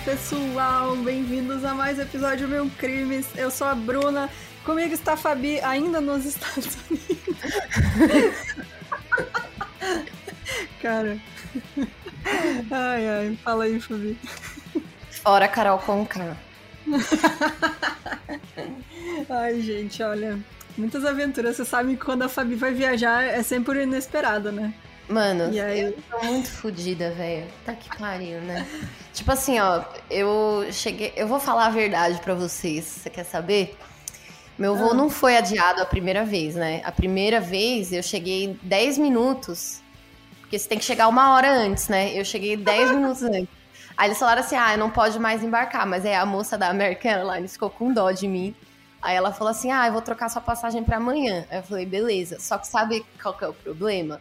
Olá 0.00 0.16
pessoal, 0.16 0.96
bem-vindos 0.96 1.64
a 1.64 1.74
mais 1.74 1.98
um 1.98 2.02
episódio 2.02 2.48
Meu 2.48 2.70
Crimes. 2.78 3.26
Eu 3.36 3.50
sou 3.50 3.66
a 3.66 3.74
Bruna, 3.74 4.30
comigo 4.64 4.94
está 4.94 5.12
a 5.12 5.16
Fabi, 5.16 5.60
ainda 5.60 6.00
nos 6.00 6.24
Estados 6.24 6.76
Unidos. 6.88 7.26
Cara, 10.80 11.18
ai 12.70 13.08
ai, 13.08 13.38
fala 13.44 13.64
aí, 13.64 13.78
Fabi. 13.80 14.18
Fora 15.22 15.46
Carol 15.48 15.78
Conká. 15.78 16.36
ai, 19.28 19.60
gente, 19.60 20.02
olha, 20.02 20.38
muitas 20.78 21.04
aventuras. 21.04 21.56
Você 21.56 21.64
sabe 21.64 21.96
que 21.96 22.04
quando 22.04 22.22
a 22.22 22.28
Fabi 22.28 22.54
vai 22.54 22.72
viajar 22.72 23.22
é 23.24 23.42
sempre 23.42 23.82
inesperado, 23.82 24.50
né? 24.50 24.72
Mano, 25.08 25.52
E 25.52 25.60
aí? 25.60 25.80
eu 25.80 25.98
tô 26.10 26.24
muito 26.24 26.48
fodida, 26.50 27.10
velho. 27.10 27.46
Tá 27.66 27.74
que 27.74 27.94
pariu, 27.98 28.40
né? 28.40 28.66
Tipo 29.12 29.32
assim, 29.32 29.58
ó, 29.58 29.82
eu 30.10 30.66
cheguei. 30.72 31.12
Eu 31.16 31.26
vou 31.26 31.40
falar 31.40 31.66
a 31.66 31.70
verdade 31.70 32.20
pra 32.20 32.34
vocês. 32.34 32.84
Você 32.84 33.10
quer 33.10 33.24
saber? 33.24 33.76
Meu 34.58 34.76
voo 34.76 34.90
Ah. 34.90 34.94
não 34.94 35.10
foi 35.10 35.36
adiado 35.36 35.80
a 35.82 35.86
primeira 35.86 36.24
vez, 36.24 36.54
né? 36.54 36.80
A 36.84 36.92
primeira 36.92 37.40
vez 37.40 37.92
eu 37.92 38.02
cheguei 38.02 38.58
10 38.62 38.98
minutos. 38.98 39.80
Porque 40.40 40.58
você 40.58 40.68
tem 40.68 40.78
que 40.78 40.84
chegar 40.84 41.08
uma 41.08 41.34
hora 41.34 41.50
antes, 41.50 41.88
né? 41.88 42.12
Eu 42.18 42.24
cheguei 42.24 42.56
10 42.56 42.90
minutos 42.94 43.22
antes. 43.22 43.48
Aí 43.96 44.08
eles 44.08 44.18
falaram 44.18 44.40
assim: 44.40 44.56
ah, 44.56 44.76
não 44.76 44.90
pode 44.90 45.18
mais 45.18 45.42
embarcar. 45.42 45.86
Mas 45.86 46.04
aí 46.06 46.14
a 46.14 46.24
moça 46.26 46.56
da 46.56 46.68
American 46.68 47.10
Airlines 47.12 47.52
ficou 47.52 47.70
com 47.70 47.92
dó 47.92 48.10
de 48.12 48.28
mim. 48.28 48.54
Aí 49.02 49.16
ela 49.16 49.32
falou 49.32 49.50
assim: 49.50 49.70
ah, 49.72 49.86
eu 49.86 49.92
vou 49.92 50.02
trocar 50.02 50.28
sua 50.28 50.42
passagem 50.42 50.84
pra 50.84 50.98
amanhã. 50.98 51.44
Aí 51.50 51.58
eu 51.58 51.62
falei: 51.62 51.86
beleza. 51.86 52.38
Só 52.38 52.58
que 52.58 52.66
sabe 52.66 53.04
qual 53.20 53.34
que 53.34 53.44
é 53.44 53.48
o 53.48 53.52
problema? 53.54 54.20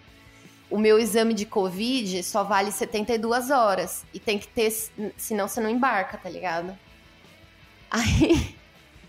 O 0.70 0.78
meu 0.78 1.00
exame 1.00 1.34
de 1.34 1.45
Covid 1.45 2.22
só 2.23 2.44
vale 2.44 2.72
72 2.72 3.50
horas. 3.50 4.03
E 4.14 4.20
tem 4.20 4.38
que 4.38 4.48
ter, 4.48 4.72
senão 5.17 5.48
você 5.48 5.59
não 5.59 5.70
embarca, 5.70 6.17
tá 6.17 6.30
ligado? 6.30 6.78
Aí. 7.89 8.56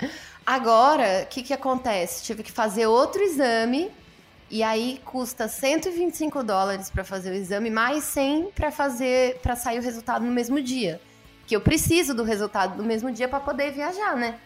Agora, 0.44 1.22
o 1.24 1.26
que 1.26 1.42
que 1.42 1.52
acontece? 1.52 2.24
Tive 2.24 2.42
que 2.42 2.50
fazer 2.50 2.86
outro 2.86 3.22
exame. 3.22 3.90
E 4.50 4.64
aí 4.64 5.00
custa 5.04 5.46
125 5.46 6.42
dólares 6.42 6.90
pra 6.90 7.04
fazer 7.04 7.30
o 7.30 7.34
exame, 7.34 7.70
mais 7.70 8.02
100 8.02 8.50
pra 8.50 8.72
fazer 8.72 9.38
para 9.38 9.54
sair 9.54 9.78
o 9.78 9.82
resultado 9.82 10.24
no 10.24 10.32
mesmo 10.32 10.60
dia. 10.60 11.00
Que 11.46 11.54
eu 11.54 11.60
preciso 11.60 12.14
do 12.14 12.24
resultado 12.24 12.76
no 12.76 12.82
mesmo 12.82 13.12
dia 13.12 13.28
pra 13.28 13.38
poder 13.38 13.70
viajar, 13.70 14.16
né? 14.16 14.40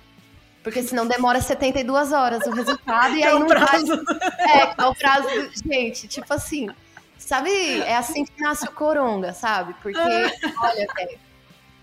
Porque 0.63 0.83
senão 0.83 1.07
demora 1.07 1.41
72 1.41 2.13
horas 2.13 2.47
o 2.47 2.51
resultado 2.51 3.15
e 3.17 3.23
É 3.23 3.29
aí 3.29 3.35
o 3.35 3.39
não 3.41 3.49
vai 3.49 3.57
prazo. 3.57 3.93
é, 4.39 4.83
é 4.83 4.87
o 4.87 4.95
prazo. 4.95 5.29
Gente, 5.67 6.07
tipo 6.07 6.33
assim, 6.35 6.69
sabe? 7.19 7.51
É 7.83 7.97
assim 7.97 8.25
que 8.25 8.41
nasce 8.41 8.67
o 8.67 8.73
coronga, 8.73 9.33
sabe? 9.33 9.75
Porque, 9.83 9.99
olha, 9.99 10.87
velho, 10.97 11.19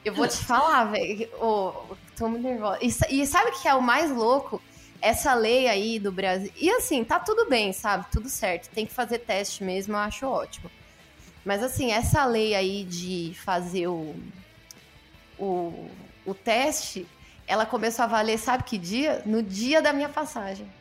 eu 0.03 0.13
vou 0.13 0.27
te 0.27 0.37
falar, 0.37 0.85
velho. 0.85 1.29
ô, 1.39 1.95
tô 2.17 2.27
muito 2.27 2.43
nervosa. 2.43 2.79
E, 2.81 3.21
e 3.21 3.27
sabe 3.27 3.51
o 3.51 3.61
que 3.61 3.67
é 3.67 3.73
o 3.73 3.81
mais 3.81 4.11
louco? 4.11 4.61
Essa 5.01 5.33
lei 5.33 5.67
aí 5.67 5.99
do 5.99 6.11
Brasil. 6.11 6.51
E 6.55 6.69
assim, 6.69 7.03
tá 7.03 7.19
tudo 7.19 7.49
bem, 7.49 7.73
sabe? 7.73 8.05
Tudo 8.11 8.29
certo. 8.29 8.69
Tem 8.69 8.85
que 8.85 8.93
fazer 8.93 9.19
teste 9.19 9.63
mesmo, 9.63 9.93
eu 9.93 9.99
acho 9.99 10.27
ótimo. 10.27 10.69
Mas 11.43 11.63
assim, 11.63 11.91
essa 11.91 12.23
lei 12.25 12.53
aí 12.53 12.83
de 12.83 13.33
fazer 13.43 13.87
o, 13.87 14.15
o, 15.39 15.89
o 16.25 16.33
teste, 16.35 17.07
ela 17.47 17.65
começou 17.65 18.03
a 18.03 18.07
valer, 18.07 18.37
sabe 18.37 18.63
que 18.63 18.77
dia? 18.77 19.23
No 19.25 19.41
dia 19.41 19.81
da 19.81 19.91
minha 19.91 20.09
passagem. 20.09 20.71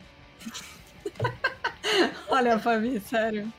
Olha, 2.29 2.59
Fabi, 2.59 2.99
sério. 2.99 3.51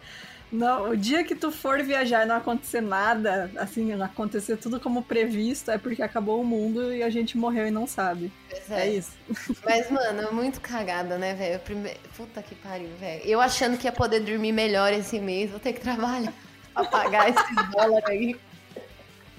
Não, 0.53 0.91
o 0.91 0.97
dia 0.97 1.25
que 1.25 1.35
tu 1.35 1.51
for 1.51 1.83
viajar 1.83 2.25
e 2.25 2.29
não 2.29 2.37
acontecer 2.37 2.83
nada, 2.83 3.51
assim, 3.57 3.91
acontecer 4.03 4.59
tudo 4.59 4.79
como 4.79 5.03
previsto, 5.03 5.71
é 5.71 5.79
porque 5.79 6.03
acabou 6.03 6.43
o 6.43 6.45
mundo 6.45 6.93
e 6.93 7.03
a 7.03 7.09
gente 7.09 7.39
morreu 7.39 7.67
e 7.67 7.71
não 7.71 7.87
sabe. 7.87 8.31
Pois 8.51 8.71
É, 8.71 8.91
isso. 8.91 9.13
Mas, 9.65 9.91
mano, 9.91 10.21
é 10.21 10.31
muito 10.31 10.61
cagada, 10.61 11.17
né, 11.17 11.33
velho? 11.33 11.59
Prime... 11.61 11.97
Puta 12.15 12.43
que 12.43 12.55
pariu, 12.55 12.91
velho. 13.01 13.23
Eu 13.25 13.41
achando 13.41 13.79
que 13.79 13.87
ia 13.87 13.93
poder 13.93 14.21
dormir 14.21 14.53
melhor 14.53 14.93
esse 14.93 15.19
mês, 15.19 15.51
vou 15.51 15.59
ter 15.59 15.73
que 15.73 15.81
trabalhar 15.81 16.35
pra 16.75 16.85
pagar 16.85 17.31
esses 17.31 17.71
dólares 17.71 18.05
aí. 18.07 18.37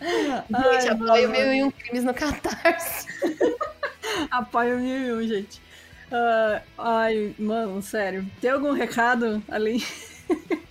Ai, 0.51 0.81
Gente, 0.81 0.89
apoio 0.89 1.29
mil 1.29 1.53
e 1.53 1.63
um 1.63 1.71
crimes 1.71 2.03
no 2.03 2.13
Catarse. 2.13 3.07
Apoio 4.31 4.79
mil 4.79 4.97
e 4.97 5.13
um, 5.13 5.27
gente. 5.27 5.61
Ah, 6.11 6.61
ai, 6.77 7.33
mano, 7.39 7.81
sério. 7.81 8.29
Tem 8.41 8.49
algum 8.51 8.73
recado 8.73 9.41
além 9.47 9.81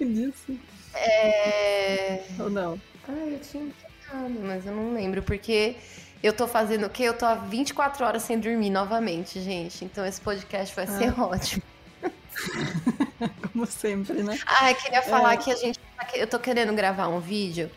disso? 0.05 0.59
É... 0.95 2.23
Ou 2.39 2.51
não? 2.51 2.81
Ai, 3.09 3.35
eu 3.35 3.39
tinha 3.41 3.65
recado, 3.65 4.41
mas 4.43 4.67
eu 4.67 4.73
não 4.75 4.93
lembro, 4.95 5.23
porque 5.23 5.75
eu 6.23 6.33
tô 6.33 6.47
fazendo 6.47 6.87
o 6.87 6.91
quê? 6.91 7.05
Eu 7.05 7.15
tô 7.15 7.25
há 7.27 7.35
24 7.35 8.05
horas 8.05 8.23
sem 8.23 8.39
dormir 8.39 8.71
novamente, 8.71 9.41
gente. 9.41 9.85
Então 9.85 10.05
esse 10.07 10.21
podcast 10.21 10.75
vai 10.75 10.87
ser 10.87 11.13
ótimo. 11.21 11.63
Como 13.53 13.67
sempre, 13.67 14.23
né? 14.23 14.39
Ah, 14.47 14.71
eu 14.71 14.75
queria 14.77 15.03
falar 15.03 15.35
É. 15.35 15.37
que 15.37 15.51
a 15.51 15.57
gente. 15.57 15.79
tá 15.97 16.05
que- 16.05 16.19
Eu 16.19 16.27
tô 16.27 16.39
querendo 16.39 16.73
gravar 16.75 17.09
um 17.09 17.21
vídeo 17.21 17.71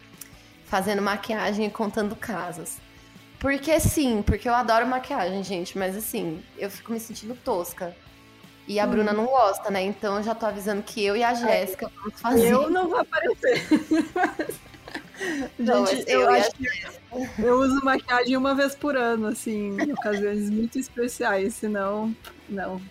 fazendo 0.66 1.02
maquiagem 1.02 1.66
e 1.68 1.70
contando 1.70 2.16
casos. 2.16 2.78
Porque 3.40 3.80
sim, 3.80 4.24
porque 4.26 4.48
eu 4.50 4.54
adoro 4.56 4.88
maquiagem, 4.88 5.44
gente, 5.44 5.78
mas 5.78 5.96
assim, 5.96 6.42
eu 6.58 6.70
fico 6.72 6.92
me 6.92 7.00
sentindo 7.00 7.36
tosca. 7.36 7.96
E 8.68 8.80
a 8.80 8.86
Hum. 8.86 8.90
Bruna 8.90 9.14
não 9.14 9.26
gosta, 9.26 9.70
né? 9.70 9.84
Então 9.84 10.18
eu 10.18 10.24
já 10.24 10.34
tô 10.34 10.46
avisando 10.46 10.82
que 10.82 11.04
eu 11.04 11.16
e 11.16 11.24
a 11.24 11.34
Jéssica 11.34 11.92
vamos 11.96 12.20
fazer. 12.20 12.52
Eu 12.52 12.70
não 12.70 12.90
vou 12.90 13.00
aparecer. 13.00 13.68
Não, 15.58 15.86
gente, 15.86 16.10
eu, 16.10 16.22
eu 16.22 16.30
acho 16.30 16.52
que 16.52 16.68
eu 17.40 17.60
uso 17.60 17.84
maquiagem 17.86 18.36
uma 18.36 18.54
vez 18.54 18.76
por 18.76 18.98
ano, 18.98 19.28
assim, 19.28 19.78
em 19.80 19.94
ocasiões 19.94 20.50
muito 20.50 20.78
especiais, 20.78 21.54
senão, 21.54 22.14
não. 22.50 22.82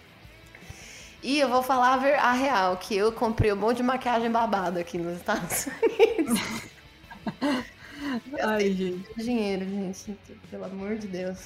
E 1.22 1.38
eu 1.38 1.48
vou 1.48 1.62
falar 1.62 1.94
a 1.94 2.32
real, 2.32 2.76
que 2.76 2.96
eu 2.96 3.12
comprei 3.12 3.52
um 3.52 3.56
monte 3.56 3.78
de 3.78 3.82
maquiagem 3.82 4.30
babada 4.30 4.80
aqui 4.80 4.98
nos 4.98 5.16
Estados 5.16 5.66
Unidos. 5.66 6.40
Ai, 8.42 8.72
gente. 8.72 9.14
Dinheiro, 9.16 9.64
gente, 9.64 10.16
pelo 10.50 10.64
amor 10.64 10.96
de 10.96 11.06
Deus. 11.06 11.38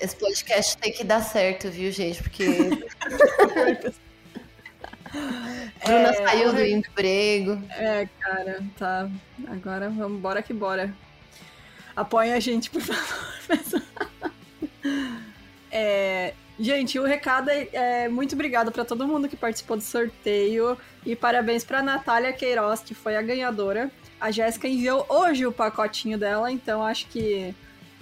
Esse 0.00 0.16
podcast 0.16 0.76
tem 0.78 0.92
que 0.92 1.04
dar 1.04 1.20
certo, 1.22 1.70
viu, 1.70 1.90
gente? 1.92 2.22
Porque 2.22 2.46
Bruna 5.84 6.08
É, 6.08 6.12
saiu 6.14 6.52
do 6.52 6.64
emprego. 6.64 7.62
É, 7.70 8.08
cara, 8.20 8.62
tá. 8.78 9.10
Agora 9.46 9.90
vamos, 9.90 10.20
bora 10.20 10.42
que 10.42 10.52
bora. 10.52 10.92
Apoia 11.94 12.34
a 12.34 12.40
gente, 12.40 12.70
por 12.70 12.80
favor. 12.80 13.82
É, 15.74 16.34
gente, 16.60 16.98
o 16.98 17.04
recado 17.04 17.48
é, 17.48 17.66
é 17.72 18.08
muito 18.08 18.34
obrigado 18.34 18.70
para 18.70 18.84
todo 18.84 19.08
mundo 19.08 19.26
que 19.26 19.36
participou 19.36 19.74
do 19.74 19.82
sorteio 19.82 20.76
e 21.06 21.16
parabéns 21.16 21.64
para 21.64 21.82
Natália 21.82 22.30
Queiroz, 22.30 22.80
que 22.80 22.94
foi 22.94 23.16
a 23.16 23.22
ganhadora. 23.22 23.90
A 24.20 24.30
Jéssica 24.30 24.68
enviou 24.68 25.06
hoje 25.08 25.46
o 25.46 25.52
pacotinho 25.52 26.18
dela, 26.18 26.52
então 26.52 26.84
acho 26.84 27.06
que 27.06 27.54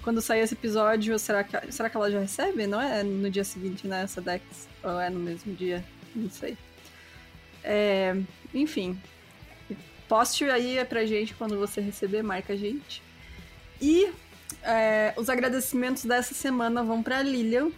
quando 0.03 0.21
sair 0.21 0.41
esse 0.41 0.55
episódio, 0.55 1.19
será 1.19 1.45
que, 1.45 1.73
será 1.73 1.91
que 1.91 1.97
ela 1.97 2.11
já 2.11 2.21
recebe? 2.21 2.67
Não 2.67 2.81
é 2.81 3.03
no 3.03 3.31
dia 3.31 3.45
seguinte, 3.45 3.87
né, 3.87 4.03
essa 4.03 4.21
Dex? 4.21 4.43
Ou 4.83 5.01
é 5.01 5.11
no 5.11 5.21
mesmo 5.21 5.55
dia? 5.55 5.85
Não 6.15 6.31
sei. 6.31 6.57
É, 7.63 8.17
enfim, 8.55 8.99
poste 10.09 10.45
aí 10.45 10.85
pra 10.85 11.05
gente 11.05 11.35
quando 11.35 11.59
você 11.59 11.81
receber, 11.81 12.23
marca 12.23 12.55
a 12.55 12.57
gente. 12.57 13.03
E 13.81 14.11
é, 14.63 15.15
os 15.17 15.29
agradecimentos 15.29 16.05
dessa 16.05 16.35
semana 16.35 16.83
vão 16.83 17.03
pra 17.03 17.23
Lilian, 17.23 17.71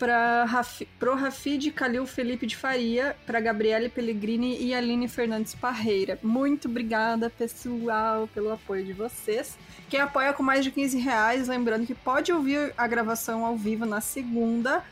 pra 0.00 0.46
Rafi, 0.46 0.88
pro 0.98 1.14
Rafid 1.14 1.70
Calil 1.72 2.06
Felipe 2.06 2.46
de 2.46 2.56
Faria, 2.56 3.14
pra 3.26 3.38
Gabriele 3.38 3.90
Pellegrini 3.90 4.56
e 4.58 4.74
Aline 4.74 5.06
Fernandes 5.06 5.54
Parreira. 5.54 6.18
Muito 6.22 6.68
obrigada, 6.68 7.28
pessoal, 7.28 8.26
pelo 8.34 8.50
apoio 8.50 8.82
de 8.82 8.94
vocês. 8.94 9.58
Quem 9.90 10.00
apoia 10.00 10.32
com 10.32 10.42
mais 10.42 10.64
de 10.64 10.70
15 10.70 10.98
reais, 10.98 11.48
lembrando 11.48 11.86
que 11.86 11.94
pode 11.94 12.32
ouvir 12.32 12.72
a 12.78 12.86
gravação 12.86 13.44
ao 13.44 13.58
vivo 13.58 13.84
na 13.84 14.00
segunda, 14.00 14.82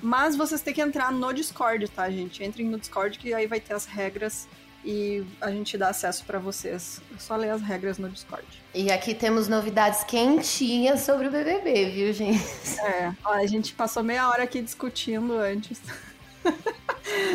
mas 0.00 0.34
vocês 0.34 0.62
têm 0.62 0.72
que 0.72 0.80
entrar 0.80 1.12
no 1.12 1.30
Discord, 1.34 1.86
tá, 1.90 2.10
gente? 2.10 2.42
Entrem 2.42 2.66
no 2.66 2.78
Discord 2.78 3.18
que 3.18 3.34
aí 3.34 3.46
vai 3.46 3.60
ter 3.60 3.74
as 3.74 3.84
regras 3.84 4.48
e 4.84 5.24
a 5.40 5.50
gente 5.50 5.78
dá 5.78 5.88
acesso 5.88 6.24
pra 6.24 6.38
vocês. 6.38 7.00
É 7.14 7.18
só 7.18 7.36
ler 7.36 7.50
as 7.50 7.62
regras 7.62 7.96
no 7.98 8.08
Discord. 8.08 8.46
E 8.74 8.92
aqui 8.92 9.14
temos 9.14 9.48
novidades 9.48 10.04
quentinhas 10.04 11.00
sobre 11.00 11.28
o 11.28 11.30
BBB, 11.30 11.90
viu, 11.90 12.12
gente? 12.12 12.44
É, 12.80 13.12
ó, 13.24 13.32
a 13.32 13.46
gente 13.46 13.72
passou 13.72 14.02
meia 14.02 14.28
hora 14.28 14.42
aqui 14.42 14.60
discutindo 14.60 15.38
antes. 15.38 15.80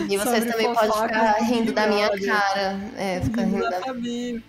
E 0.07 0.17
vocês 0.17 0.43
Sobre 0.43 0.51
também 0.51 0.73
podem 0.73 0.91
ficar 0.91 1.33
do 1.37 1.43
rindo 1.45 1.73
da 1.73 1.87
minha 1.87 2.09
cara. 2.09 2.79
É, 2.97 3.21
ficar 3.21 3.43
rindo 3.43 3.61
da 3.61 3.69
Da 3.69 3.81
Fabi. 3.81 4.43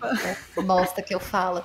bosta 0.65 1.01
que 1.03 1.15
eu 1.15 1.21
falo. 1.21 1.65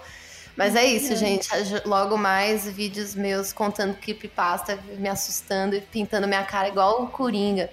Mas 0.56 0.76
é 0.76 0.86
isso, 0.86 1.16
gente. 1.16 1.50
Logo 1.86 2.18
mais 2.18 2.68
vídeos 2.68 3.14
meus 3.14 3.52
contando 3.52 3.96
creepypasta, 3.96 4.80
me 4.98 5.10
assustando 5.10 5.76
e 5.76 5.82
pintando 5.82 6.28
minha 6.28 6.44
cara 6.44 6.70
igual 6.70 7.04
o 7.04 7.08
Coringa. 7.08 7.70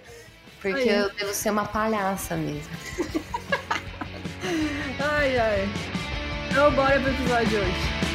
Porque 0.61 0.89
Aí. 0.89 0.89
eu 0.89 1.13
devo 1.15 1.33
ser 1.33 1.51
uma 1.51 1.65
palhaça 1.65 2.37
mesmo. 2.37 2.71
Ai, 4.99 5.39
ai. 5.39 5.69
Então 6.51 6.71
bora 6.73 6.99
pro 7.01 7.11
episódio 7.11 7.49
de 7.49 7.57
hoje. 7.57 8.12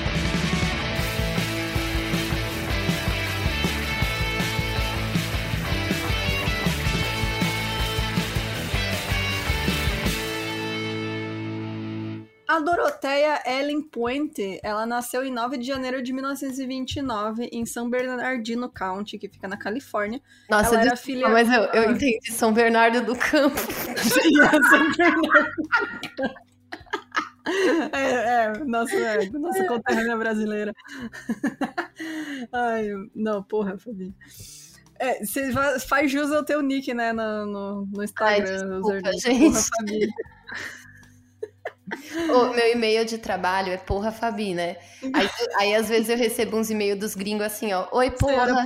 A 12.58 12.60
Doroteia 12.60 13.40
Ellen 13.46 13.84
Puente, 13.84 14.60
ela 14.64 14.84
nasceu 14.84 15.24
em 15.24 15.32
9 15.32 15.58
de 15.60 15.68
janeiro 15.68 16.02
de 16.02 16.12
1929 16.12 17.50
em 17.52 17.66
São 17.68 17.88
Bernardino 17.88 18.68
County, 18.68 19.20
que 19.20 19.30
fica 19.30 19.48
na 19.48 19.58
Califórnia. 19.58 20.20
Nossa, 20.50 20.70
ela 20.74 20.82
era 20.82 20.92
desculpa, 20.96 21.20
filha... 21.20 21.30
mas 21.30 21.48
eu, 21.52 21.62
eu 21.66 21.92
entendi 21.92 22.32
São 22.32 22.52
Bernardo 22.52 23.02
do 23.02 23.16
Campo. 23.16 23.58
São 23.60 24.92
Bernardo. 24.98 26.48
É, 27.94 28.44
é, 28.44 28.64
nossa, 28.66 28.96
é, 28.96 29.30
nossa 29.30 29.64
conterrânea 29.66 30.18
brasileira. 30.18 30.74
Ai, 32.52 32.88
não, 33.16 33.42
porra, 33.44 33.78
Fabi. 33.78 34.14
É, 35.00 35.24
você 35.24 35.52
fa- 35.52 35.80
faz 35.80 36.12
jus 36.12 36.32
ao 36.32 36.44
teu 36.44 36.62
nick, 36.62 36.92
né, 36.94 37.14
no, 37.14 37.46
no, 37.46 37.86
no 37.86 38.00
Ai, 38.00 38.06
Instagram. 38.06 38.82
desculpa, 38.82 39.12
Zernick. 39.12 39.20
gente. 39.22 39.40
Porra, 39.46 39.62
Fabi. 39.78 40.10
O 42.34 42.54
meu 42.54 42.72
e-mail 42.72 43.06
de 43.06 43.18
trabalho 43.18 43.72
é 43.72 43.78
porra 43.78 44.12
Fabi, 44.12 44.54
né? 44.54 44.78
Aí, 45.14 45.30
aí 45.58 45.76
às 45.76 45.88
vezes 45.88 46.10
eu 46.10 46.18
recebo 46.18 46.58
uns 46.58 46.70
e-mails 46.70 47.00
dos 47.00 47.16
gringos 47.16 47.46
assim, 47.46 47.72
ó. 47.74 47.88
Oi, 47.92 48.12
porra. 48.12 48.46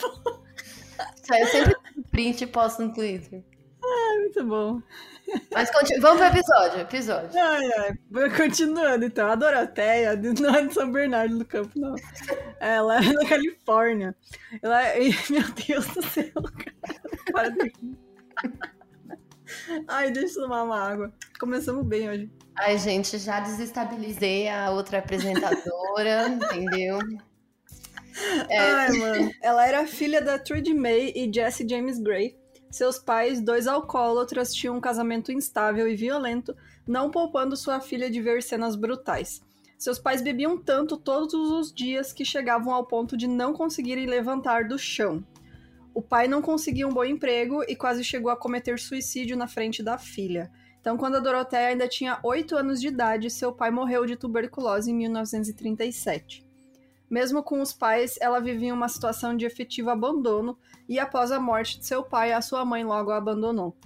porra. 0.00 0.40
Isso 1.22 1.34
aí 1.34 1.40
eu 1.40 1.46
sempre 1.46 1.74
print 2.10 2.44
e 2.44 2.46
posto 2.46 2.82
no 2.82 2.92
Twitter. 2.92 3.42
Muito 3.80 4.44
bom. 4.44 4.82
Mas 5.52 5.70
continu... 5.70 6.00
vamos 6.00 6.18
pro 6.18 6.26
episódio, 6.26 6.80
episódio. 6.80 7.40
Ai, 7.40 7.70
ai. 7.78 8.30
Continuando, 8.36 9.04
então. 9.04 9.28
A 9.28 9.34
Doroteia 9.34 10.16
não 10.16 10.54
é 10.54 10.66
de 10.66 10.74
São 10.74 10.90
Bernardo 10.90 11.38
do 11.38 11.44
Campo, 11.44 11.78
não. 11.78 11.94
Ela 12.58 12.98
é 12.98 13.12
da 13.12 13.28
Califórnia. 13.28 14.14
Ela 14.62 14.82
é... 14.88 14.98
Meu 15.30 15.44
Deus 15.66 15.86
do 15.86 16.02
céu, 16.02 16.32
cara. 16.34 17.00
Para 17.32 17.48
rir. 17.50 17.72
Ai, 19.86 20.10
deixa 20.10 20.38
eu 20.38 20.42
tomar 20.44 20.64
uma 20.64 20.80
água. 20.80 21.12
Começamos 21.38 21.86
bem 21.86 22.08
hoje. 22.08 22.30
Ai, 22.56 22.78
gente, 22.78 23.18
já 23.18 23.40
desestabilizei 23.40 24.48
a 24.48 24.70
outra 24.70 24.98
apresentadora, 24.98 26.28
entendeu? 26.28 26.98
É. 28.48 28.58
Ai, 28.58 28.92
mano. 28.92 29.30
Ela 29.42 29.66
era 29.66 29.86
filha 29.86 30.20
da 30.20 30.38
Trudy 30.38 30.74
May 30.74 31.12
e 31.14 31.30
Jesse 31.32 31.66
James 31.68 31.98
Gray. 31.98 32.36
Seus 32.70 32.98
pais, 32.98 33.40
dois 33.40 33.66
alcoólatras, 33.66 34.54
tinham 34.54 34.76
um 34.76 34.80
casamento 34.80 35.32
instável 35.32 35.88
e 35.88 35.96
violento, 35.96 36.56
não 36.86 37.10
poupando 37.10 37.56
sua 37.56 37.80
filha 37.80 38.10
de 38.10 38.20
ver 38.20 38.42
cenas 38.42 38.76
brutais. 38.76 39.40
Seus 39.76 39.98
pais 39.98 40.20
bebiam 40.20 40.58
tanto 40.58 40.96
todos 40.96 41.32
os 41.32 41.72
dias 41.72 42.12
que 42.12 42.24
chegavam 42.24 42.72
ao 42.72 42.86
ponto 42.86 43.16
de 43.16 43.26
não 43.26 43.54
conseguirem 43.54 44.06
levantar 44.06 44.68
do 44.68 44.78
chão. 44.78 45.24
O 46.00 46.02
pai 46.02 46.26
não 46.26 46.40
conseguia 46.40 46.88
um 46.88 46.94
bom 46.94 47.04
emprego 47.04 47.62
e 47.68 47.76
quase 47.76 48.02
chegou 48.02 48.32
a 48.32 48.36
cometer 48.36 48.78
suicídio 48.78 49.36
na 49.36 49.46
frente 49.46 49.82
da 49.82 49.98
filha. 49.98 50.50
Então, 50.80 50.96
quando 50.96 51.16
a 51.16 51.20
Doroteia 51.20 51.68
ainda 51.68 51.86
tinha 51.86 52.18
8 52.22 52.56
anos 52.56 52.80
de 52.80 52.88
idade, 52.88 53.28
seu 53.28 53.52
pai 53.52 53.70
morreu 53.70 54.06
de 54.06 54.16
tuberculose 54.16 54.90
em 54.90 54.94
1937. 54.94 56.42
Mesmo 57.10 57.42
com 57.42 57.60
os 57.60 57.74
pais, 57.74 58.16
ela 58.18 58.40
vivia 58.40 58.72
uma 58.72 58.88
situação 58.88 59.36
de 59.36 59.44
efetivo 59.44 59.90
abandono 59.90 60.56
e 60.88 60.98
após 60.98 61.30
a 61.30 61.38
morte 61.38 61.78
de 61.78 61.84
seu 61.84 62.02
pai, 62.02 62.32
a 62.32 62.40
sua 62.40 62.64
mãe 62.64 62.82
logo 62.82 63.10
a 63.10 63.18
abandonou. 63.18 63.76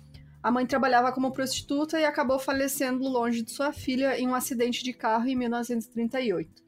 A 0.41 0.53
mãe 0.53 0.65
trabalhava 0.65 1.11
como 1.11 1.33
prostituta 1.33 1.99
e 1.99 2.05
acabou 2.05 2.39
falecendo 2.39 3.09
longe 3.09 3.43
de 3.43 3.51
sua 3.51 3.73
filha 3.73 4.17
em 4.17 4.29
um 4.29 4.37
acidente 4.37 4.85
de 4.85 4.93
carro 4.93 5.27
em 5.27 5.35
1938. 5.35 6.64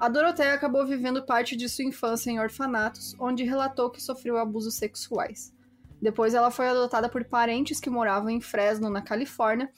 A 0.00 0.08
Doroteia 0.08 0.54
acabou 0.54 0.86
vivendo 0.86 1.26
parte 1.26 1.54
de 1.54 1.68
sua 1.68 1.84
infância 1.84 2.30
em 2.30 2.40
orfanatos, 2.40 3.14
onde 3.18 3.44
relatou 3.44 3.90
que 3.90 4.02
sofreu 4.02 4.38
abusos 4.38 4.74
sexuais. 4.74 5.54
Depois 6.00 6.32
ela 6.32 6.50
foi 6.50 6.68
adotada 6.68 7.06
por 7.06 7.22
parentes 7.22 7.78
que 7.78 7.90
moravam 7.90 8.30
em 8.30 8.40
Fresno, 8.40 8.88
na 8.88 9.02
Califórnia, 9.02 9.70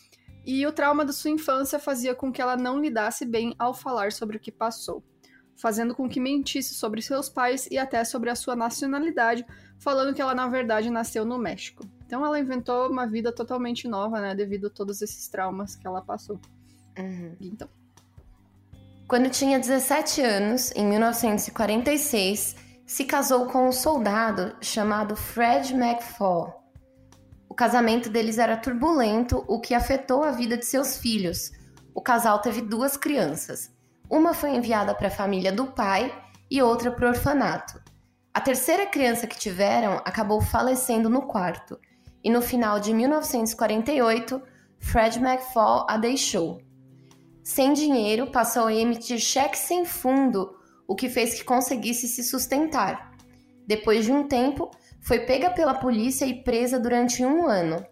e 0.46 0.64
o 0.64 0.70
trauma 0.70 1.04
da 1.04 1.12
sua 1.12 1.32
infância 1.32 1.76
fazia 1.76 2.14
com 2.14 2.30
que 2.30 2.40
ela 2.40 2.56
não 2.56 2.80
lidasse 2.80 3.26
bem 3.26 3.52
ao 3.58 3.74
falar 3.74 4.12
sobre 4.12 4.36
o 4.36 4.40
que 4.40 4.52
passou, 4.52 5.02
fazendo 5.56 5.92
com 5.92 6.08
que 6.08 6.20
mentisse 6.20 6.72
sobre 6.72 7.02
seus 7.02 7.28
pais 7.28 7.66
e 7.68 7.76
até 7.76 8.04
sobre 8.04 8.30
a 8.30 8.36
sua 8.36 8.54
nacionalidade, 8.54 9.44
falando 9.80 10.14
que 10.14 10.22
ela 10.22 10.36
na 10.36 10.46
verdade 10.46 10.88
nasceu 10.88 11.24
no 11.24 11.36
México. 11.36 11.84
Então 12.06 12.24
ela 12.24 12.38
inventou 12.38 12.88
uma 12.88 13.08
vida 13.08 13.32
totalmente 13.32 13.88
nova, 13.88 14.20
né, 14.20 14.36
devido 14.36 14.68
a 14.68 14.70
todos 14.70 15.02
esses 15.02 15.26
traumas 15.26 15.74
que 15.74 15.84
ela 15.84 16.00
passou. 16.00 16.40
Uhum. 16.96 17.36
Então, 17.40 17.68
Quando 19.08 19.28
tinha 19.28 19.58
17 19.58 20.22
anos, 20.22 20.72
em 20.74 20.86
1946, 20.86 22.56
se 22.86 23.04
casou 23.04 23.46
com 23.46 23.68
um 23.68 23.72
soldado 23.72 24.56
chamado 24.60 25.16
Fred 25.16 25.74
McFall. 25.74 26.62
O 27.48 27.54
casamento 27.54 28.08
deles 28.08 28.38
era 28.38 28.56
turbulento, 28.56 29.44
o 29.46 29.60
que 29.60 29.74
afetou 29.74 30.24
a 30.24 30.30
vida 30.30 30.56
de 30.56 30.64
seus 30.64 30.96
filhos. 30.96 31.50
O 31.94 32.00
casal 32.00 32.40
teve 32.40 32.62
duas 32.62 32.96
crianças. 32.96 33.70
Uma 34.08 34.32
foi 34.32 34.54
enviada 34.54 34.94
para 34.94 35.08
a 35.08 35.10
família 35.10 35.52
do 35.52 35.66
pai 35.66 36.12
e 36.50 36.62
outra 36.62 36.90
para 36.90 37.06
o 37.06 37.08
orfanato. 37.10 37.80
A 38.32 38.40
terceira 38.40 38.86
criança 38.86 39.26
que 39.26 39.38
tiveram 39.38 40.00
acabou 40.04 40.40
falecendo 40.40 41.10
no 41.10 41.22
quarto, 41.22 41.78
e 42.24 42.30
no 42.30 42.40
final 42.40 42.80
de 42.80 42.94
1948, 42.94 44.40
Fred 44.78 45.18
McFall 45.18 45.86
a 45.88 45.98
deixou. 45.98 46.62
Sem 47.42 47.72
dinheiro, 47.72 48.28
passou 48.28 48.66
a 48.66 48.74
emitir 48.74 49.18
cheques 49.18 49.60
sem 49.60 49.84
fundo, 49.84 50.56
o 50.86 50.94
que 50.94 51.08
fez 51.08 51.34
que 51.34 51.44
conseguisse 51.44 52.06
se 52.06 52.22
sustentar. 52.22 53.12
Depois 53.66 54.04
de 54.04 54.12
um 54.12 54.28
tempo, 54.28 54.70
foi 55.00 55.20
pega 55.20 55.50
pela 55.50 55.74
polícia 55.74 56.24
e 56.24 56.42
presa 56.42 56.78
durante 56.78 57.24
um 57.24 57.46
ano. 57.46 57.84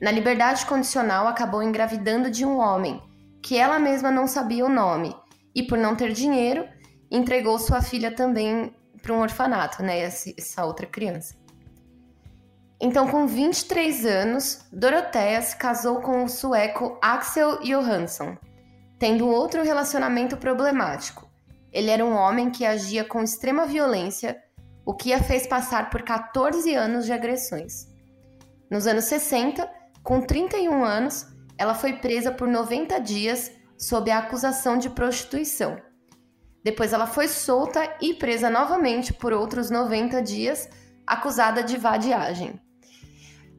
Na 0.00 0.10
liberdade 0.10 0.66
condicional, 0.66 1.26
acabou 1.26 1.62
engravidando 1.62 2.30
de 2.30 2.44
um 2.44 2.58
homem, 2.58 3.00
que 3.42 3.56
ela 3.56 3.78
mesma 3.78 4.10
não 4.10 4.26
sabia 4.26 4.66
o 4.66 4.68
nome, 4.68 5.14
e 5.54 5.62
por 5.62 5.78
não 5.78 5.96
ter 5.96 6.12
dinheiro, 6.12 6.68
entregou 7.10 7.58
sua 7.58 7.80
filha 7.80 8.14
também 8.14 8.74
para 9.00 9.14
um 9.14 9.20
orfanato, 9.20 9.82
né? 9.82 10.00
Essa 10.00 10.64
outra 10.64 10.86
criança. 10.86 11.34
Então, 12.80 13.08
com 13.08 13.26
23 13.26 14.04
anos, 14.04 14.66
Dorothea 14.72 15.40
se 15.40 15.56
casou 15.56 16.00
com 16.00 16.24
o 16.24 16.28
sueco 16.28 16.98
Axel 17.00 17.60
Johansson, 17.62 18.36
tendo 18.98 19.28
outro 19.28 19.62
relacionamento 19.62 20.36
problemático. 20.36 21.30
Ele 21.72 21.90
era 21.90 22.04
um 22.04 22.14
homem 22.14 22.50
que 22.50 22.64
agia 22.64 23.04
com 23.04 23.22
extrema 23.22 23.66
violência, 23.66 24.40
o 24.84 24.94
que 24.94 25.12
a 25.12 25.22
fez 25.22 25.46
passar 25.46 25.90
por 25.90 26.02
14 26.02 26.74
anos 26.74 27.04
de 27.04 27.12
agressões. 27.12 27.88
Nos 28.70 28.86
anos 28.86 29.04
60, 29.04 29.68
com 30.02 30.20
31 30.20 30.84
anos, 30.84 31.26
ela 31.56 31.74
foi 31.74 31.94
presa 31.94 32.30
por 32.30 32.46
90 32.46 32.98
dias 33.00 33.50
sob 33.76 34.10
a 34.10 34.18
acusação 34.18 34.78
de 34.78 34.90
prostituição. 34.90 35.80
Depois 36.62 36.92
ela 36.92 37.06
foi 37.06 37.28
solta 37.28 37.96
e 38.00 38.14
presa 38.14 38.48
novamente 38.48 39.12
por 39.12 39.32
outros 39.32 39.70
90 39.70 40.22
dias, 40.22 40.68
acusada 41.06 41.62
de 41.62 41.76
vadiagem. 41.76 42.60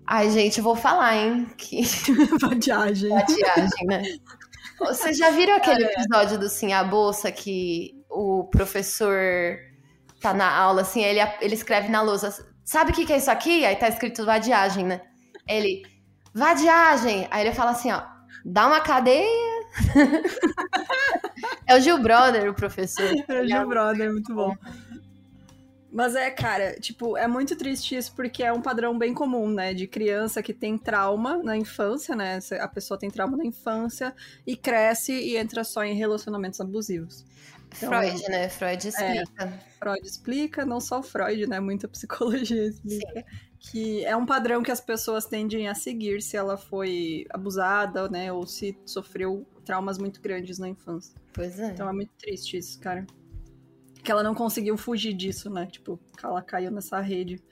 Ai, 0.08 0.30
gente, 0.30 0.62
vou 0.62 0.75
falar, 0.75 1.15
hein? 1.15 1.48
Que 1.58 1.82
vadiagem. 2.39 3.10
vadiagem, 3.10 3.88
né? 3.88 4.04
Vocês 4.79 5.17
já 5.17 5.29
viram 5.29 5.55
aquele 5.55 5.86
episódio 5.86 6.38
do 6.38 6.50
Sim 6.50 6.74
a 6.74 6.84
Bolsa 6.84 7.32
que 7.32 8.03
o 8.10 8.46
professor 8.46 9.58
tá 10.22 10.34
na 10.34 10.50
aula, 10.51 10.82
assim, 10.82 11.03
ele, 11.03 11.20
ele 11.41 11.53
escreve 11.53 11.89
na 11.89 12.01
lousa, 12.01 12.34
sabe 12.63 12.91
o 12.91 12.94
que, 12.94 13.05
que 13.05 13.13
é 13.13 13.17
isso 13.17 13.29
aqui? 13.29 13.65
Aí 13.65 13.75
tá 13.75 13.88
escrito 13.88 14.25
vadiagem, 14.25 14.86
né? 14.86 15.01
Ele, 15.48 15.84
vadiagem! 16.34 17.27
Aí 17.29 17.46
ele 17.46 17.55
fala 17.55 17.72
assim, 17.72 17.91
ó, 17.91 18.01
dá 18.44 18.67
uma 18.67 18.82
cadeia. 18.82 19.25
é 21.67 21.75
o 21.75 21.79
Gil 21.79 22.00
Brother, 22.00 22.50
o 22.50 22.53
professor. 22.53 23.12
É 23.27 23.41
o 23.41 23.48
Gil 23.48 23.67
Brother, 23.67 24.12
muito 24.12 24.34
bom. 24.34 24.55
Mas 25.96 26.14
é, 26.14 26.30
cara, 26.30 26.74
tipo, 26.74 27.16
é 27.16 27.25
muito 27.25 27.56
triste 27.56 27.96
isso 27.96 28.14
porque 28.14 28.44
é 28.44 28.52
um 28.52 28.62
padrão 28.62 28.98
bem 28.98 29.14
comum, 29.14 29.48
né? 29.50 29.74
De 29.74 29.88
criança 29.88 30.44
que 30.44 30.54
tem 30.54 30.78
trauma 30.78 31.42
na 31.42 31.56
infância, 31.56 32.14
né? 32.14 32.38
A 32.60 32.68
pessoa 32.68 33.00
tem 33.00 33.10
trauma 33.10 33.38
na 33.38 33.46
infância 33.46 34.14
e 34.46 34.58
cresce 34.58 35.14
e 35.14 35.38
entra 35.38 35.64
só 35.64 35.86
em 35.86 35.96
relacionamentos 35.96 36.60
abusivos. 36.60 37.24
Então, 37.78 37.88
Freud, 37.88 38.22
né? 38.28 38.50
Freud 38.50 38.90
explica. 38.90 39.46
É, 39.46 39.60
Freud 39.80 40.06
explica, 40.06 40.66
não 40.66 40.82
só 40.82 41.02
Freud, 41.02 41.48
né? 41.48 41.62
Muita 41.62 41.88
psicologia 41.88 42.68
explica. 42.68 43.20
Sim. 43.22 43.24
Que 43.58 44.04
é 44.04 44.18
um 44.18 44.25
padrão 44.25 44.62
que 44.62 44.72
as 44.72 44.82
pessoas 44.82 45.25
tendem 45.25 45.70
a 45.70 45.74
seguir 45.74 46.22
se 46.22 46.36
ela 46.36 46.58
foi 46.58 47.25
abusada, 47.30 48.10
né? 48.10 48.34
Ou 48.34 48.46
se 48.46 48.78
sofreu 48.86 49.48
traumas 49.64 49.98
muito 49.98 50.20
grandes 50.20 50.60
na 50.60 50.68
infância. 50.68 51.16
Pois 51.32 51.58
é. 51.58 51.68
Então 51.68 51.88
é 51.88 51.94
muito 51.94 52.12
triste 52.18 52.58
isso, 52.58 52.78
cara 52.82 53.08
que 54.06 54.12
ela 54.12 54.24
não 54.24 54.36
conseguiu 54.36 54.78
fugir 54.78 55.14
disso, 55.14 55.50
né? 55.50 55.66
Tipo, 55.66 56.00
ela 56.24 56.42
caiu 56.42 56.72
nessa 56.72 57.02
rede. 57.02 57.44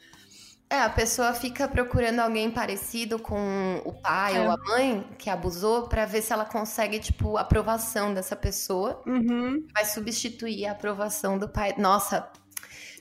É, 0.70 0.80
a 0.80 0.90
pessoa 0.90 1.34
fica 1.34 1.68
procurando 1.68 2.20
alguém 2.20 2.50
parecido 2.50 3.20
com 3.20 3.82
o 3.86 3.94
pai 3.94 4.38
é. 4.38 4.42
ou 4.42 4.52
a 4.52 4.58
mãe 4.58 5.06
que 5.20 5.30
abusou 5.30 5.88
para 5.88 6.06
ver 6.06 6.22
se 6.22 6.32
ela 6.32 6.46
consegue, 6.46 7.00
tipo, 7.00 7.38
a 7.38 7.42
aprovação 7.42 8.14
dessa 8.14 8.36
pessoa. 8.36 9.02
Uhum. 9.06 9.68
Vai 9.74 9.86
substituir 9.86 10.66
a 10.66 10.72
aprovação 10.72 11.38
do 11.38 11.50
pai. 11.50 11.76
Nossa, 11.78 12.28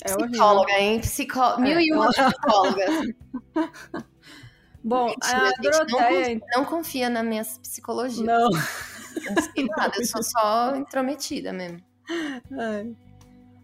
é 0.02 0.14
psicóloga, 0.14 0.72
horrível. 0.72 0.92
hein? 0.92 1.00
Psicó... 1.00 1.58
Mil 1.58 1.78
é. 1.78 1.82
e 1.82 1.92
uma 1.92 2.10
psicólogas. 2.12 3.06
Bom, 4.84 5.06
Mentira, 5.06 5.48
a 5.48 5.62
Doroteia. 5.62 6.34
Não, 6.34 6.58
não 6.58 6.64
confia 6.64 7.08
na 7.08 7.22
minha 7.22 7.44
psicologia. 7.44 8.24
Não. 8.24 8.50
Não 8.50 9.42
sei 9.54 9.66
nada, 9.76 9.92
eu 9.96 10.04
sou 10.04 10.22
só 10.22 10.74
intrometida 10.76 11.52
mesmo. 11.52 11.80
Ai. 12.58 12.94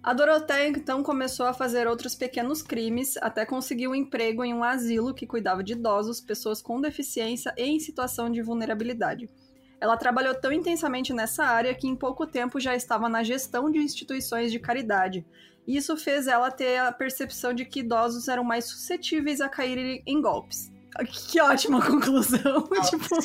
A 0.02 0.12
Doroteia 0.12 0.68
então 0.68 1.02
começou 1.02 1.46
a 1.46 1.52
fazer 1.52 1.88
outros 1.88 2.14
pequenos 2.14 2.62
crimes 2.62 3.16
até 3.18 3.44
conseguir 3.44 3.88
um 3.88 3.94
emprego 3.94 4.44
em 4.44 4.54
um 4.54 4.62
asilo 4.62 5.12
que 5.12 5.26
cuidava 5.26 5.62
de 5.62 5.72
idosos, 5.72 6.20
pessoas 6.20 6.62
com 6.62 6.80
deficiência 6.80 7.52
e 7.56 7.64
em 7.64 7.80
situação 7.80 8.30
de 8.30 8.40
vulnerabilidade. 8.40 9.28
Ela 9.80 9.96
trabalhou 9.96 10.34
tão 10.34 10.52
intensamente 10.52 11.12
nessa 11.12 11.44
área 11.44 11.74
que 11.74 11.86
em 11.86 11.96
pouco 11.96 12.26
tempo 12.26 12.60
já 12.60 12.74
estava 12.74 13.08
na 13.08 13.22
gestão 13.22 13.70
de 13.70 13.78
instituições 13.78 14.50
de 14.50 14.58
caridade. 14.58 15.26
Isso 15.66 15.96
fez 15.96 16.26
ela 16.26 16.50
ter 16.50 16.78
a 16.78 16.90
percepção 16.90 17.52
de 17.52 17.64
que 17.64 17.80
idosos 17.80 18.28
eram 18.28 18.42
mais 18.42 18.64
suscetíveis 18.64 19.40
a 19.40 19.48
caírem 19.48 20.02
em 20.06 20.20
golpes. 20.20 20.72
Que 21.06 21.40
ótima 21.40 21.80
conclusão. 21.84 22.68
tipo, 22.90 23.22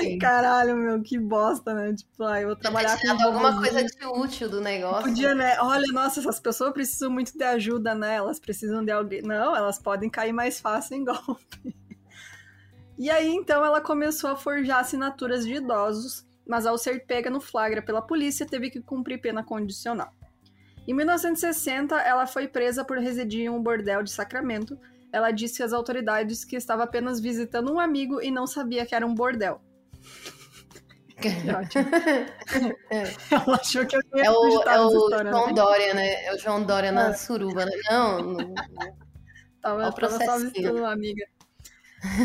Sim. 0.00 0.18
caralho, 0.18 0.76
meu, 0.76 1.02
que 1.02 1.18
bosta, 1.18 1.74
né? 1.74 1.94
Tipo, 1.94 2.24
ah, 2.24 2.40
eu 2.40 2.48
vou 2.48 2.56
trabalhar 2.56 2.98
com 3.00 3.22
alguma 3.24 3.58
coisa 3.58 3.82
de 3.84 4.06
útil 4.06 4.48
do 4.48 4.60
negócio. 4.60 5.04
Podia, 5.04 5.34
né? 5.34 5.56
Olha, 5.60 5.86
nossa, 5.92 6.20
essas 6.20 6.38
pessoas 6.38 6.72
precisam 6.72 7.10
muito 7.10 7.36
de 7.36 7.44
ajuda, 7.44 7.94
né? 7.94 8.16
Elas 8.16 8.38
precisam 8.38 8.84
de 8.84 8.92
alguém. 8.92 9.22
Não, 9.22 9.56
elas 9.56 9.78
podem 9.78 10.08
cair 10.08 10.32
mais 10.32 10.60
fácil 10.60 10.96
em 10.96 11.04
golpe. 11.04 11.76
E 12.98 13.10
aí, 13.10 13.30
então, 13.30 13.64
ela 13.64 13.80
começou 13.80 14.30
a 14.30 14.36
forjar 14.36 14.80
assinaturas 14.80 15.44
de 15.44 15.54
idosos, 15.54 16.26
mas 16.46 16.66
ao 16.66 16.78
ser 16.78 17.04
pega 17.06 17.30
no 17.30 17.40
flagra 17.40 17.82
pela 17.82 18.02
polícia, 18.02 18.46
teve 18.46 18.70
que 18.70 18.80
cumprir 18.80 19.20
pena 19.20 19.42
condicional. 19.42 20.12
Em 20.86 20.94
1960, 20.94 21.96
ela 21.96 22.26
foi 22.26 22.48
presa 22.48 22.84
por 22.84 22.98
residir 22.98 23.42
em 23.42 23.48
um 23.48 23.62
bordel 23.62 24.02
de 24.02 24.10
Sacramento. 24.10 24.78
Ela 25.12 25.30
disse 25.30 25.62
às 25.62 25.72
autoridades 25.72 26.44
que 26.44 26.56
estava 26.56 26.84
apenas 26.84 27.20
visitando 27.20 27.70
um 27.72 27.78
amigo 27.78 28.20
e 28.22 28.30
não 28.30 28.46
sabia 28.46 28.84
que 28.86 28.94
era 28.94 29.06
um 29.06 29.14
bordel. 29.14 29.60
Que 31.20 31.28
ótimo. 31.28 31.86
Ela 33.30 33.56
achou 33.56 33.86
que 33.86 33.94
eu 33.96 34.02
tinha 34.02 34.24
É 34.24 34.30
o, 34.30 34.34
é 34.34 34.80
o 34.80 34.88
história, 34.88 35.22
né? 35.24 35.30
João 35.30 35.54
Dória, 35.54 35.94
né? 35.94 36.24
É 36.24 36.34
o 36.34 36.38
João 36.38 36.64
Dória 36.64 36.90
na 36.90 37.10
É. 37.10 37.12
suruba, 37.12 37.64
né? 37.64 37.72
Não, 37.88 38.22
não- 38.34 38.54
Tava, 39.60 39.88
o 39.88 39.92
tava 39.92 40.24
só 40.24 40.38
visitando 40.38 40.78
uma 40.78 40.90
amiga. 40.92 41.24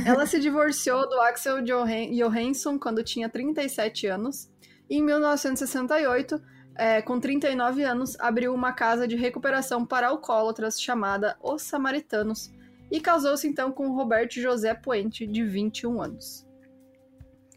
Ela 0.03 0.25
se 0.25 0.39
divorciou 0.39 1.07
do 1.07 1.19
Axel 1.21 1.61
Johan- 1.61 2.09
Johansson 2.11 2.79
quando 2.79 3.03
tinha 3.03 3.29
37 3.29 4.07
anos. 4.07 4.49
E 4.89 4.97
em 4.97 5.03
1968, 5.03 6.41
é, 6.73 6.99
com 7.03 7.19
39 7.19 7.83
anos, 7.83 8.19
abriu 8.19 8.51
uma 8.51 8.73
casa 8.73 9.07
de 9.07 9.15
recuperação 9.15 9.85
para 9.85 10.07
alcoólatras 10.07 10.81
chamada 10.81 11.37
Os 11.43 11.61
Samaritanos. 11.61 12.49
E 12.89 12.99
casou-se 12.99 13.47
então 13.47 13.71
com 13.71 13.91
Roberto 13.91 14.39
José 14.39 14.73
Puente, 14.73 15.27
de 15.27 15.43
21 15.43 16.01
anos. 16.01 16.47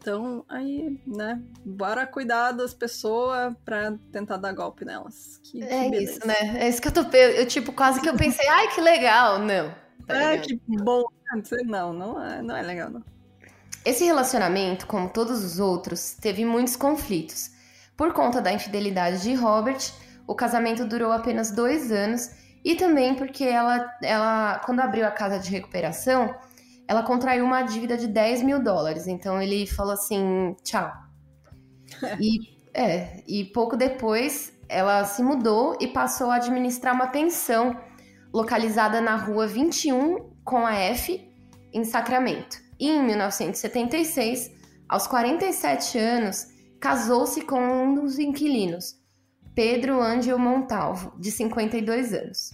Então, 0.01 0.43
aí, 0.49 0.99
né? 1.05 1.39
Bora 1.63 2.07
cuidar 2.07 2.53
das 2.53 2.73
pessoas 2.73 3.53
pra 3.63 3.93
tentar 4.11 4.37
dar 4.37 4.51
golpe 4.51 4.83
nelas. 4.83 5.39
Que, 5.43 5.59
que 5.59 5.63
é 5.63 5.89
beleza. 5.89 6.13
isso, 6.13 6.27
né? 6.27 6.63
É 6.63 6.67
isso 6.67 6.81
que 6.81 6.87
eu 6.87 6.91
tô. 6.91 7.01
Eu, 7.15 7.45
tipo, 7.45 7.71
quase 7.71 8.01
que 8.01 8.09
eu 8.09 8.15
pensei, 8.15 8.47
ai, 8.47 8.67
que 8.69 8.81
legal. 8.81 9.37
Não. 9.37 9.71
tá 10.07 10.15
É, 10.15 10.37
que 10.39 10.59
bom. 10.67 11.03
Não, 11.65 11.93
não 11.93 12.21
é, 12.21 12.41
não 12.41 12.57
é 12.57 12.61
legal, 12.63 12.89
não. 12.89 13.03
Esse 13.85 14.03
relacionamento, 14.03 14.85
como 14.85 15.07
todos 15.07 15.43
os 15.43 15.59
outros, 15.59 16.13
teve 16.19 16.43
muitos 16.43 16.75
conflitos. 16.75 17.51
Por 17.95 18.11
conta 18.11 18.41
da 18.41 18.51
infidelidade 18.51 19.21
de 19.21 19.33
Robert, 19.35 19.79
o 20.27 20.35
casamento 20.35 20.85
durou 20.85 21.11
apenas 21.11 21.51
dois 21.51 21.91
anos 21.91 22.31
e 22.63 22.75
também 22.75 23.15
porque 23.15 23.43
ela, 23.43 23.91
ela 24.03 24.59
quando 24.59 24.79
abriu 24.79 25.05
a 25.05 25.11
casa 25.11 25.39
de 25.39 25.49
recuperação, 25.49 26.33
ela 26.87 27.03
contraiu 27.03 27.45
uma 27.45 27.61
dívida 27.61 27.97
de 27.97 28.07
10 28.07 28.43
mil 28.43 28.61
dólares. 28.61 29.07
Então 29.07 29.41
ele 29.41 29.65
falou 29.65 29.93
assim, 29.93 30.55
tchau. 30.63 30.91
E, 32.19 32.57
é, 32.73 33.23
e 33.27 33.45
pouco 33.45 33.75
depois 33.75 34.53
ela 34.67 35.03
se 35.05 35.21
mudou 35.21 35.77
e 35.81 35.87
passou 35.87 36.31
a 36.31 36.35
administrar 36.35 36.93
uma 36.93 37.07
pensão 37.07 37.77
localizada 38.33 39.01
na 39.01 39.17
rua 39.17 39.45
21 39.45 40.31
com 40.45 40.65
a 40.65 40.73
F, 40.75 41.29
em 41.73 41.83
Sacramento. 41.83 42.57
E 42.79 42.89
em 42.89 43.03
1976, 43.03 44.51
aos 44.87 45.07
47 45.07 45.97
anos, 45.97 46.47
casou-se 46.79 47.41
com 47.41 47.59
um 47.59 47.93
dos 47.93 48.17
inquilinos, 48.17 48.95
Pedro 49.63 50.01
Angel 50.01 50.39
Montalvo, 50.39 51.13
de 51.19 51.29
52 51.29 52.15
anos. 52.15 52.49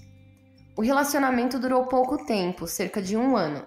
O 0.76 0.82
relacionamento 0.82 1.58
durou 1.58 1.86
pouco 1.86 2.26
tempo, 2.26 2.68
cerca 2.68 3.02
de 3.02 3.16
um 3.16 3.38
ano, 3.38 3.64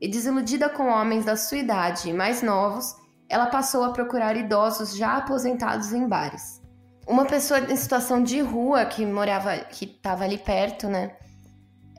e 0.00 0.06
desiludida 0.06 0.68
com 0.68 0.86
homens 0.86 1.24
da 1.24 1.36
sua 1.36 1.58
idade 1.58 2.08
e 2.08 2.12
mais 2.12 2.40
novos, 2.40 2.94
ela 3.28 3.46
passou 3.46 3.82
a 3.82 3.90
procurar 3.90 4.36
idosos 4.36 4.96
já 4.96 5.16
aposentados 5.16 5.92
em 5.92 6.06
bares. 6.06 6.62
Uma 7.04 7.24
pessoa 7.24 7.58
em 7.58 7.74
situação 7.74 8.22
de 8.22 8.40
rua 8.40 8.84
que 8.84 9.04
morava, 9.04 9.56
que 9.56 9.86
estava 9.86 10.22
ali 10.22 10.38
perto, 10.38 10.86
né, 10.86 11.16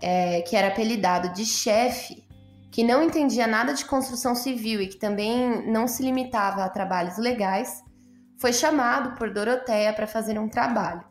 é, 0.01 0.43
que 0.43 0.55
era 0.55 0.69
apelidado 0.69 1.33
de 1.33 1.43
chefe, 1.45 2.25
que 2.71 2.85
não 2.85 3.03
entendia 3.03 3.47
nada 3.47 3.73
de 3.73 3.83
construção 3.83 4.33
civil 4.33 4.79
e 4.81 4.87
que 4.87 4.95
também 4.95 5.69
não 5.69 5.89
se 5.89 6.01
limitava 6.01 6.63
a 6.63 6.69
trabalhos 6.69 7.17
legais, 7.17 7.83
foi 8.37 8.53
chamado 8.53 9.17
por 9.17 9.31
Doroteia 9.31 9.93
para 9.93 10.07
fazer 10.07 10.37
um 10.39 10.49
trabalho. 10.49 11.03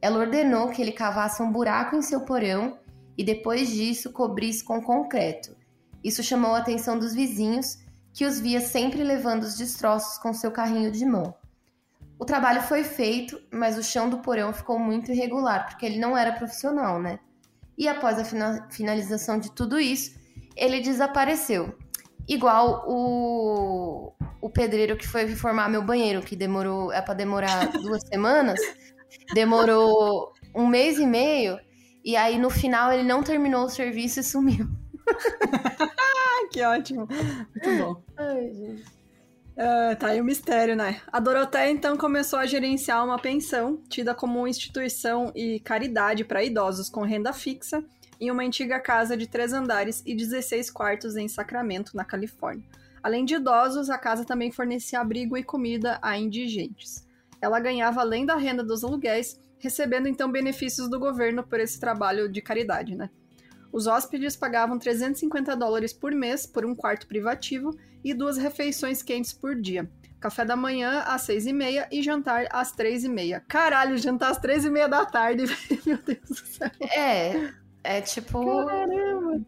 Ela 0.00 0.18
ordenou 0.18 0.70
que 0.70 0.82
ele 0.82 0.92
cavasse 0.92 1.42
um 1.42 1.50
buraco 1.50 1.96
em 1.96 2.02
seu 2.02 2.20
porão 2.20 2.78
e 3.16 3.24
depois 3.24 3.68
disso 3.68 4.12
cobrisse 4.12 4.62
com 4.62 4.82
concreto. 4.82 5.56
Isso 6.04 6.22
chamou 6.22 6.54
a 6.54 6.58
atenção 6.58 6.98
dos 6.98 7.14
vizinhos, 7.14 7.78
que 8.12 8.24
os 8.24 8.38
via 8.38 8.60
sempre 8.60 9.02
levando 9.02 9.42
os 9.42 9.56
destroços 9.56 10.18
com 10.18 10.32
seu 10.32 10.50
carrinho 10.50 10.90
de 10.90 11.04
mão. 11.04 11.34
O 12.18 12.24
trabalho 12.24 12.62
foi 12.62 12.82
feito, 12.82 13.40
mas 13.50 13.76
o 13.76 13.82
chão 13.82 14.08
do 14.08 14.18
porão 14.18 14.52
ficou 14.52 14.78
muito 14.78 15.12
irregular, 15.12 15.66
porque 15.66 15.84
ele 15.84 15.98
não 15.98 16.16
era 16.16 16.32
profissional, 16.32 17.00
né? 17.00 17.18
E 17.76 17.86
após 17.88 18.18
a 18.18 18.24
fina- 18.24 18.66
finalização 18.70 19.38
de 19.38 19.50
tudo 19.52 19.78
isso, 19.78 20.18
ele 20.56 20.80
desapareceu. 20.80 21.76
Igual 22.26 22.84
o, 22.88 24.12
o 24.46 24.50
pedreiro 24.50 24.96
que 24.96 25.08
foi 25.08 25.24
reformar 25.24 25.68
meu 25.68 25.82
banheiro, 25.82 26.22
que 26.22 26.36
demorou 26.36 26.92
é 26.92 27.02
para 27.02 27.14
demorar 27.14 27.66
duas 27.82 28.00
semanas, 28.06 28.60
demorou 29.34 30.32
um 30.54 30.68
mês 30.68 30.98
e 31.00 31.06
meio, 31.06 31.58
e 32.04 32.14
aí 32.14 32.38
no 32.38 32.48
final 32.48 32.92
ele 32.92 33.02
não 33.02 33.24
terminou 33.24 33.64
o 33.64 33.68
serviço 33.68 34.20
e 34.20 34.22
sumiu. 34.22 34.68
Ah, 35.08 36.48
que 36.52 36.62
ótimo. 36.62 37.08
Muito 37.08 37.78
bom. 37.78 38.02
Ai, 38.16 38.52
gente. 38.52 38.84
Ah, 39.58 39.96
tá 39.98 40.08
aí 40.08 40.20
o 40.20 40.24
mistério, 40.24 40.76
né? 40.76 41.00
A 41.10 41.18
Doroteia 41.18 41.70
então 41.70 41.96
começou 41.96 42.38
a 42.38 42.46
gerenciar 42.46 43.04
uma 43.04 43.18
pensão, 43.18 43.82
tida 43.88 44.14
como 44.14 44.46
instituição 44.46 45.32
e 45.34 45.58
caridade 45.58 46.24
para 46.24 46.44
idosos 46.44 46.88
com 46.88 47.00
renda 47.00 47.32
fixa, 47.32 47.82
em 48.20 48.30
uma 48.30 48.44
antiga 48.44 48.78
casa 48.78 49.16
de 49.16 49.26
três 49.26 49.52
andares 49.52 50.04
e 50.06 50.14
16 50.14 50.70
quartos 50.70 51.16
em 51.16 51.26
Sacramento, 51.26 51.96
na 51.96 52.04
Califórnia. 52.04 52.64
Além 53.06 53.24
de 53.24 53.36
idosos, 53.36 53.88
a 53.88 53.96
casa 53.96 54.24
também 54.24 54.50
fornecia 54.50 54.98
abrigo 54.98 55.38
e 55.38 55.44
comida 55.44 55.96
a 56.02 56.18
indigentes. 56.18 57.06
Ela 57.40 57.60
ganhava 57.60 58.00
além 58.00 58.26
da 58.26 58.34
renda 58.34 58.64
dos 58.64 58.82
aluguéis, 58.82 59.40
recebendo 59.60 60.08
então 60.08 60.28
benefícios 60.28 60.90
do 60.90 60.98
governo 60.98 61.44
por 61.44 61.60
esse 61.60 61.78
trabalho 61.78 62.28
de 62.28 62.42
caridade, 62.42 62.96
né? 62.96 63.08
Os 63.72 63.86
hóspedes 63.86 64.34
pagavam 64.34 64.76
350 64.76 65.54
dólares 65.54 65.92
por 65.92 66.10
mês 66.10 66.48
por 66.48 66.66
um 66.66 66.74
quarto 66.74 67.06
privativo 67.06 67.70
e 68.02 68.12
duas 68.12 68.36
refeições 68.38 69.04
quentes 69.04 69.32
por 69.32 69.54
dia. 69.54 69.88
Café 70.18 70.44
da 70.44 70.56
manhã 70.56 71.04
às 71.06 71.22
seis 71.22 71.46
e 71.46 71.52
meia 71.52 71.88
e 71.92 72.02
jantar 72.02 72.48
às 72.50 72.72
três 72.72 73.04
e 73.04 73.08
meia. 73.08 73.40
Caralho, 73.46 73.96
jantar 73.96 74.32
às 74.32 74.38
três 74.38 74.64
e 74.64 74.68
meia 74.68 74.88
da 74.88 75.06
tarde, 75.06 75.44
meu 75.86 75.98
Deus 75.98 76.28
do 76.28 76.34
céu. 76.34 76.70
É, 76.80 77.52
é 77.86 78.00
tipo. 78.00 78.64
Caramba. 78.66 79.40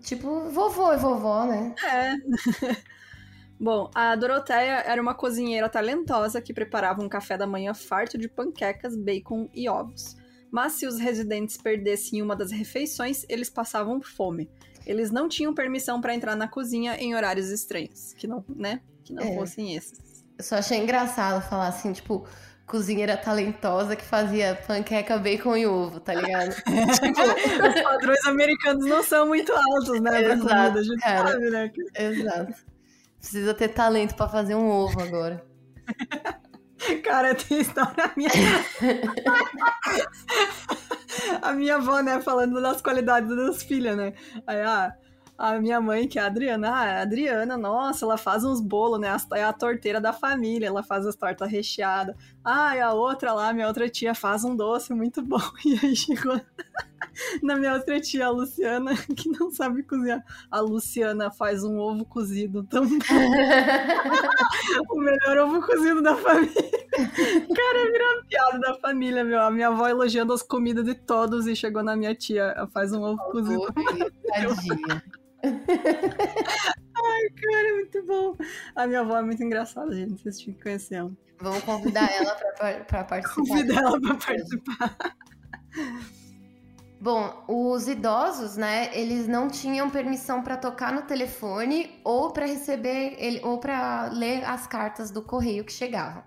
Tipo 0.00 0.48
vovô 0.50 0.92
e 0.92 0.96
vovó, 0.96 1.44
né? 1.46 1.74
É. 1.84 2.14
Bom, 3.58 3.90
a 3.94 4.14
Doroteia 4.14 4.82
era 4.86 5.00
uma 5.00 5.14
cozinheira 5.14 5.68
talentosa 5.68 6.42
que 6.42 6.52
preparava 6.52 7.02
um 7.02 7.08
café 7.08 7.38
da 7.38 7.46
manhã 7.46 7.72
farto 7.72 8.18
de 8.18 8.28
panquecas, 8.28 8.94
bacon 8.94 9.48
e 9.54 9.68
ovos. 9.68 10.14
Mas 10.50 10.72
se 10.74 10.86
os 10.86 10.98
residentes 10.98 11.56
perdessem 11.56 12.20
uma 12.20 12.36
das 12.36 12.50
refeições, 12.50 13.24
eles 13.28 13.48
passavam 13.48 14.00
fome. 14.00 14.50
Eles 14.86 15.10
não 15.10 15.28
tinham 15.28 15.54
permissão 15.54 16.00
para 16.00 16.14
entrar 16.14 16.36
na 16.36 16.46
cozinha 16.46 16.96
em 16.96 17.14
horários 17.14 17.50
estranhos, 17.50 18.12
que 18.12 18.26
não, 18.26 18.44
né? 18.54 18.80
Que 19.02 19.12
não 19.12 19.22
É. 19.22 19.34
fossem 19.34 19.74
esses. 19.74 20.24
Eu 20.38 20.44
só 20.44 20.56
achei 20.56 20.78
engraçado 20.78 21.42
falar 21.48 21.68
assim, 21.68 21.92
tipo, 21.92 22.26
cozinheira 22.66 23.16
talentosa 23.16 23.94
que 23.94 24.04
fazia 24.04 24.58
panqueca, 24.66 25.16
bacon 25.18 25.56
e 25.56 25.66
ovo, 25.66 26.00
tá 26.00 26.14
ligado? 26.14 26.50
Os 26.50 27.82
padrões 27.82 28.26
americanos 28.26 28.84
não 28.84 29.02
são 29.02 29.28
muito 29.28 29.52
altos, 29.52 30.00
né, 30.00 30.22
Exato, 30.22 30.40
comida, 30.40 30.80
a 30.80 30.82
gente 30.82 31.00
cara. 31.00 31.30
sabe, 31.30 31.50
né? 31.50 31.72
Exato. 31.94 32.54
Precisa 33.18 33.54
ter 33.54 33.68
talento 33.68 34.14
pra 34.14 34.28
fazer 34.28 34.54
um 34.54 34.68
ovo 34.68 35.00
agora. 35.00 35.44
Cara, 37.02 37.34
tem 37.34 37.60
história 37.60 38.12
minha. 38.16 38.30
a 41.42 41.52
minha 41.52 41.76
avó, 41.76 42.00
né, 42.00 42.20
falando 42.20 42.60
das 42.60 42.82
qualidades 42.82 43.34
das 43.34 43.62
filhas, 43.62 43.96
né? 43.96 44.12
Aí, 44.46 44.60
ah, 44.60 44.92
a 45.38 45.58
minha 45.58 45.80
mãe, 45.80 46.08
que 46.08 46.18
é 46.18 46.22
a 46.22 46.26
Adriana, 46.26 46.70
ah, 46.70 46.98
a 46.98 47.02
Adriana, 47.02 47.56
nossa, 47.56 48.04
ela 48.04 48.16
faz 48.16 48.44
uns 48.44 48.60
bolos, 48.60 48.98
né? 48.98 49.14
É 49.34 49.42
a 49.42 49.52
torteira 49.52 50.00
da 50.00 50.12
família, 50.12 50.66
ela 50.66 50.82
faz 50.82 51.06
as 51.06 51.14
tortas 51.14 51.50
recheadas. 51.50 52.16
Ah, 52.44 52.76
e 52.76 52.80
a 52.80 52.92
outra 52.92 53.32
lá, 53.32 53.52
minha 53.52 53.68
outra 53.68 53.88
tia, 53.88 54.14
faz 54.14 54.44
um 54.44 54.56
doce 54.56 54.94
muito 54.94 55.22
bom. 55.22 55.36
E 55.66 55.78
aí 55.84 55.96
chegou 55.96 56.40
na 57.42 57.56
minha 57.56 57.74
outra 57.74 58.00
tia, 58.00 58.26
a 58.26 58.30
Luciana, 58.30 58.94
que 59.16 59.28
não 59.28 59.50
sabe 59.50 59.82
cozinhar. 59.82 60.24
A 60.50 60.60
Luciana 60.60 61.30
faz 61.30 61.64
um 61.64 61.78
ovo 61.78 62.04
cozido 62.04 62.62
tão 62.64 62.86
bom. 62.86 62.96
o 64.90 65.00
melhor 65.00 65.38
ovo 65.38 65.66
cozido 65.66 66.02
da 66.02 66.16
família. 66.16 66.70
Cara, 66.96 67.92
virou 67.92 68.24
piada 68.28 68.58
da 68.58 68.74
família, 68.74 69.24
meu. 69.24 69.40
A 69.40 69.50
minha 69.50 69.68
avó 69.68 69.88
elogiando 69.88 70.32
as 70.32 70.42
comidas 70.42 70.84
de 70.84 70.94
todos 70.94 71.46
e 71.46 71.54
chegou 71.54 71.82
na 71.82 71.96
minha 71.96 72.14
tia, 72.14 72.54
faz 72.72 72.92
um 72.92 73.02
ovo 73.02 73.22
cozido. 73.30 73.66
Tadinha. 74.28 75.02
Ai, 75.42 77.28
cara, 77.30 77.74
muito 77.74 78.06
bom. 78.06 78.36
A 78.74 78.86
minha 78.86 79.00
avó 79.00 79.18
é 79.18 79.22
muito 79.22 79.42
engraçada, 79.42 79.94
gente. 79.94 80.22
Vocês 80.22 80.38
tinham 80.38 80.56
que 80.56 80.62
conhecer 80.62 80.94
ela. 80.96 81.12
Vamos 81.40 81.62
convidar 81.64 82.10
ela 82.10 82.34
pra 82.84 83.04
participar. 83.04 83.42
Convidar 83.42 83.82
ela 83.82 84.00
pra 84.00 84.14
participar. 84.14 84.96
Bom, 86.98 87.44
os 87.46 87.86
idosos, 87.86 88.56
né, 88.56 88.90
eles 88.98 89.28
não 89.28 89.48
tinham 89.48 89.90
permissão 89.90 90.42
para 90.42 90.56
tocar 90.56 90.92
no 90.92 91.02
telefone 91.02 92.00
ou 92.02 92.32
para 92.32 92.46
receber 92.46 93.14
ele, 93.18 93.40
ou 93.44 93.58
para 93.60 94.08
ler 94.08 94.42
as 94.44 94.66
cartas 94.66 95.10
do 95.10 95.22
correio 95.22 95.62
que 95.62 95.72
chegavam. 95.72 96.24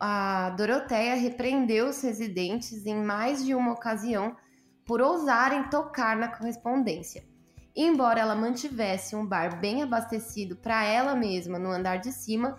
A 0.00 0.50
Doroteia 0.50 1.14
repreendeu 1.14 1.88
os 1.88 2.02
residentes 2.02 2.84
em 2.84 2.96
mais 2.96 3.44
de 3.44 3.54
uma 3.54 3.72
ocasião 3.72 4.36
por 4.84 5.00
ousarem 5.00 5.62
tocar 5.70 6.16
na 6.16 6.26
correspondência. 6.26 7.29
Embora 7.74 8.20
ela 8.20 8.34
mantivesse 8.34 9.14
um 9.14 9.24
bar 9.24 9.60
bem 9.60 9.82
abastecido 9.82 10.56
para 10.56 10.84
ela 10.84 11.14
mesma 11.14 11.58
no 11.58 11.70
andar 11.70 11.96
de 11.96 12.12
cima, 12.12 12.56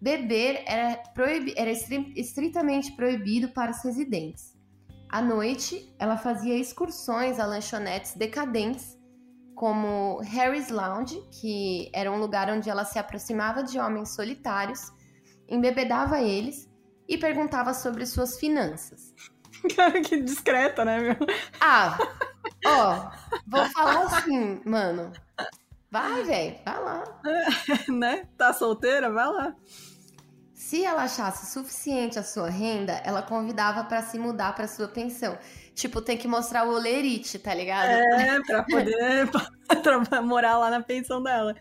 beber 0.00 0.62
era, 0.66 1.02
era 1.56 1.70
estritamente 1.70 2.92
proibido 2.92 3.48
para 3.48 3.70
os 3.70 3.82
residentes. 3.82 4.54
À 5.08 5.22
noite, 5.22 5.94
ela 5.98 6.16
fazia 6.16 6.56
excursões 6.56 7.38
a 7.38 7.46
lanchonetes 7.46 8.14
decadentes, 8.14 8.98
como 9.54 10.18
Harry's 10.22 10.68
Lounge, 10.68 11.22
que 11.30 11.90
era 11.94 12.10
um 12.10 12.18
lugar 12.18 12.50
onde 12.50 12.68
ela 12.68 12.84
se 12.84 12.98
aproximava 12.98 13.62
de 13.62 13.78
homens 13.78 14.10
solitários, 14.10 14.92
embebedava 15.48 16.20
eles 16.20 16.68
e 17.08 17.16
perguntava 17.16 17.72
sobre 17.72 18.04
suas 18.06 18.38
finanças. 18.38 19.14
Cara, 19.76 20.00
que 20.00 20.20
discreta, 20.20 20.84
né, 20.84 20.98
meu? 20.98 21.16
Ah, 21.60 21.96
ó, 22.66 23.10
vou 23.46 23.64
falar 23.70 24.02
assim, 24.04 24.60
mano. 24.64 25.12
Vai, 25.90 26.24
velho, 26.24 26.56
vai 26.64 26.82
lá. 26.82 27.04
né? 27.88 28.28
Tá 28.36 28.52
solteira? 28.52 29.10
Vai 29.10 29.26
lá. 29.26 29.54
Se 30.52 30.84
ela 30.84 31.04
achasse 31.04 31.52
suficiente 31.52 32.18
a 32.18 32.22
sua 32.24 32.48
renda, 32.48 32.94
ela 33.04 33.22
convidava 33.22 33.84
para 33.84 34.02
se 34.02 34.18
mudar 34.18 34.54
para 34.54 34.66
sua 34.66 34.88
pensão. 34.88 35.38
Tipo, 35.74 36.00
tem 36.00 36.16
que 36.16 36.26
mostrar 36.26 36.66
o 36.66 36.72
olerite, 36.72 37.38
tá 37.38 37.54
ligado? 37.54 37.90
É, 37.90 38.40
pra 38.40 38.62
poder 38.62 39.28
pra 40.10 40.22
morar 40.22 40.58
lá 40.58 40.70
na 40.70 40.82
pensão 40.82 41.22
dela. 41.22 41.54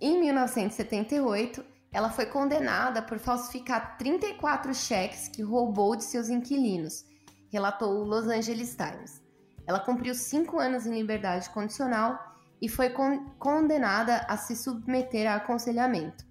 Em 0.00 0.20
1978, 0.20 1.64
ela 1.92 2.10
foi 2.10 2.26
condenada 2.26 3.00
por 3.00 3.18
falsificar 3.18 3.96
34 3.96 4.74
cheques 4.74 5.28
que 5.28 5.42
roubou 5.42 5.96
de 5.96 6.04
seus 6.04 6.28
inquilinos, 6.28 7.04
relatou 7.50 8.00
o 8.00 8.04
Los 8.04 8.26
Angeles 8.26 8.76
Times. 8.76 9.25
Ela 9.66 9.80
cumpriu 9.80 10.14
cinco 10.14 10.58
anos 10.58 10.86
em 10.86 10.94
liberdade 10.94 11.50
condicional 11.50 12.18
e 12.60 12.68
foi 12.68 12.90
con 12.90 13.30
condenada 13.38 14.24
a 14.28 14.36
se 14.36 14.54
submeter 14.54 15.30
a 15.30 15.36
aconselhamento. 15.36 16.24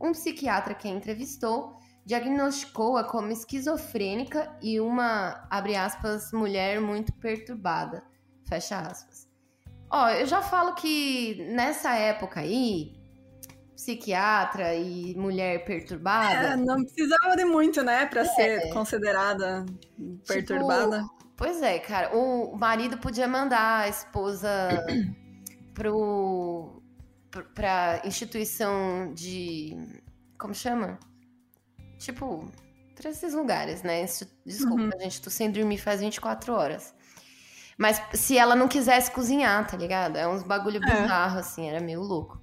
Um 0.00 0.12
psiquiatra 0.12 0.74
que 0.74 0.88
a 0.88 0.90
entrevistou 0.90 1.76
diagnosticou-a 2.06 3.04
como 3.04 3.30
esquizofrênica 3.30 4.50
e 4.62 4.80
uma, 4.80 5.46
abre 5.50 5.76
aspas, 5.76 6.32
mulher 6.32 6.80
muito 6.80 7.12
perturbada, 7.12 8.02
fecha 8.48 8.78
aspas. 8.78 9.28
Ó, 9.90 10.08
eu 10.10 10.24
já 10.24 10.40
falo 10.40 10.74
que 10.74 11.46
nessa 11.50 11.94
época 11.94 12.40
aí, 12.40 12.94
psiquiatra 13.76 14.74
e 14.74 15.14
mulher 15.16 15.64
perturbada. 15.64 16.48
É, 16.48 16.56
não 16.56 16.82
precisava 16.82 17.36
de 17.36 17.44
muito, 17.44 17.82
né, 17.82 18.06
para 18.06 18.22
é, 18.22 18.24
ser 18.24 18.72
considerada 18.72 19.66
perturbada. 20.26 21.02
Tipo, 21.02 21.17
pois 21.38 21.62
é, 21.62 21.78
cara. 21.78 22.14
O 22.14 22.54
marido 22.54 22.98
podia 22.98 23.26
mandar 23.26 23.84
a 23.84 23.88
esposa 23.88 24.84
pro 25.72 26.82
para 27.54 28.02
instituição 28.04 29.12
de. 29.14 29.76
Como 30.38 30.54
chama? 30.54 30.98
Tipo, 31.98 32.50
para 32.94 33.10
esses 33.10 33.32
lugares, 33.32 33.82
né? 33.82 34.04
Desculpa, 34.44 34.82
uhum. 34.82 35.00
gente, 35.00 35.22
tô 35.22 35.30
sem 35.30 35.50
dormir 35.50 35.78
faz 35.78 36.00
24 36.00 36.52
horas. 36.52 36.94
Mas 37.76 38.02
se 38.12 38.36
ela 38.36 38.56
não 38.56 38.66
quisesse 38.66 39.10
cozinhar, 39.10 39.64
tá 39.66 39.76
ligado? 39.76 40.16
É 40.16 40.26
uns 40.26 40.42
bagulho 40.42 40.78
é. 40.78 40.80
bizarro, 40.80 41.38
assim, 41.38 41.68
era 41.68 41.80
meio 41.80 42.02
louco. 42.02 42.40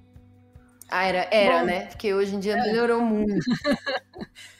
Ah, 0.88 1.04
era, 1.04 1.28
era 1.30 1.60
Bom, 1.60 1.66
né? 1.66 1.86
Porque 1.86 2.14
hoje 2.14 2.34
em 2.34 2.40
dia 2.40 2.54
é. 2.54 2.62
melhorou 2.62 3.02
muito. 3.02 3.44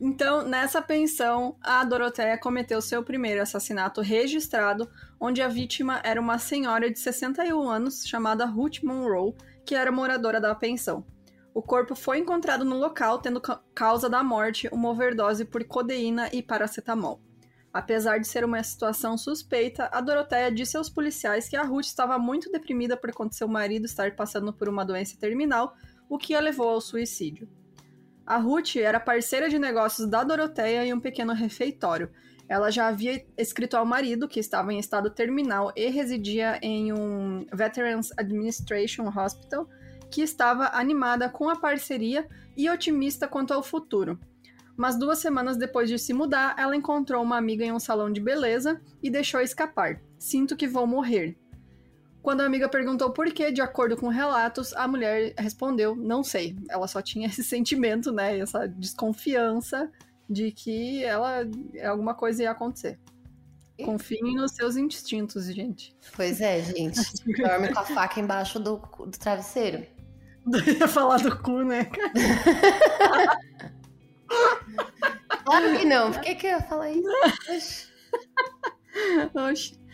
Então, 0.00 0.42
nessa 0.42 0.82
pensão, 0.82 1.56
a 1.62 1.84
Doroteia 1.84 2.36
cometeu 2.36 2.82
seu 2.82 3.02
primeiro 3.02 3.40
assassinato 3.40 4.00
registrado, 4.00 4.90
onde 5.20 5.40
a 5.40 5.48
vítima 5.48 6.00
era 6.04 6.20
uma 6.20 6.38
senhora 6.38 6.90
de 6.90 6.98
61 6.98 7.68
anos 7.68 8.04
chamada 8.06 8.44
Ruth 8.44 8.82
Monroe, 8.82 9.34
que 9.64 9.74
era 9.74 9.92
moradora 9.92 10.40
da 10.40 10.54
pensão. 10.54 11.06
O 11.54 11.62
corpo 11.62 11.94
foi 11.94 12.18
encontrado 12.18 12.64
no 12.64 12.76
local, 12.76 13.20
tendo 13.20 13.40
causa 13.72 14.10
da 14.10 14.24
morte 14.24 14.68
uma 14.72 14.90
overdose 14.90 15.44
por 15.44 15.62
codeína 15.64 16.28
e 16.32 16.42
paracetamol. 16.42 17.20
Apesar 17.72 18.18
de 18.18 18.26
ser 18.26 18.44
uma 18.44 18.62
situação 18.62 19.16
suspeita, 19.16 19.88
a 19.92 20.00
Doroteia 20.00 20.50
disse 20.50 20.76
aos 20.76 20.90
policiais 20.90 21.48
que 21.48 21.56
a 21.56 21.62
Ruth 21.62 21.86
estava 21.86 22.18
muito 22.18 22.50
deprimida 22.50 22.96
por 22.96 23.12
conta 23.12 23.34
seu 23.34 23.46
marido 23.46 23.84
estar 23.84 24.14
passando 24.16 24.52
por 24.52 24.68
uma 24.68 24.84
doença 24.84 25.16
terminal, 25.18 25.74
o 26.08 26.18
que 26.18 26.34
a 26.34 26.40
levou 26.40 26.68
ao 26.68 26.80
suicídio. 26.80 27.48
A 28.26 28.38
Ruth 28.38 28.76
era 28.76 28.98
parceira 28.98 29.50
de 29.50 29.58
negócios 29.58 30.08
da 30.08 30.24
Doroteia 30.24 30.84
em 30.84 30.94
um 30.94 31.00
pequeno 31.00 31.34
refeitório. 31.34 32.10
Ela 32.48 32.70
já 32.70 32.88
havia 32.88 33.24
escrito 33.36 33.76
ao 33.76 33.84
marido, 33.84 34.28
que 34.28 34.40
estava 34.40 34.72
em 34.72 34.78
estado 34.78 35.10
terminal 35.10 35.72
e 35.76 35.88
residia 35.88 36.58
em 36.62 36.92
um 36.92 37.46
Veterans 37.52 38.12
Administration 38.16 39.08
Hospital, 39.08 39.68
que 40.10 40.22
estava 40.22 40.70
animada 40.72 41.28
com 41.28 41.48
a 41.48 41.56
parceria 41.56 42.26
e 42.56 42.68
otimista 42.70 43.28
quanto 43.28 43.52
ao 43.52 43.62
futuro. 43.62 44.18
Mas 44.76 44.98
duas 44.98 45.18
semanas 45.18 45.56
depois 45.56 45.88
de 45.88 45.98
se 45.98 46.12
mudar, 46.12 46.54
ela 46.58 46.76
encontrou 46.76 47.22
uma 47.22 47.36
amiga 47.36 47.64
em 47.64 47.72
um 47.72 47.78
salão 47.78 48.12
de 48.12 48.20
beleza 48.20 48.80
e 49.02 49.10
deixou 49.10 49.40
escapar. 49.40 50.00
Sinto 50.18 50.56
que 50.56 50.66
vou 50.66 50.86
morrer. 50.86 51.36
Quando 52.24 52.40
a 52.40 52.46
amiga 52.46 52.68
perguntou 52.70 53.10
por 53.10 53.30
que, 53.30 53.52
de 53.52 53.60
acordo 53.60 53.98
com 53.98 54.08
relatos, 54.08 54.72
a 54.72 54.88
mulher 54.88 55.34
respondeu: 55.36 55.94
não 55.94 56.24
sei. 56.24 56.56
Ela 56.70 56.88
só 56.88 57.02
tinha 57.02 57.28
esse 57.28 57.44
sentimento, 57.44 58.10
né? 58.10 58.38
Essa 58.38 58.66
desconfiança 58.66 59.92
de 60.28 60.50
que 60.50 61.04
ela 61.04 61.46
alguma 61.86 62.14
coisa 62.14 62.44
ia 62.44 62.50
acontecer. 62.50 62.98
Confiem 63.84 64.36
nos 64.36 64.52
seus 64.52 64.74
instintos, 64.76 65.44
gente. 65.52 65.94
Pois 66.16 66.40
é, 66.40 66.62
gente. 66.62 66.98
Dorme 67.36 67.70
com 67.70 67.80
a 67.80 67.84
faca 67.84 68.18
embaixo 68.20 68.58
do, 68.58 68.76
do 68.76 69.10
travesseiro. 69.10 69.84
Ia 70.78 70.88
falar 70.88 71.18
do 71.18 71.36
cu, 71.42 71.62
né? 71.62 71.90
claro 75.44 75.76
que 75.76 75.84
não. 75.84 76.12
Por 76.12 76.22
que, 76.22 76.34
que 76.36 76.46
eu 76.46 76.50
ia 76.50 76.62
falar 76.62 76.90
isso? 76.90 77.88
Oxi. 79.34 79.84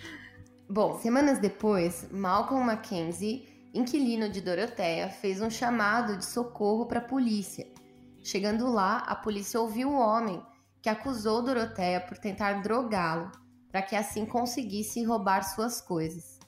Bom, 0.72 1.00
semanas 1.00 1.40
depois, 1.40 2.06
Malcolm 2.12 2.64
Mackenzie, 2.64 3.68
inquilino 3.74 4.28
de 4.28 4.40
Doroteia, 4.40 5.08
fez 5.08 5.40
um 5.40 5.50
chamado 5.50 6.16
de 6.16 6.24
socorro 6.24 6.86
para 6.86 7.00
a 7.00 7.04
polícia. 7.04 7.66
Chegando 8.22 8.70
lá, 8.70 8.98
a 8.98 9.16
polícia 9.16 9.60
ouviu 9.60 9.90
o 9.90 9.98
homem 9.98 10.40
que 10.80 10.88
acusou 10.88 11.42
Doroteia 11.42 12.00
por 12.00 12.18
tentar 12.18 12.62
drogá-lo, 12.62 13.32
para 13.68 13.82
que 13.82 13.96
assim 13.96 14.24
conseguisse 14.24 15.02
roubar 15.02 15.42
suas 15.42 15.80
coisas. 15.80 16.38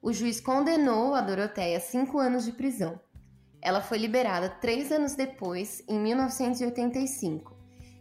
O 0.00 0.10
juiz 0.10 0.40
condenou 0.40 1.14
a 1.14 1.20
Doroteia 1.20 1.76
a 1.76 1.80
cinco 1.82 2.18
anos 2.18 2.46
de 2.46 2.52
prisão. 2.52 2.98
Ela 3.60 3.82
foi 3.82 3.98
liberada 3.98 4.48
três 4.48 4.90
anos 4.90 5.14
depois, 5.14 5.84
em 5.86 6.00
1985, 6.00 7.54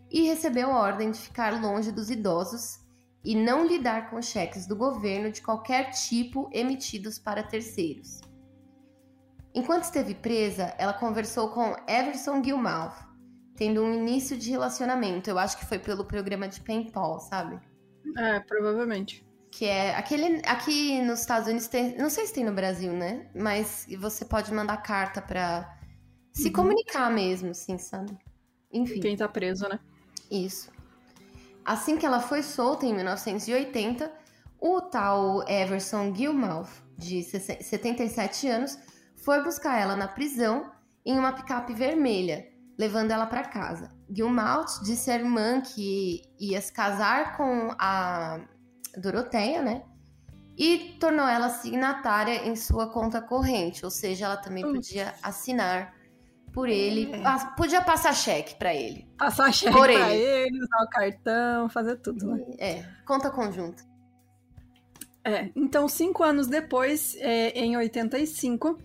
e 0.10 0.22
recebeu 0.22 0.72
a 0.72 0.80
ordem 0.80 1.12
de 1.12 1.20
ficar 1.20 1.62
longe 1.62 1.92
dos 1.92 2.10
idosos 2.10 2.80
e 3.24 3.36
não 3.36 3.66
lidar 3.66 4.10
com 4.10 4.22
cheques 4.22 4.66
do 4.66 4.76
governo 4.76 5.32
de 5.32 5.42
qualquer 5.42 5.92
tipo 5.92 6.50
emitidos 6.54 7.20
para 7.20 7.44
terceiros. 7.44 8.22
Enquanto 9.54 9.84
esteve 9.84 10.14
presa, 10.14 10.74
ela 10.78 10.94
conversou 10.94 11.50
com 11.50 11.76
Everson 11.88 12.44
Gilmouth, 12.44 12.94
tendo 13.56 13.84
um 13.84 13.94
início 13.94 14.38
de 14.38 14.50
relacionamento. 14.52 15.30
Eu 15.30 15.40
acho 15.40 15.58
que 15.58 15.66
foi 15.66 15.80
pelo 15.80 16.06
programa 16.06 16.48
de 16.48 16.62
paintball, 16.62 17.20
sabe? 17.20 17.60
É, 18.18 18.40
provavelmente. 18.42 19.26
Que 19.52 19.66
é 19.66 19.96
aquele. 19.96 20.42
Aqui 20.46 21.02
nos 21.02 21.22
Estados 21.22 21.48
Unidos 21.48 21.68
tem. 21.68 21.98
Não 21.98 22.10
sei 22.10 22.28
se 22.28 22.34
tem 22.34 22.46
no 22.46 22.54
Brasil, 22.54 22.94
né? 22.94 23.28
Mas 23.36 23.88
você 24.00 24.24
pode 24.24 24.54
mandar 24.54 24.78
carta 24.78 25.22
pra 25.22 25.76
se 26.32 26.48
Uhum. 26.48 26.54
comunicar 26.54 27.12
mesmo, 27.12 27.50
assim, 27.50 27.78
sabe? 27.80 28.16
Enfim. 28.72 29.00
Quem 29.00 29.18
tá 29.18 29.28
preso, 29.28 29.68
né? 29.68 29.80
Isso. 30.30 30.72
Assim 31.70 31.98
que 31.98 32.06
ela 32.06 32.20
foi 32.20 32.42
solta 32.42 32.88
em 32.88 32.96
1980, 32.96 34.12
o 34.60 34.82
tal 34.82 35.48
Everson 35.48 36.16
Gilmouth, 36.16 36.68
de 36.98 37.22
77 37.22 38.48
anos, 38.50 38.76
foi 39.18 39.44
buscar 39.44 39.80
ela 39.80 39.96
na 39.96 40.08
prisão 40.08 40.72
em 41.06 41.20
uma 41.20 41.32
picape 41.32 41.76
vermelha, 41.76 42.48
levando 42.76 43.12
ela 43.12 43.28
para 43.28 43.44
casa. 43.44 43.92
Gilmouth 44.10 44.82
disse 44.84 45.12
à 45.12 45.16
irmã 45.18 45.62
que 45.62 46.24
ia 46.40 46.60
se 46.60 46.74
casar 46.74 47.38
com 47.38 47.76
a 47.78 48.40
Doroteia, 48.98 49.62
né? 49.62 49.84
E 50.58 50.98
tornou 51.00 51.28
ela 51.28 51.50
signatária 51.50 52.48
em 52.48 52.56
sua 52.56 52.92
conta 52.92 53.22
corrente, 53.22 53.86
ou 53.86 53.92
seja, 53.92 54.26
ela 54.26 54.38
também 54.38 54.64
podia 54.64 55.14
assinar 55.22 55.94
por 56.52 56.68
ele, 56.70 57.12
É. 57.14 57.22
pa- 57.22 57.54
podia 57.58 57.82
passar 57.82 58.14
cheque 58.14 58.56
para 58.56 58.74
ele. 58.74 59.08
Passar 59.18 59.54
cheque 59.54 59.72
Por 59.72 59.84
pra 59.88 60.12
ele. 60.14 60.24
ele, 60.24 60.64
usar 60.64 60.84
o 60.84 60.90
cartão, 60.90 61.70
fazer 61.70 61.96
tudo, 61.98 62.26
né? 62.36 62.46
É, 62.58 62.84
conta 63.06 63.30
conjunta. 63.30 63.84
É, 65.24 65.50
então 65.56 65.88
cinco 65.88 66.24
anos 66.24 66.48
depois, 66.48 67.16
é, 67.20 67.50
em 67.60 67.76
85, 67.78 68.80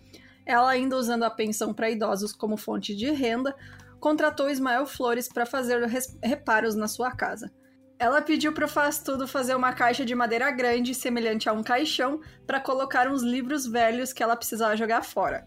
ela 0.45 0.71
ainda 0.71 0.97
usando 0.97 1.23
a 1.23 1.31
pensão 1.31 1.73
para 1.73 1.89
idosos 1.91 2.33
como 2.33 2.57
fonte 2.57 2.95
de 2.95 3.11
renda, 3.11 3.55
contratou 4.01 4.51
Ismael 4.51 4.85
Flores 4.87 5.29
para 5.29 5.47
fazer 5.47 5.81
reparos 6.23 6.75
na 6.75 6.87
sua 6.89 7.11
casa. 7.13 7.51
Ela 7.99 8.21
pediu 8.21 8.53
para 8.53 8.67
o 8.67 8.69
Faz 8.69 8.99
Tudo 8.99 9.27
fazer 9.27 9.55
uma 9.55 9.73
caixa 9.73 10.05
de 10.05 10.15
madeira 10.15 10.51
grande, 10.51 10.95
semelhante 10.95 11.49
a 11.49 11.53
um 11.53 11.63
caixão, 11.63 12.21
para 12.47 12.61
colocar 12.61 13.09
uns 13.09 13.23
livros 13.23 13.65
velhos 13.67 14.13
que 14.13 14.23
ela 14.23 14.37
precisava 14.37 14.77
jogar 14.77 15.03
fora. 15.03 15.47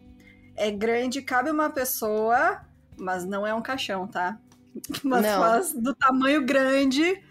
É 0.57 0.71
grande, 0.71 1.21
cabe 1.21 1.51
uma 1.51 1.69
pessoa, 1.69 2.61
mas 2.97 3.23
não 3.23 3.45
é 3.45 3.53
um 3.53 3.61
caixão, 3.61 4.07
tá? 4.07 4.37
Mas 5.03 5.23
Não. 5.25 5.39
faz 5.39 5.73
do 5.73 5.93
tamanho 5.95 6.45
grande 6.45 7.23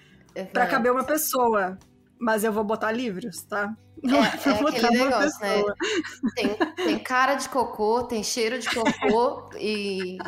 para 0.53 0.67
caber 0.67 0.91
uma 0.91 1.05
pessoa. 1.05 1.79
Mas 2.19 2.43
eu 2.43 2.53
vou 2.53 2.65
botar 2.65 2.91
livros, 2.91 3.43
tá? 3.43 3.77
Não 4.03 4.25
É, 4.25 4.29
é 4.29 4.55
botar 4.55 4.69
aquele 4.69 4.91
negócio, 5.05 5.41
né? 5.41 5.55
pessoa. 5.55 5.75
Tem, 6.35 6.57
tem 6.85 6.99
cara 6.99 7.35
de 7.37 7.49
cocô, 7.49 8.03
tem 8.05 8.25
cheiro 8.25 8.59
de 8.59 8.69
cocô 8.69 9.49
e. 9.57 10.19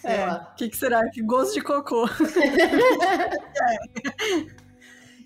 Sei 0.00 0.10
É, 0.10 0.32
o 0.32 0.54
que, 0.54 0.68
que 0.68 0.76
será? 0.76 1.08
Que 1.10 1.22
gosto 1.22 1.54
de 1.54 1.60
cocô. 1.60 2.06
É. 3.60 4.58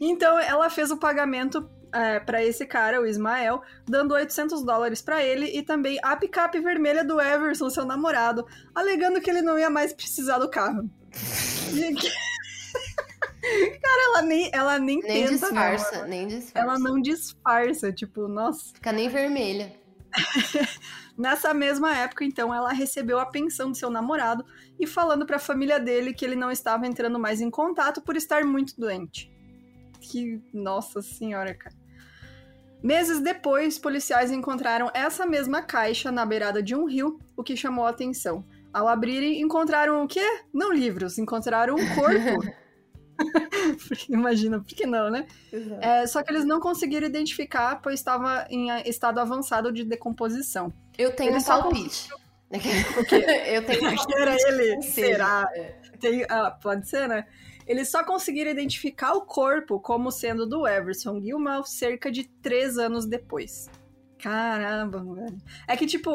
Então, 0.00 0.38
ela 0.38 0.68
fez 0.70 0.90
o 0.90 0.96
pagamento 0.96 1.68
é, 1.92 2.20
para 2.20 2.44
esse 2.44 2.66
cara, 2.66 3.00
o 3.00 3.06
Ismael, 3.06 3.62
dando 3.86 4.14
800 4.14 4.64
dólares 4.64 5.02
para 5.02 5.22
ele 5.22 5.46
e 5.46 5.62
também 5.62 5.98
a 6.02 6.16
picape 6.16 6.60
vermelha 6.60 7.04
do 7.04 7.20
Everson, 7.20 7.70
seu 7.70 7.84
namorado, 7.84 8.46
alegando 8.74 9.20
que 9.20 9.30
ele 9.30 9.42
não 9.42 9.58
ia 9.58 9.70
mais 9.70 9.92
precisar 9.92 10.38
do 10.38 10.48
carro. 10.50 10.88
Cara, 13.82 14.02
ela 14.04 14.22
nem, 14.22 14.50
ela 14.52 14.78
nem, 14.78 15.00
Nem 15.00 15.26
tenta, 15.26 15.30
não. 15.30 15.36
disfarça, 15.36 16.06
nem 16.06 16.28
disfarça. 16.28 16.58
Ela 16.58 16.78
não 16.78 17.00
disfarça, 17.00 17.92
tipo, 17.92 18.28
nossa. 18.28 18.72
Fica 18.74 18.92
nem 18.92 19.08
vermelha. 19.08 19.74
Nessa 21.16 21.52
mesma 21.52 21.96
época, 21.96 22.24
então, 22.24 22.54
ela 22.54 22.72
recebeu 22.72 23.18
a 23.18 23.26
pensão 23.26 23.70
do 23.70 23.76
seu 23.76 23.90
namorado 23.90 24.44
e 24.78 24.86
falando 24.86 25.26
para 25.26 25.36
a 25.36 25.40
família 25.40 25.78
dele 25.78 26.14
que 26.14 26.24
ele 26.24 26.36
não 26.36 26.50
estava 26.50 26.86
entrando 26.86 27.18
mais 27.18 27.40
em 27.40 27.50
contato 27.50 28.00
por 28.00 28.16
estar 28.16 28.44
muito 28.44 28.78
doente. 28.78 29.30
Que, 30.00 30.40
nossa 30.52 31.02
senhora, 31.02 31.54
cara. 31.54 31.81
Meses 32.82 33.20
depois, 33.20 33.78
policiais 33.78 34.32
encontraram 34.32 34.90
essa 34.92 35.24
mesma 35.24 35.62
caixa 35.62 36.10
na 36.10 36.26
beirada 36.26 36.62
de 36.62 36.74
um 36.74 36.84
rio, 36.84 37.20
o 37.36 37.42
que 37.42 37.56
chamou 37.56 37.86
a 37.86 37.90
atenção. 37.90 38.44
Ao 38.72 38.88
abrirem, 38.88 39.40
encontraram 39.40 40.02
o 40.02 40.08
quê? 40.08 40.26
Não 40.52 40.72
livros, 40.72 41.18
encontraram 41.18 41.76
um 41.76 41.94
corpo. 41.94 42.42
Imagina, 44.08 44.58
por 44.58 44.66
que 44.66 44.86
não, 44.86 45.10
né? 45.10 45.26
É, 45.80 46.06
só 46.06 46.22
que 46.22 46.32
eles 46.32 46.44
não 46.44 46.58
conseguiram 46.58 47.06
identificar, 47.06 47.80
pois 47.82 48.00
estava 48.00 48.46
em 48.50 48.68
estado 48.88 49.20
avançado 49.20 49.70
de 49.70 49.84
decomposição. 49.84 50.72
Eu 50.98 51.14
tenho 51.14 51.30
Ele 51.30 51.38
um 51.38 51.42
palpite. 51.42 52.08
O 52.52 53.04
quê? 53.06 53.24
Eu 53.46 53.64
tenho 53.64 53.80
um 53.80 53.96
palpite. 53.96 54.14
Era 54.20 54.36
ele? 54.36 54.82
Será? 54.82 55.48
É. 55.54 55.74
Tem, 55.98 56.26
ah, 56.28 56.50
pode 56.50 56.86
ser, 56.88 57.08
né? 57.08 57.26
Eles 57.66 57.90
só 57.90 58.04
conseguiram 58.04 58.50
identificar 58.50 59.12
o 59.14 59.22
corpo 59.22 59.80
como 59.80 60.10
sendo 60.10 60.46
do 60.46 60.66
Everson 60.66 61.20
Gilmouth 61.20 61.66
cerca 61.66 62.10
de 62.10 62.24
três 62.42 62.78
anos 62.78 63.06
depois. 63.06 63.68
Caramba, 64.18 64.98
velho. 65.02 65.38
É 65.66 65.76
que, 65.76 65.86
tipo, 65.86 66.10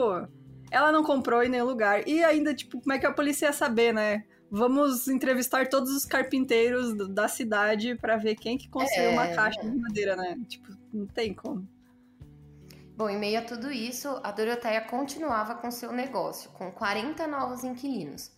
ela 0.71 0.91
não 0.91 1.03
comprou 1.03 1.43
em 1.43 1.49
nenhum 1.49 1.65
lugar. 1.65 2.07
E 2.07 2.23
ainda, 2.23 2.53
tipo, 2.53 2.79
como 2.79 2.93
é 2.93 2.99
que 2.99 3.05
a 3.05 3.13
polícia 3.13 3.47
ia 3.47 3.53
saber, 3.53 3.93
né? 3.93 4.23
Vamos 4.49 5.07
entrevistar 5.09 5.67
todos 5.67 5.91
os 5.91 6.05
carpinteiros 6.05 6.93
da 7.09 7.27
cidade 7.27 7.95
pra 7.95 8.15
ver 8.15 8.35
quem 8.35 8.57
que 8.57 8.69
construiu 8.69 9.09
É. 9.09 9.13
uma 9.13 9.27
caixa 9.27 9.59
de 9.61 9.77
madeira, 9.77 10.15
né? 10.15 10.37
Tipo, 10.47 10.71
não 10.93 11.05
tem 11.05 11.33
como. 11.33 11.67
Bom, 12.95 13.09
em 13.09 13.19
meio 13.19 13.39
a 13.39 13.43
tudo 13.43 13.69
isso, 13.71 14.07
a 14.23 14.31
Doroteia 14.31 14.81
continuava 14.81 15.53
com 15.55 15.69
seu 15.69 15.91
negócio, 15.91 16.49
com 16.51 16.71
40 16.71 17.27
novos 17.27 17.63
inquilinos. 17.63 18.31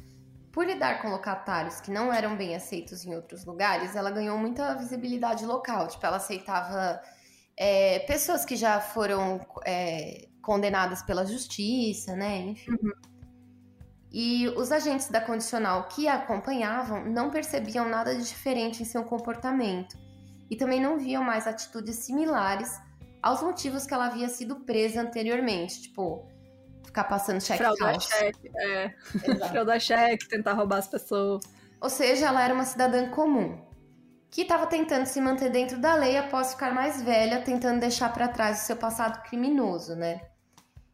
Por 0.52 0.66
lidar 0.66 1.02
com 1.02 1.10
locatários 1.10 1.80
que 1.80 1.92
não 1.92 2.12
eram 2.12 2.36
bem 2.36 2.56
aceitos 2.56 3.06
em 3.06 3.16
outros 3.16 3.46
lugares, 3.46 3.96
ela 3.96 4.10
ganhou 4.10 4.38
muita 4.38 4.74
visibilidade 4.76 5.46
local. 5.46 5.88
Tipo, 5.88 6.06
ela 6.06 6.18
aceitava 6.18 7.02
é, 7.56 8.00
pessoas 8.00 8.46
que 8.46 8.56
já 8.56 8.80
foram 8.82 9.46
é, 9.66 10.28
condenadas 10.42 11.04
pela 11.04 11.26
justiça, 11.26 12.16
né? 12.16 12.38
Enfim. 12.38 12.72
E 14.12 14.48
os 14.50 14.72
agentes 14.72 15.10
da 15.10 15.22
condicional 15.22 15.88
que 15.88 16.08
a 16.08 16.16
acompanhavam 16.16 17.06
não 17.06 17.30
percebiam 17.30 17.88
nada 17.88 18.16
de 18.16 18.28
diferente 18.28 18.82
em 18.82 18.86
seu 18.86 19.04
comportamento 19.04 19.96
e 20.50 20.56
também 20.56 20.82
não 20.82 20.98
viam 20.98 21.24
mais 21.24 21.46
atitudes 21.46 21.98
similares 21.98 22.80
aos 23.22 23.44
motivos 23.44 23.86
que 23.86 23.94
ela 23.94 24.08
havia 24.08 24.30
sido 24.30 24.62
presa 24.62 25.02
anteriormente, 25.02 25.84
tipo, 25.84 26.28
ficar 26.90 27.06
passando 27.06 27.42
cheque 27.42 27.60
Fraudar 27.60 28.00
cheque, 28.00 28.52
é. 28.56 28.90
Fraudar 29.50 29.80
cheque, 29.80 30.28
tentar 30.28 30.54
roubar 30.54 30.80
as 30.80 30.88
pessoas. 30.88 31.44
Ou 31.80 31.90
seja, 31.90 32.28
ela 32.28 32.44
era 32.44 32.54
uma 32.54 32.66
cidadã 32.66 33.10
comum, 33.10 33.58
que 34.30 34.42
estava 34.42 34.68
tentando 34.68 35.06
se 35.06 35.22
manter 35.22 35.50
dentro 35.50 35.80
da 35.80 35.96
lei 35.96 36.18
após 36.18 36.54
ficar 36.54 36.74
mais 36.74 37.02
velha, 37.02 37.42
tentando 37.42 37.80
deixar 37.80 38.12
para 38.12 38.28
trás 38.28 38.64
o 38.64 38.66
seu 38.66 38.76
passado 38.76 39.24
criminoso, 39.24 39.96
né? 39.96 40.22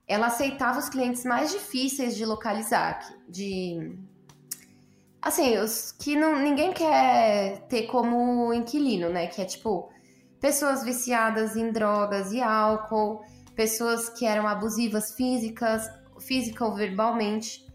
Ela 0.07 0.27
aceitava 0.27 0.77
os 0.77 0.89
clientes 0.89 1.25
mais 1.25 1.51
difíceis 1.51 2.15
de 2.15 2.25
localizar, 2.25 2.99
de 3.27 3.97
assim, 5.19 5.57
os 5.57 5.91
que 5.91 6.15
não, 6.15 6.37
ninguém 6.37 6.71
quer 6.71 7.61
ter 7.67 7.87
como 7.87 8.53
inquilino, 8.53 9.09
né? 9.09 9.25
Que 9.25 9.41
é 9.41 9.45
tipo 9.45 9.89
pessoas 10.39 10.83
viciadas 10.83 11.55
em 11.55 11.71
drogas 11.71 12.31
e 12.31 12.39
álcool, 12.39 13.23
pessoas 13.55 14.09
que 14.09 14.25
eram 14.25 14.47
abusivas 14.47 15.13
físicas, 15.13 15.89
física 16.19 16.65
ou 16.65 16.75
verbalmente. 16.75 17.65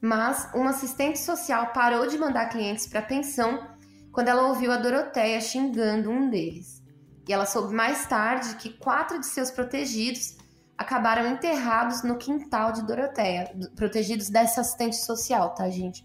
Mas 0.00 0.50
uma 0.54 0.70
assistente 0.70 1.18
social 1.18 1.72
parou 1.72 2.06
de 2.06 2.18
mandar 2.18 2.48
clientes 2.48 2.86
para 2.86 3.02
pensão 3.02 3.66
quando 4.10 4.28
ela 4.28 4.48
ouviu 4.48 4.72
a 4.72 4.76
Doroteia 4.76 5.40
xingando 5.40 6.10
um 6.10 6.28
deles. 6.28 6.82
E 7.28 7.32
ela 7.32 7.46
soube 7.46 7.72
mais 7.72 8.04
tarde 8.06 8.56
que 8.56 8.70
quatro 8.70 9.20
de 9.20 9.26
seus 9.26 9.50
protegidos 9.50 10.36
acabaram 10.76 11.28
enterrados 11.28 12.02
no 12.02 12.18
quintal 12.18 12.72
de 12.72 12.84
Doroteia, 12.84 13.54
protegidos 13.76 14.28
dessa 14.28 14.62
assistente 14.62 14.96
social, 14.96 15.54
tá, 15.54 15.70
gente? 15.70 16.04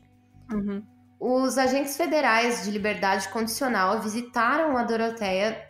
Uhum. 0.51 0.83
Os 1.19 1.57
agentes 1.57 1.97
federais 1.97 2.63
de 2.63 2.69
liberdade 2.69 3.27
condicional 3.29 3.99
visitaram 3.99 4.77
a 4.77 4.83
Doroteia 4.83 5.66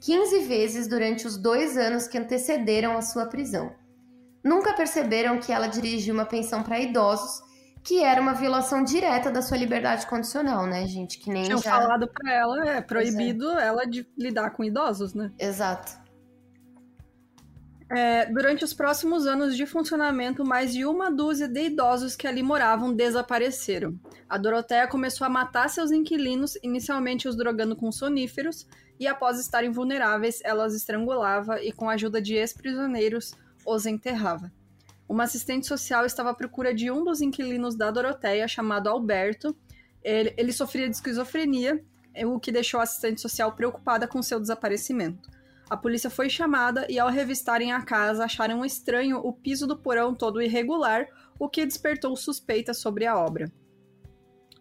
15 0.00 0.40
vezes 0.40 0.86
durante 0.86 1.26
os 1.26 1.36
dois 1.36 1.76
anos 1.76 2.06
que 2.06 2.18
antecederam 2.18 2.96
a 2.96 3.02
sua 3.02 3.26
prisão. 3.26 3.72
Nunca 4.44 4.72
perceberam 4.72 5.38
que 5.38 5.52
ela 5.52 5.66
dirigia 5.66 6.12
uma 6.12 6.24
pensão 6.24 6.62
para 6.62 6.78
idosos, 6.78 7.42
que 7.82 8.02
era 8.02 8.20
uma 8.20 8.34
violação 8.34 8.82
direta 8.84 9.30
da 9.30 9.42
sua 9.42 9.56
liberdade 9.56 10.06
condicional, 10.06 10.66
né, 10.66 10.86
gente? 10.86 11.18
Que 11.18 11.30
nem 11.30 11.44
Tinham 11.44 11.58
já. 11.58 11.70
falado 11.70 12.08
pra 12.08 12.32
ela, 12.32 12.68
é 12.68 12.80
proibido 12.80 13.50
ela 13.58 13.84
de 13.84 14.06
lidar 14.16 14.50
com 14.50 14.64
idosos, 14.64 15.14
né? 15.14 15.32
Exato. 15.38 16.07
É, 17.90 18.26
durante 18.26 18.64
os 18.64 18.74
próximos 18.74 19.26
anos 19.26 19.56
de 19.56 19.64
funcionamento, 19.64 20.44
mais 20.44 20.74
de 20.74 20.84
uma 20.84 21.10
dúzia 21.10 21.48
de 21.48 21.66
idosos 21.66 22.14
que 22.14 22.26
ali 22.26 22.42
moravam 22.42 22.92
desapareceram. 22.92 23.98
A 24.28 24.36
Doroteia 24.36 24.86
começou 24.86 25.26
a 25.26 25.30
matar 25.30 25.70
seus 25.70 25.90
inquilinos, 25.90 26.58
inicialmente 26.62 27.26
os 27.26 27.34
drogando 27.34 27.74
com 27.74 27.90
soníferos, 27.90 28.66
e 29.00 29.06
após 29.06 29.40
estarem 29.40 29.70
vulneráveis, 29.70 30.40
ela 30.44 30.66
os 30.66 30.74
estrangulava 30.74 31.62
e, 31.62 31.72
com 31.72 31.88
a 31.88 31.94
ajuda 31.94 32.20
de 32.20 32.34
ex-prisioneiros, 32.34 33.32
os 33.64 33.86
enterrava. 33.86 34.52
Uma 35.08 35.24
assistente 35.24 35.66
social 35.66 36.04
estava 36.04 36.30
à 36.30 36.34
procura 36.34 36.74
de 36.74 36.90
um 36.90 37.02
dos 37.02 37.22
inquilinos 37.22 37.74
da 37.74 37.90
Doroteia, 37.90 38.46
chamado 38.46 38.90
Alberto. 38.90 39.56
Ele, 40.04 40.34
ele 40.36 40.52
sofria 40.52 40.86
de 40.88 40.96
esquizofrenia 40.96 41.82
o 42.26 42.38
que 42.38 42.52
deixou 42.52 42.80
a 42.80 42.82
assistente 42.82 43.20
social 43.20 43.52
preocupada 43.52 44.06
com 44.06 44.20
seu 44.20 44.38
desaparecimento. 44.38 45.37
A 45.70 45.76
polícia 45.76 46.08
foi 46.08 46.30
chamada 46.30 46.86
e, 46.88 46.98
ao 46.98 47.10
revistarem 47.10 47.72
a 47.72 47.82
casa, 47.82 48.24
acharam 48.24 48.64
estranho 48.64 49.18
o 49.18 49.32
piso 49.32 49.66
do 49.66 49.76
porão 49.76 50.14
todo 50.14 50.40
irregular, 50.40 51.06
o 51.38 51.48
que 51.48 51.66
despertou 51.66 52.16
suspeitas 52.16 52.78
sobre 52.78 53.06
a 53.06 53.16
obra. 53.16 53.52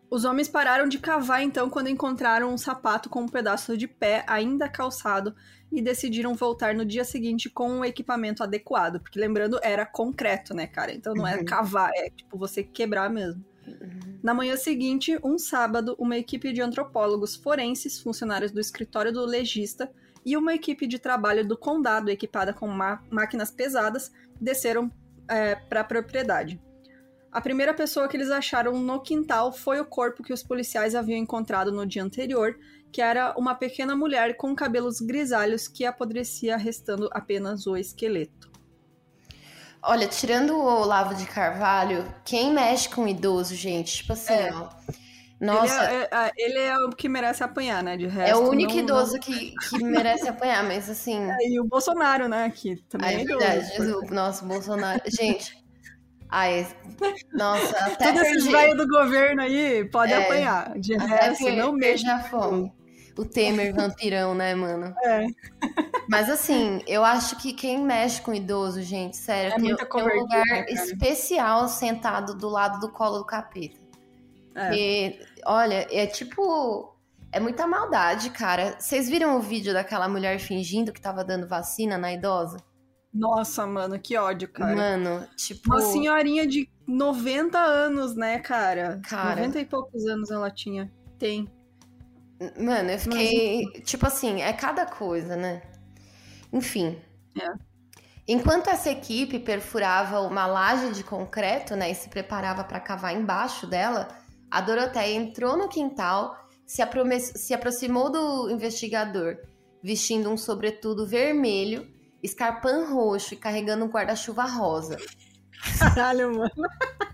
Os 0.09 0.23
homens 0.23 0.47
pararam 0.47 0.87
de 0.87 0.99
cavar 0.99 1.43
então 1.43 1.69
quando 1.69 1.89
encontraram 1.89 2.53
um 2.53 2.57
sapato 2.57 3.09
com 3.09 3.21
um 3.21 3.27
pedaço 3.27 3.77
de 3.77 3.87
pé 3.87 4.23
ainda 4.27 4.69
calçado 4.69 5.35
e 5.69 5.81
decidiram 5.81 6.33
voltar 6.33 6.73
no 6.73 6.85
dia 6.85 7.03
seguinte 7.03 7.49
com 7.49 7.79
o 7.79 7.85
equipamento 7.85 8.41
adequado, 8.41 9.01
porque 9.01 9.19
lembrando 9.19 9.59
era 9.61 9.85
concreto, 9.85 10.53
né, 10.53 10.65
cara? 10.65 10.93
Então 10.93 11.13
não 11.13 11.27
é 11.27 11.43
cavar, 11.43 11.91
é 11.93 12.09
tipo 12.09 12.37
você 12.37 12.63
quebrar 12.63 13.09
mesmo. 13.09 13.43
Uhum. 13.67 14.19
Na 14.23 14.33
manhã 14.33 14.55
seguinte, 14.55 15.19
um 15.21 15.37
sábado, 15.37 15.93
uma 15.99 16.17
equipe 16.17 16.53
de 16.53 16.61
antropólogos 16.61 17.35
forenses, 17.35 17.99
funcionários 17.99 18.51
do 18.51 18.61
escritório 18.61 19.11
do 19.11 19.25
legista, 19.25 19.91
e 20.27 20.35
uma 20.35 20.53
equipe 20.53 20.85
de 20.85 20.99
trabalho 20.99 21.47
do 21.47 21.57
condado 21.57 22.11
equipada 22.11 22.53
com 22.53 22.67
máquinas 23.09 23.49
pesadas 23.49 24.11
desceram 24.41 24.91
é, 25.25 25.55
para 25.55 25.79
a 25.79 25.83
propriedade. 25.85 26.59
A 27.31 27.39
primeira 27.39 27.73
pessoa 27.73 28.09
que 28.09 28.17
eles 28.17 28.29
acharam 28.29 28.77
no 28.77 28.99
quintal 28.99 29.53
foi 29.53 29.79
o 29.79 29.85
corpo 29.85 30.21
que 30.21 30.33
os 30.33 30.43
policiais 30.43 30.95
haviam 30.95 31.17
encontrado 31.17 31.71
no 31.71 31.85
dia 31.85 32.03
anterior, 32.03 32.59
que 32.91 33.01
era 33.01 33.33
uma 33.37 33.55
pequena 33.55 33.95
mulher 33.95 34.35
com 34.35 34.53
cabelos 34.53 34.99
grisalhos 34.99 35.65
que 35.65 35.85
apodrecia, 35.85 36.57
restando 36.57 37.07
apenas 37.13 37.65
o 37.65 37.77
esqueleto. 37.77 38.51
Olha, 39.81 40.09
tirando 40.09 40.57
o 40.57 40.81
Olavo 40.81 41.15
de 41.15 41.25
Carvalho, 41.25 42.05
quem 42.25 42.51
mexe 42.51 42.89
com 42.89 43.07
idoso, 43.07 43.55
gente? 43.55 43.97
Tipo 43.97 44.11
assim, 44.11 44.33
é. 44.33 44.53
ó. 44.53 44.67
Nossa. 45.39 45.83
Ele 45.91 45.93
é, 45.93 46.09
é, 46.11 46.31
ele 46.35 46.59
é, 46.59 46.77
o 46.79 46.89
que 46.89 47.07
merece 47.07 47.43
apanhar, 47.43 47.83
né? 47.83 47.95
De 47.95 48.07
resto. 48.07 48.31
É 48.31 48.35
o 48.35 48.49
único 48.49 48.73
não, 48.73 48.79
idoso 48.79 49.13
não... 49.13 49.19
Que, 49.19 49.53
que 49.69 49.83
merece 49.83 50.27
apanhar, 50.27 50.63
mas 50.63 50.89
assim. 50.89 51.17
É, 51.39 51.49
e 51.49 51.59
o 51.59 51.65
Bolsonaro, 51.65 52.27
né? 52.27 52.51
Que 52.53 52.77
também 52.89 53.17
é, 53.17 53.21
é 53.21 53.25
verdade. 53.25 53.67
Jesus, 53.75 54.09
nossa, 54.09 54.43
o 54.43 54.47
Bolsonaro. 54.47 55.01
Gente. 55.05 55.55
Ai, 56.29 56.67
nossa, 57.33 57.77
até 57.85 58.11
Todos 58.11 58.21
esses 58.21 58.47
velhos 58.47 58.77
do 58.77 58.87
governo 58.87 59.41
aí 59.41 59.85
pode 59.89 60.11
é, 60.11 60.23
apanhar. 60.23 60.77
De 60.77 60.95
resto, 60.97 61.49
não 61.51 61.71
mexa. 61.71 62.15
a 62.15 62.19
fome. 62.23 62.71
O 63.17 63.25
Temer 63.25 63.73
vampirão, 63.73 64.35
né, 64.35 64.53
mano? 64.53 64.93
É. 65.03 65.25
Mas 66.07 66.29
assim, 66.29 66.81
eu 66.85 67.03
acho 67.03 67.35
que 67.37 67.51
quem 67.51 67.79
mexe 67.81 68.21
com 68.21 68.31
idoso, 68.31 68.81
gente, 68.83 69.17
sério, 69.17 69.53
é 69.53 69.55
tem, 69.55 69.75
tem 69.75 70.03
um 70.03 70.21
lugar 70.21 70.45
né, 70.45 70.65
especial 70.69 71.67
sentado 71.67 72.35
do 72.35 72.47
lado 72.47 72.79
do 72.79 72.91
colo 72.91 73.17
do 73.19 73.25
capeta. 73.25 73.86
É. 74.57 74.75
E, 74.75 75.19
olha, 75.45 75.87
é 75.91 76.07
tipo. 76.07 76.93
É 77.31 77.39
muita 77.39 77.67
maldade, 77.67 78.31
cara. 78.31 78.75
Vocês 78.79 79.07
viram 79.07 79.37
o 79.37 79.41
vídeo 79.41 79.73
daquela 79.73 80.07
mulher 80.07 80.39
fingindo 80.39 80.91
que 80.91 80.99
tava 80.99 81.23
dando 81.23 81.47
vacina 81.47 81.97
na 81.97 82.11
idosa? 82.11 82.57
Nossa, 83.13 83.65
mano, 83.67 83.99
que 83.99 84.17
ódio, 84.17 84.51
cara. 84.51 84.75
Mano, 84.75 85.27
tipo. 85.35 85.69
Uma 85.69 85.81
senhorinha 85.81 86.47
de 86.47 86.69
90 86.87 87.57
anos, 87.57 88.15
né, 88.15 88.39
cara? 88.39 88.99
Cara. 89.07 89.41
90 89.41 89.59
e 89.59 89.65
poucos 89.65 90.05
anos 90.07 90.31
ela 90.31 90.49
tinha. 90.49 90.91
Tem. 91.19 91.47
Mano, 92.59 92.91
eu 92.91 92.99
fiquei. 92.99 93.65
Mas... 93.65 93.83
Tipo 93.83 94.07
assim, 94.07 94.41
é 94.41 94.53
cada 94.53 94.85
coisa, 94.85 95.35
né? 95.35 95.61
Enfim. 96.51 96.99
É. 97.39 97.67
Enquanto 98.27 98.69
essa 98.69 98.89
equipe 98.89 99.39
perfurava 99.39 100.19
uma 100.19 100.45
laje 100.45 100.91
de 100.91 101.03
concreto, 101.03 101.77
né, 101.77 101.89
e 101.89 101.95
se 101.95 102.09
preparava 102.09 102.61
para 102.61 102.79
cavar 102.79 103.15
embaixo 103.15 103.65
dela, 103.65 104.09
a 104.49 104.61
Doroteia 104.61 105.15
entrou 105.15 105.57
no 105.57 105.67
quintal, 105.67 106.35
se, 106.65 106.81
se 107.35 107.53
aproximou 107.53 108.11
do 108.11 108.49
investigador, 108.49 109.37
vestindo 109.83 110.29
um 110.29 110.37
sobretudo 110.37 111.07
vermelho, 111.07 111.87
escarpão 112.21 112.93
roxo 112.93 113.33
e 113.33 113.37
carregando 113.37 113.85
um 113.85 113.89
guarda-chuva 113.89 114.43
rosa. 114.43 114.97
Caralho, 115.79 116.35
mano. 116.35 116.51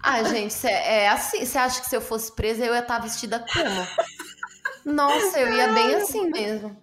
Ah, 0.02 0.22
gente, 0.24 0.54
cê, 0.54 0.68
é 0.68 1.08
assim. 1.08 1.46
Você 1.46 1.58
acha 1.58 1.82
que 1.82 1.88
se 1.88 1.96
eu 1.96 2.02
fosse 2.02 2.36
presa 2.36 2.66
eu 2.66 2.74
ia 2.74 2.82
estar 2.82 2.98
tá 2.98 3.04
vestida 3.04 3.40
como? 3.40 3.88
Nossa, 4.86 5.40
eu 5.40 5.56
ia 5.56 5.72
bem 5.72 5.96
assim 5.96 6.30
mesmo. 6.30 6.78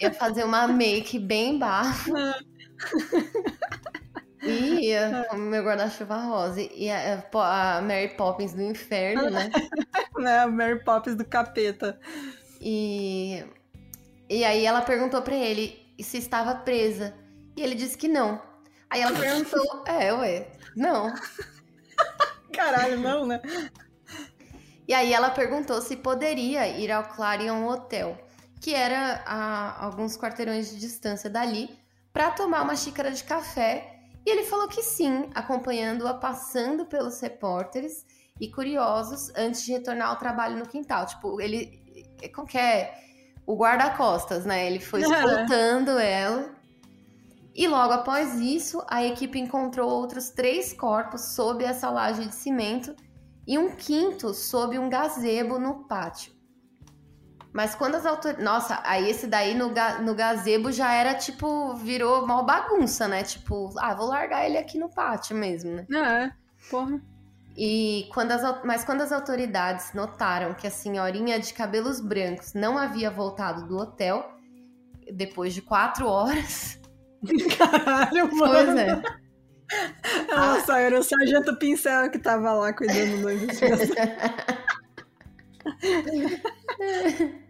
Ia 0.00 0.12
fazer 0.12 0.44
uma 0.44 0.68
make 0.68 1.18
bem 1.18 1.58
baixa. 1.58 2.12
Ia, 4.50 5.26
com 5.30 5.36
meu 5.36 5.62
guarda-chuva 5.62 6.16
rosa. 6.16 6.60
E 6.60 6.90
a, 6.90 7.24
a, 7.32 7.82
Mary 7.82 8.08
Poppins 8.16 8.52
do 8.52 8.62
inferno, 8.62 9.30
né? 9.30 9.50
né? 10.18 10.38
A 10.40 10.46
Mary 10.46 10.82
Poppins 10.84 11.16
do 11.16 11.24
capeta. 11.24 11.98
E, 12.60 13.44
e 14.28 14.44
aí 14.44 14.64
ela 14.64 14.82
perguntou 14.82 15.22
para 15.22 15.36
ele 15.36 15.94
se 16.00 16.18
estava 16.18 16.54
presa. 16.54 17.14
E 17.56 17.62
ele 17.62 17.74
disse 17.74 17.96
que 17.96 18.08
não. 18.08 18.40
Aí 18.90 19.00
ela 19.00 19.18
perguntou, 19.18 19.84
é, 19.86 20.12
ué, 20.12 20.48
não. 20.74 21.12
Caralho, 22.52 22.98
não, 22.98 23.26
né? 23.26 23.40
E 24.86 24.94
aí 24.94 25.12
ela 25.12 25.30
perguntou 25.30 25.82
se 25.82 25.96
poderia 25.96 26.66
ir 26.66 26.90
ao 26.90 27.04
Clarion 27.04 27.66
Hotel, 27.66 28.16
que 28.60 28.74
era 28.74 29.22
a 29.26 29.84
alguns 29.84 30.16
quarteirões 30.16 30.70
de 30.70 30.78
distância 30.78 31.28
dali, 31.28 31.68
para 32.12 32.30
tomar 32.30 32.62
uma 32.62 32.74
xícara 32.74 33.10
de 33.10 33.22
café 33.22 33.97
e 34.24 34.30
ele 34.30 34.44
falou 34.44 34.68
que 34.68 34.82
sim, 34.82 35.30
acompanhando-a 35.34 36.14
passando 36.14 36.86
pelos 36.86 37.20
repórteres 37.20 38.04
e 38.40 38.50
curiosos 38.50 39.30
antes 39.36 39.64
de 39.64 39.72
retornar 39.72 40.10
ao 40.10 40.16
trabalho 40.16 40.58
no 40.58 40.66
quintal. 40.66 41.06
Tipo, 41.06 41.40
ele. 41.40 41.80
Como 42.34 42.46
que 42.46 42.58
é? 42.58 42.94
O 43.46 43.56
guarda-costas, 43.56 44.44
né? 44.44 44.66
Ele 44.66 44.80
foi 44.80 45.00
escutando 45.02 45.98
ela. 45.98 46.54
E 47.54 47.66
logo 47.66 47.92
após 47.92 48.38
isso, 48.38 48.84
a 48.86 49.04
equipe 49.04 49.38
encontrou 49.38 49.90
outros 49.90 50.30
três 50.30 50.72
corpos 50.72 51.34
sob 51.34 51.64
essa 51.64 51.90
laje 51.90 52.26
de 52.26 52.34
cimento 52.34 52.94
e 53.46 53.58
um 53.58 53.74
quinto 53.74 54.32
sob 54.32 54.78
um 54.78 54.88
gazebo 54.88 55.58
no 55.58 55.88
pátio. 55.88 56.37
Mas 57.52 57.74
quando 57.74 57.94
as 57.94 58.06
autoridades. 58.06 58.44
Nossa, 58.44 58.80
aí 58.84 59.10
esse 59.10 59.26
daí 59.26 59.54
no, 59.54 59.70
ga... 59.70 59.98
no 60.00 60.14
gazebo 60.14 60.70
já 60.70 60.92
era 60.92 61.14
tipo. 61.14 61.74
Virou 61.74 62.26
mal 62.26 62.44
bagunça, 62.44 63.08
né? 63.08 63.22
Tipo, 63.22 63.72
ah, 63.78 63.94
vou 63.94 64.06
largar 64.06 64.46
ele 64.46 64.58
aqui 64.58 64.78
no 64.78 64.88
pátio 64.88 65.36
mesmo, 65.36 65.72
né? 65.72 65.86
É, 65.92 66.30
porra. 66.70 67.00
E 67.56 68.08
quando 68.14 68.30
as, 68.30 68.64
mas 68.64 68.84
quando 68.84 69.00
as 69.00 69.10
autoridades 69.10 69.92
notaram 69.92 70.54
que 70.54 70.66
a 70.66 70.70
senhorinha 70.70 71.40
de 71.40 71.52
cabelos 71.52 72.00
brancos 72.00 72.54
não 72.54 72.78
havia 72.78 73.10
voltado 73.10 73.66
do 73.66 73.76
hotel, 73.76 74.30
depois 75.12 75.52
de 75.54 75.62
quatro 75.62 76.06
horas. 76.06 76.78
Caralho, 77.58 78.30
mano. 78.36 78.52
Pois 78.52 78.76
é. 78.76 79.02
Nossa, 80.34 80.74
ah. 80.74 80.80
era 80.80 80.98
o 80.98 81.02
sargento 81.02 81.56
pincel 81.56 82.10
que 82.10 82.18
tava 82.18 82.52
lá 82.52 82.72
cuidando 82.72 83.22
do. 83.22 83.28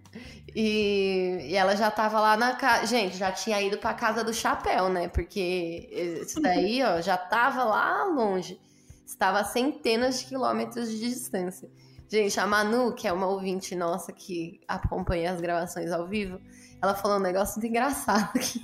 E, 0.55 1.51
e, 1.51 1.55
ela 1.55 1.77
já 1.77 1.91
tava 1.91 2.19
lá 2.19 2.37
na 2.37 2.57
casa. 2.57 2.87
Gente, 2.87 3.17
já 3.17 3.31
tinha 3.31 3.61
ido 3.61 3.79
pra 3.79 3.93
casa 3.93 4.25
do 4.25 4.33
chapéu, 4.33 4.89
né? 4.89 5.07
Porque 5.07 5.89
isso 6.23 6.41
daí, 6.41 6.83
ó, 6.83 7.01
já 7.01 7.17
tava 7.17 7.65
lá 7.65 8.05
longe. 8.05 8.59
Estava 9.07 9.41
a 9.41 9.45
centenas 9.45 10.21
de 10.21 10.27
quilômetros 10.27 10.91
de 10.91 10.99
distância. 10.99 11.71
Gente, 12.09 12.41
a 12.41 12.47
Manu, 12.47 12.95
que 12.95 13.07
é 13.07 13.13
uma 13.13 13.27
ouvinte 13.27 13.77
nossa 13.77 14.13
que 14.13 14.61
acompanha 14.67 15.31
as 15.31 15.41
gravações 15.41 15.93
ao 15.93 16.07
vivo, 16.07 16.41
ela 16.81 16.95
falou 16.95 17.19
um 17.19 17.23
negócio 17.23 17.61
muito 17.61 17.71
engraçado 17.71 18.31
aqui. 18.35 18.61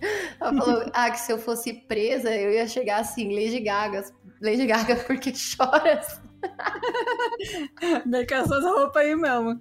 Ela 0.40 0.52
falou 0.54 0.90
ah, 0.92 1.10
que 1.10 1.18
se 1.18 1.32
eu 1.32 1.38
fosse 1.38 1.72
presa, 1.72 2.30
eu 2.30 2.52
ia 2.52 2.68
chegar 2.68 3.00
assim, 3.00 3.34
Lady 3.34 3.60
Gaga. 3.60 4.04
Lady 4.40 4.64
Gaga, 4.64 4.96
porque 4.96 5.34
choras. 5.36 6.20
Bem 8.06 8.26
com 8.26 8.34
essas 8.34 8.64
roupas 8.64 9.02
aí 9.02 9.14
mesmo. 9.14 9.58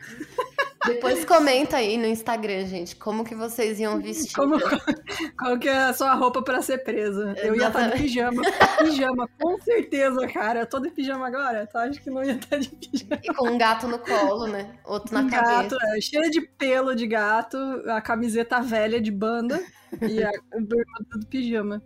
Depois 0.85 1.25
comenta 1.25 1.77
aí 1.77 1.97
no 1.97 2.05
Instagram, 2.05 2.65
gente, 2.65 2.95
como 2.95 3.23
que 3.23 3.35
vocês 3.35 3.79
iam 3.79 3.99
vestir. 3.99 4.33
Como, 4.33 4.57
qual 5.37 5.59
que 5.59 5.67
é 5.67 5.77
a 5.77 5.93
sua 5.93 6.13
roupa 6.13 6.41
para 6.41 6.61
ser 6.61 6.79
presa? 6.79 7.33
Eu 7.37 7.55
ia 7.55 7.67
estar 7.67 7.89
de 7.89 7.97
pijama. 7.97 8.41
Pijama, 8.79 9.29
com 9.39 9.59
certeza, 9.59 10.27
cara. 10.27 10.61
Eu 10.61 10.67
tô 10.67 10.79
de 10.79 10.89
pijama 10.89 11.27
agora? 11.27 11.67
Tu 11.67 11.77
acha 11.77 11.99
que 11.99 12.09
não 12.09 12.23
ia 12.23 12.33
estar 12.33 12.57
de 12.57 12.69
pijama? 12.69 13.19
E 13.21 13.33
com 13.33 13.49
um 13.49 13.57
gato 13.57 13.87
no 13.87 13.99
colo, 13.99 14.47
né? 14.47 14.77
Outro 14.85 15.13
na 15.13 15.21
um 15.21 15.29
cabeça. 15.29 15.63
Gato, 15.63 15.77
é, 15.81 16.01
cheio 16.01 16.31
de 16.31 16.41
pelo 16.41 16.95
de 16.95 17.07
gato, 17.07 17.57
a 17.87 18.01
camiseta 18.01 18.61
velha 18.61 19.01
de 19.01 19.11
banda 19.11 19.61
e 20.01 20.23
a 20.23 20.31
bermuda 20.53 21.19
do 21.19 21.25
pijama. 21.27 21.83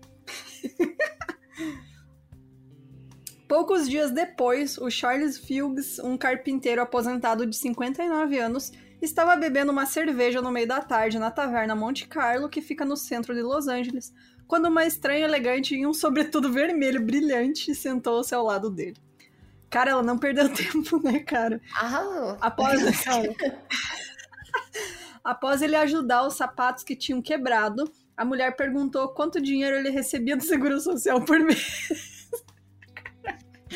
Poucos 3.51 3.89
dias 3.89 4.11
depois, 4.11 4.77
o 4.77 4.89
Charles 4.89 5.37
Fuchs, 5.37 5.99
um 5.99 6.17
carpinteiro 6.17 6.81
aposentado 6.81 7.45
de 7.45 7.53
59 7.57 8.39
anos, 8.39 8.71
estava 9.01 9.35
bebendo 9.35 9.73
uma 9.73 9.85
cerveja 9.85 10.41
no 10.41 10.49
meio 10.49 10.65
da 10.65 10.79
tarde 10.79 11.19
na 11.19 11.29
taverna 11.29 11.75
Monte 11.75 12.07
Carlo, 12.07 12.47
que 12.47 12.61
fica 12.61 12.85
no 12.85 12.95
centro 12.95 13.35
de 13.35 13.41
Los 13.41 13.67
Angeles, 13.67 14.13
quando 14.47 14.69
uma 14.69 14.85
estranha 14.85 15.25
elegante 15.25 15.75
em 15.75 15.85
um 15.85 15.93
sobretudo 15.93 16.49
vermelho 16.49 17.05
brilhante 17.05 17.75
sentou-se 17.75 18.33
ao 18.33 18.45
lado 18.45 18.69
dele. 18.69 18.95
Cara, 19.69 19.91
ela 19.91 20.01
não 20.01 20.17
perdeu 20.17 20.47
tempo, 20.55 21.03
né, 21.03 21.19
cara? 21.19 21.59
Ah, 21.75 22.37
após, 22.39 22.79
Após 25.21 25.61
ele 25.61 25.75
ajudar 25.75 26.25
os 26.25 26.35
sapatos 26.35 26.85
que 26.85 26.95
tinham 26.95 27.21
quebrado, 27.21 27.91
a 28.15 28.23
mulher 28.23 28.55
perguntou 28.55 29.09
quanto 29.09 29.41
dinheiro 29.41 29.75
ele 29.75 29.89
recebia 29.89 30.37
do 30.37 30.43
Seguro 30.43 30.79
Social 30.79 31.19
por 31.19 31.37
mês. 31.37 32.10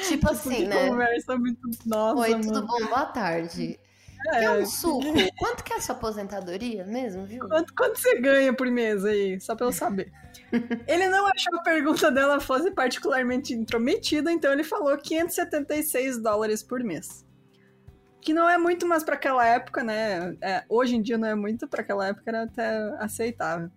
Tipo 0.07 0.29
assim, 0.31 0.65
né? 0.67 0.89
Conversa 0.89 1.37
muito. 1.37 1.69
Nossa, 1.85 2.21
Oi, 2.21 2.29
mano. 2.31 2.43
tudo 2.43 2.67
bom? 2.67 2.85
Boa 2.87 3.05
tarde. 3.05 3.79
É, 4.27 4.39
Quer 4.39 4.51
um 4.51 4.65
suco? 4.65 5.05
Quanto 5.37 5.63
que 5.63 5.73
é 5.73 5.77
a 5.77 5.81
sua 5.81 5.95
aposentadoria 5.95 6.83
mesmo, 6.83 7.25
viu? 7.25 7.47
Quanto, 7.47 7.73
quanto 7.75 7.99
você 7.99 8.19
ganha 8.19 8.53
por 8.53 8.67
mês 8.67 9.05
aí? 9.05 9.39
Só 9.39 9.55
pra 9.55 9.67
eu 9.67 9.71
saber. 9.71 10.11
ele 10.87 11.07
não 11.09 11.27
achou 11.27 11.55
a 11.59 11.61
pergunta 11.61 12.11
dela 12.11 12.39
fosse 12.39 12.71
particularmente 12.71 13.53
intrometida, 13.53 14.31
então 14.31 14.51
ele 14.51 14.63
falou 14.63 14.97
576 14.97 16.21
dólares 16.21 16.63
por 16.63 16.83
mês. 16.83 17.25
Que 18.19 18.33
não 18.33 18.49
é 18.49 18.57
muito, 18.57 18.87
mas 18.87 19.03
pra 19.03 19.13
aquela 19.13 19.45
época, 19.45 19.83
né? 19.83 20.35
é, 20.41 20.63
hoje 20.67 20.95
em 20.95 21.01
dia 21.01 21.17
não 21.17 21.27
é 21.27 21.35
muito, 21.35 21.67
pra 21.67 21.81
aquela 21.81 22.07
época 22.07 22.23
era 22.25 22.43
até 22.43 22.95
aceitável. 22.99 23.69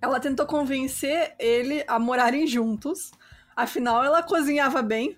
Ela 0.00 0.20
tentou 0.20 0.46
convencer 0.46 1.34
ele 1.40 1.82
a 1.88 1.98
morarem 1.98 2.46
juntos. 2.46 3.10
Afinal, 3.62 4.04
ela 4.04 4.22
cozinhava 4.22 4.80
bem. 4.82 5.16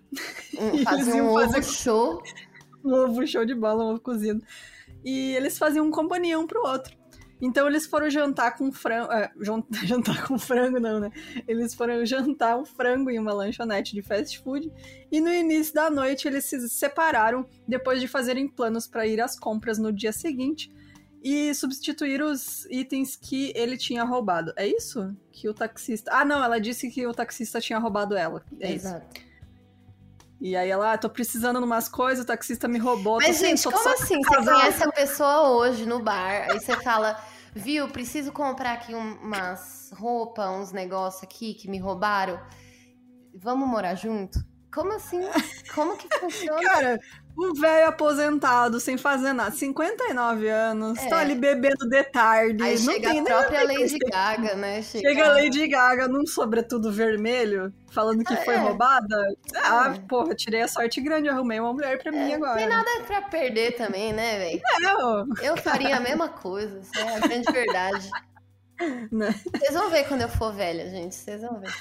Um- 0.58 0.78
Fazer 0.84 1.16
iam 1.16 1.26
um 1.26 1.30
ovo 1.30 1.40
fazer- 1.52 1.62
show. 1.62 2.22
um 2.84 2.92
ovo 2.94 3.26
show 3.26 3.44
de 3.44 3.54
bola, 3.54 3.84
um 3.84 3.88
ovo 3.90 4.00
cozido. 4.00 4.42
E 5.04 5.34
eles 5.36 5.58
faziam 5.58 5.90
companhia 5.90 6.38
um 6.38 6.46
pro 6.46 6.62
outro. 6.66 6.98
Então 7.42 7.66
eles 7.66 7.86
foram 7.86 8.08
jantar 8.10 8.56
com 8.56 8.70
frango. 8.70 9.10
é, 9.12 9.30
jan- 9.40 9.62
jantar 9.84 10.26
com 10.26 10.38
frango, 10.38 10.78
não, 10.78 11.00
né? 11.00 11.10
Eles 11.48 11.74
foram 11.74 12.04
jantar 12.04 12.56
um 12.58 12.64
frango 12.66 13.10
em 13.10 13.18
uma 13.18 13.32
lanchonete 13.32 13.94
de 13.94 14.02
fast 14.02 14.38
food. 14.40 14.70
E 15.10 15.20
no 15.20 15.32
início 15.32 15.74
da 15.74 15.90
noite 15.90 16.26
eles 16.28 16.44
se 16.46 16.68
separaram 16.68 17.46
depois 17.66 18.00
de 18.00 18.08
fazerem 18.08 18.46
planos 18.48 18.86
para 18.86 19.06
ir 19.06 19.20
às 19.20 19.38
compras 19.38 19.78
no 19.78 19.90
dia 19.92 20.12
seguinte 20.12 20.70
e 21.22 21.54
substituir 21.54 22.22
os 22.22 22.64
itens 22.70 23.14
que 23.16 23.52
ele 23.54 23.76
tinha 23.76 24.04
roubado. 24.04 24.52
É 24.56 24.66
isso? 24.66 25.14
Que 25.32 25.48
o 25.48 25.54
taxista. 25.54 26.10
Ah, 26.12 26.24
não, 26.24 26.42
ela 26.42 26.60
disse 26.60 26.90
que 26.90 27.06
o 27.06 27.12
taxista 27.12 27.60
tinha 27.60 27.78
roubado 27.78 28.16
ela. 28.16 28.42
É 28.58 28.72
isso. 28.72 28.86
Exato. 28.86 29.20
E 30.40 30.56
aí 30.56 30.70
ela, 30.70 30.94
ah, 30.94 30.98
tô 30.98 31.10
precisando 31.10 31.58
de 31.58 31.64
umas 31.66 31.86
coisas, 31.86 32.24
o 32.24 32.26
taxista 32.26 32.66
me 32.66 32.78
roubou. 32.78 33.18
Mas, 33.18 33.38
gente, 33.38 33.62
tô 33.62 33.70
como 33.70 33.88
assim? 33.90 34.22
Você 34.22 34.36
conhece 34.36 34.82
a 34.82 34.90
pessoa 34.90 35.50
hoje 35.50 35.84
no 35.84 36.02
bar, 36.02 36.48
aí 36.50 36.58
você 36.58 36.74
fala, 36.80 37.22
viu, 37.54 37.86
preciso 37.88 38.32
comprar 38.32 38.72
aqui 38.72 38.94
um- 38.94 39.16
umas 39.22 39.90
roupas, 39.92 40.48
uns 40.48 40.72
negócios 40.72 41.22
aqui 41.22 41.52
que 41.52 41.68
me 41.68 41.78
roubaram. 41.78 42.40
Vamos 43.34 43.68
morar 43.68 43.94
junto? 43.94 44.42
Como 44.72 44.92
assim? 44.94 45.20
Como 45.74 45.96
que 45.96 46.08
funciona? 46.18 46.60
Cara, 46.62 47.00
o 47.36 47.54
velho 47.54 47.88
aposentado, 47.88 48.78
sem 48.78 48.96
fazer 48.96 49.32
nada, 49.32 49.50
59 49.50 50.48
anos, 50.48 50.98
É. 50.98 51.08
tá 51.08 51.18
ali 51.18 51.34
bebendo 51.34 51.88
de 51.88 52.02
tarde. 52.04 52.62
Aí 52.62 52.78
não 52.78 52.92
chega 52.92 53.10
tem 53.10 53.20
a 53.20 53.24
própria 53.24 53.64
Lady 53.64 53.98
Gaga, 53.98 54.54
né? 54.54 54.82
Chega 54.82 55.26
a 55.26 55.32
Lady 55.34 55.66
Gaga 55.66 56.06
num 56.06 56.26
sobretudo 56.26 56.92
vermelho, 56.92 57.72
falando 57.90 58.22
que 58.24 58.36
foi 58.36 58.54
É. 58.54 58.58
roubada. 58.58 59.16
Ah, 59.56 59.92
É. 59.96 59.98
porra, 60.08 60.34
tirei 60.34 60.62
a 60.62 60.68
sorte 60.68 61.00
grande, 61.00 61.28
arrumei 61.28 61.58
uma 61.58 61.72
mulher 61.72 62.00
pra 62.00 62.12
mim 62.12 62.30
É, 62.30 62.34
agora. 62.34 62.56
Tem 62.56 62.68
nada 62.68 62.90
pra 63.06 63.22
perder 63.22 63.72
também, 63.76 64.12
né, 64.12 64.38
velho? 64.38 64.60
Não, 64.80 65.26
Eu 65.42 65.56
faria 65.56 65.96
a 65.96 66.00
mesma 66.00 66.28
coisa, 66.28 66.78
isso 66.78 66.96
é 66.98 67.16
a 67.16 67.18
grande 67.20 67.50
verdade. 67.50 68.08
né? 69.10 69.34
Vocês 69.56 69.74
vão 69.74 69.90
ver 69.90 70.04
quando 70.06 70.22
eu 70.22 70.28
for 70.28 70.52
velha, 70.52 70.88
gente. 70.90 71.14
Vocês 71.14 71.40
vão 71.42 71.58
ver. 71.60 71.72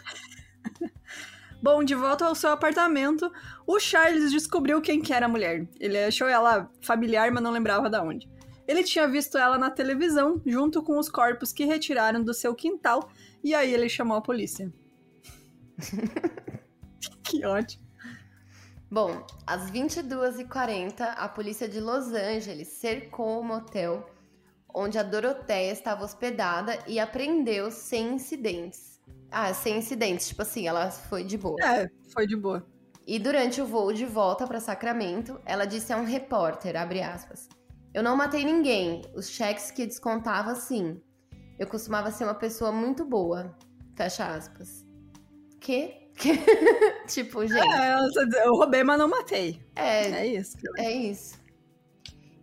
Bom, 1.61 1.83
de 1.83 1.93
volta 1.93 2.25
ao 2.25 2.35
seu 2.35 2.51
apartamento, 2.51 3.31
o 3.67 3.79
Charles 3.79 4.31
descobriu 4.31 4.81
quem 4.81 5.01
que 5.01 5.13
era 5.13 5.25
a 5.25 5.29
mulher. 5.29 5.67
Ele 5.79 5.97
achou 5.97 6.27
ela 6.27 6.71
familiar, 6.81 7.31
mas 7.31 7.43
não 7.43 7.51
lembrava 7.51 7.89
da 7.89 8.01
onde. 8.01 8.29
Ele 8.67 8.83
tinha 8.83 9.07
visto 9.07 9.37
ela 9.37 9.57
na 9.57 9.69
televisão, 9.69 10.41
junto 10.45 10.81
com 10.81 10.97
os 10.97 11.09
corpos 11.09 11.51
que 11.51 11.65
retiraram 11.65 12.23
do 12.23 12.33
seu 12.33 12.53
quintal, 12.55 13.09
e 13.43 13.53
aí 13.53 13.73
ele 13.73 13.89
chamou 13.89 14.17
a 14.17 14.21
polícia. 14.21 14.71
que 17.23 17.45
ótimo. 17.45 17.83
Bom, 18.91 19.25
às 19.45 19.69
22h40, 19.71 21.13
a 21.15 21.27
polícia 21.29 21.67
de 21.67 21.79
Los 21.79 22.07
Angeles 22.07 22.69
cercou 22.69 23.39
o 23.39 23.43
motel 23.43 24.09
onde 24.73 24.97
a 24.97 25.03
Doroteia 25.03 25.71
estava 25.71 26.03
hospedada 26.03 26.77
e 26.87 26.99
apreendeu 26.99 27.71
sem 27.71 28.13
incidentes. 28.13 28.98
Ah, 29.31 29.53
sem 29.53 29.77
incidentes, 29.77 30.27
tipo 30.29 30.41
assim, 30.41 30.67
ela 30.67 30.89
foi 30.91 31.23
de 31.23 31.37
boa. 31.37 31.57
É, 31.63 31.89
foi 32.13 32.25
de 32.25 32.35
boa. 32.35 32.65
E 33.05 33.17
durante 33.19 33.61
o 33.61 33.65
voo 33.65 33.91
de 33.93 34.05
volta 34.05 34.45
para 34.47 34.59
Sacramento, 34.59 35.39
ela 35.45 35.65
disse 35.65 35.91
a 35.93 35.97
um 35.97 36.03
repórter, 36.05 36.75
abre 36.75 37.01
aspas, 37.01 37.47
eu 37.93 38.03
não 38.03 38.15
matei 38.15 38.43
ninguém, 38.43 39.01
os 39.15 39.29
cheques 39.29 39.71
que 39.71 39.85
descontava 39.85 40.53
sim. 40.55 41.01
Eu 41.57 41.67
costumava 41.67 42.11
ser 42.11 42.23
uma 42.23 42.35
pessoa 42.35 42.71
muito 42.71 43.03
boa, 43.05 43.55
fecha 43.95 44.25
aspas. 44.25 44.85
Que? 45.59 46.09
tipo, 47.07 47.45
gente, 47.47 47.67
É, 47.67 47.97
só 48.11 48.23
diz, 48.25 48.35
eu 48.39 48.53
roubei, 48.53 48.83
mas 48.83 48.97
não 48.99 49.07
matei. 49.07 49.61
é, 49.75 50.09
É 50.11 50.25
isso. 50.27 50.57
é 50.77 50.91
isso. 50.91 51.39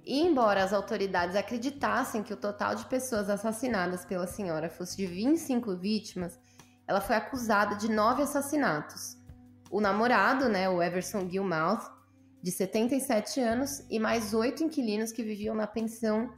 E 0.05 0.21
embora 0.21 0.63
as 0.63 0.73
autoridades 0.73 1.35
acreditassem 1.35 2.23
que 2.23 2.33
o 2.33 2.37
total 2.37 2.75
de 2.77 2.85
pessoas 2.87 3.29
assassinadas 3.29 4.05
pela 4.05 4.27
senhora 4.27 4.71
fosse 4.71 4.97
de 4.97 5.07
25 5.07 5.75
vítimas, 5.77 6.39
ela 6.87 7.01
foi 7.01 7.17
acusada 7.17 7.75
de 7.77 7.91
nove 7.91 8.23
assassinatos. 8.23 9.17
O 9.71 9.81
namorado, 9.81 10.49
né, 10.49 10.69
o 10.69 10.83
Everson 10.83 11.29
Gilmouth, 11.29 11.91
de 12.43 12.53
77 12.53 13.41
anos, 13.41 13.85
e 13.91 13.99
mais 13.99 14.33
oito 14.33 14.63
inquilinos 14.63 15.11
que 15.11 15.23
viviam 15.23 15.55
na 15.55 15.67
pensão, 15.67 16.33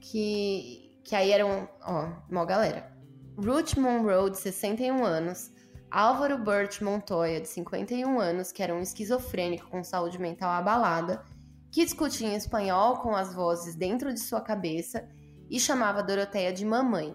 que, 0.00 1.00
que 1.04 1.14
aí 1.14 1.30
eram, 1.30 1.68
ó, 1.82 2.10
mó 2.30 2.44
galera. 2.44 2.92
Ruth 3.38 3.76
Monroe, 3.76 4.30
de 4.30 4.38
61 4.38 5.04
anos, 5.04 5.52
Álvaro 5.90 6.38
Burt 6.38 6.80
Montoya, 6.80 7.40
de 7.40 7.48
51 7.48 8.18
anos, 8.18 8.50
que 8.50 8.62
era 8.62 8.74
um 8.74 8.80
esquizofrênico 8.80 9.68
com 9.68 9.84
saúde 9.84 10.18
mental 10.18 10.50
abalada, 10.50 11.22
que 11.70 11.84
discutia 11.84 12.28
em 12.28 12.34
espanhol 12.34 12.96
com 12.98 13.14
as 13.14 13.34
vozes 13.34 13.76
dentro 13.76 14.12
de 14.12 14.20
sua 14.20 14.40
cabeça 14.40 15.08
e 15.48 15.60
chamava 15.60 16.02
Doroteia 16.02 16.52
de 16.52 16.64
mamãe. 16.64 17.14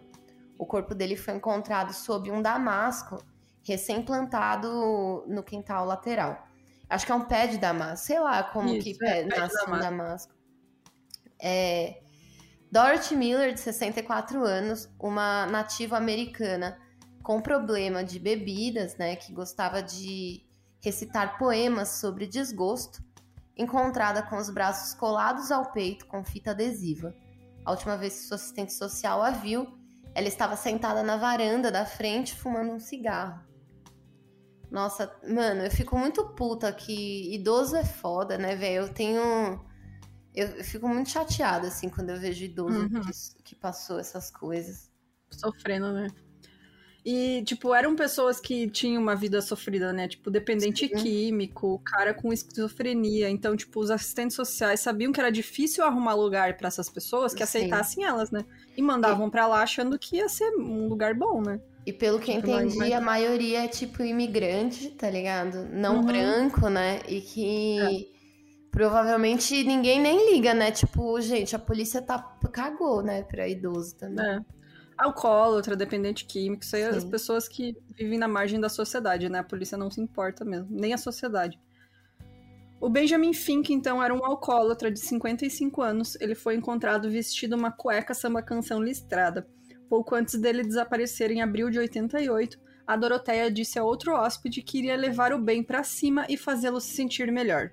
O 0.61 0.65
corpo 0.67 0.93
dele 0.93 1.17
foi 1.17 1.33
encontrado 1.33 1.91
sob 1.91 2.29
um 2.29 2.39
damasco 2.39 3.17
recém-plantado 3.63 5.25
no 5.27 5.41
quintal 5.41 5.87
lateral. 5.87 6.47
Acho 6.87 7.03
que 7.03 7.11
é 7.11 7.15
um 7.15 7.25
pé 7.25 7.47
de 7.47 7.57
damasco, 7.57 8.05
sei 8.05 8.19
lá 8.19 8.43
como 8.43 8.69
Isso, 8.69 8.83
que 8.83 8.91
é, 9.03 9.23
pé, 9.23 9.23
pé 9.23 9.23
de 9.23 9.39
nasce 9.39 9.55
um 9.63 9.71
damasco. 9.71 9.81
damasco. 9.81 10.33
É, 11.41 12.03
Dorothy 12.71 13.15
Miller, 13.15 13.55
de 13.55 13.59
64 13.59 14.45
anos, 14.45 14.87
uma 14.99 15.47
nativa 15.47 15.97
americana 15.97 16.77
com 17.23 17.41
problema 17.41 18.03
de 18.03 18.19
bebidas, 18.19 18.95
né, 18.97 19.15
que 19.15 19.33
gostava 19.33 19.81
de 19.81 20.45
recitar 20.79 21.39
poemas 21.39 21.89
sobre 21.89 22.27
desgosto, 22.27 23.03
encontrada 23.57 24.21
com 24.21 24.37
os 24.37 24.51
braços 24.51 24.93
colados 24.93 25.49
ao 25.49 25.71
peito 25.71 26.05
com 26.05 26.23
fita 26.23 26.51
adesiva. 26.51 27.15
A 27.65 27.71
última 27.71 27.97
vez 27.97 28.13
que 28.13 28.27
sua 28.27 28.35
assistente 28.35 28.73
social 28.73 29.23
a 29.23 29.31
viu, 29.31 29.80
ela 30.13 30.27
estava 30.27 30.55
sentada 30.55 31.03
na 31.03 31.17
varanda 31.17 31.71
da 31.71 31.85
frente 31.85 32.35
fumando 32.35 32.71
um 32.71 32.79
cigarro. 32.79 33.41
Nossa, 34.69 35.13
mano, 35.27 35.63
eu 35.63 35.71
fico 35.71 35.97
muito 35.97 36.29
puta 36.29 36.71
que 36.71 37.33
idoso 37.35 37.75
é 37.75 37.83
foda, 37.83 38.37
né, 38.37 38.55
velho? 38.55 38.83
Eu 38.85 38.93
tenho. 38.93 39.19
Eu, 40.33 40.47
eu 40.47 40.63
fico 40.63 40.87
muito 40.87 41.09
chateada, 41.09 41.67
assim, 41.67 41.89
quando 41.89 42.09
eu 42.11 42.19
vejo 42.19 42.45
idoso 42.45 42.79
Uhum. 42.79 43.01
que, 43.01 43.43
que 43.43 43.55
passou 43.55 43.99
essas 43.99 44.31
coisas. 44.31 44.89
Sofrendo, 45.29 45.91
né? 45.91 46.07
E, 47.03 47.41
tipo, 47.43 47.73
eram 47.73 47.95
pessoas 47.95 48.39
que 48.39 48.69
tinham 48.69 49.01
uma 49.01 49.15
vida 49.15 49.41
sofrida, 49.41 49.91
né? 49.91 50.07
Tipo, 50.07 50.29
dependente 50.29 50.87
Sim. 50.87 50.93
químico, 50.95 51.79
cara 51.83 52.13
com 52.13 52.31
esquizofrenia. 52.31 53.27
Então, 53.27 53.55
tipo, 53.57 53.79
os 53.79 53.89
assistentes 53.89 54.35
sociais 54.35 54.81
sabiam 54.81 55.11
que 55.11 55.19
era 55.19 55.31
difícil 55.31 55.83
arrumar 55.83 56.13
lugar 56.13 56.57
pra 56.57 56.67
essas 56.67 56.89
pessoas 56.89 57.33
que 57.33 57.39
Sim. 57.39 57.43
aceitassem 57.43 58.03
elas, 58.03 58.29
né? 58.29 58.45
E 58.77 58.81
mandavam 58.83 59.29
pra 59.31 59.47
lá 59.47 59.63
achando 59.63 59.97
que 59.97 60.17
ia 60.17 60.29
ser 60.29 60.51
um 60.57 60.87
lugar 60.87 61.15
bom, 61.15 61.41
né? 61.41 61.59
E 61.87 61.91
pelo 61.91 62.19
que 62.19 62.29
eu 62.31 62.35
Tipo, 62.35 62.51
mas- 62.51 62.75
entendi, 62.75 62.93
a 62.93 63.01
maioria 63.01 63.63
é 63.65 63.67
tipo 63.67 64.03
imigrante, 64.03 64.91
tá 64.91 65.09
ligado? 65.09 65.67
Não 65.73 65.97
Uhum. 65.97 66.05
branco, 66.05 66.69
né? 66.69 67.01
E 67.09 67.19
que 67.21 68.11
provavelmente 68.71 69.63
ninguém 69.63 69.99
nem 69.99 70.33
liga, 70.33 70.53
né? 70.53 70.71
Tipo, 70.71 71.19
gente, 71.19 71.55
a 71.55 71.59
polícia 71.59 72.01
tá 72.01 72.19
cagou, 72.53 73.01
né, 73.01 73.23
pra 73.23 73.47
idoso 73.47 73.95
também. 73.95 74.23
É. 74.25 74.39
Alcoólatra, 75.01 75.75
dependente 75.75 76.25
químico, 76.25 76.63
isso 76.63 76.75
aí 76.75 76.83
é 76.83 76.89
as 76.89 77.03
pessoas 77.03 77.47
que 77.47 77.75
vivem 77.95 78.19
na 78.19 78.27
margem 78.27 78.59
da 78.59 78.69
sociedade, 78.69 79.29
né? 79.29 79.39
A 79.39 79.43
polícia 79.43 79.77
não 79.77 79.89
se 79.89 79.99
importa 79.99 80.45
mesmo, 80.45 80.67
nem 80.69 80.93
a 80.93 80.97
sociedade. 80.97 81.59
O 82.79 82.89
Benjamin 82.89 83.33
Fink, 83.33 83.71
então, 83.71 84.01
era 84.01 84.13
um 84.13 84.25
alcoólatra 84.25 84.91
de 84.91 84.99
55 84.99 85.81
anos. 85.81 86.17
Ele 86.19 86.33
foi 86.33 86.55
encontrado 86.55 87.11
vestido 87.11 87.55
uma 87.55 87.71
cueca 87.71 88.13
samba 88.13 88.41
canção 88.41 88.81
listrada. 88.81 89.47
Pouco 89.87 90.15
antes 90.15 90.39
dele 90.39 90.63
desaparecer 90.63 91.31
em 91.31 91.41
abril 91.41 91.69
de 91.69 91.77
88, 91.77 92.59
a 92.87 92.95
Doroteia 92.95 93.51
disse 93.51 93.77
a 93.77 93.83
outro 93.83 94.13
hóspede 94.13 94.61
que 94.61 94.79
iria 94.79 94.95
levar 94.95 95.31
o 95.31 95.39
bem 95.39 95.63
pra 95.63 95.83
cima 95.83 96.25
e 96.27 96.35
fazê-lo 96.35 96.81
se 96.81 96.93
sentir 96.93 97.31
melhor. 97.31 97.69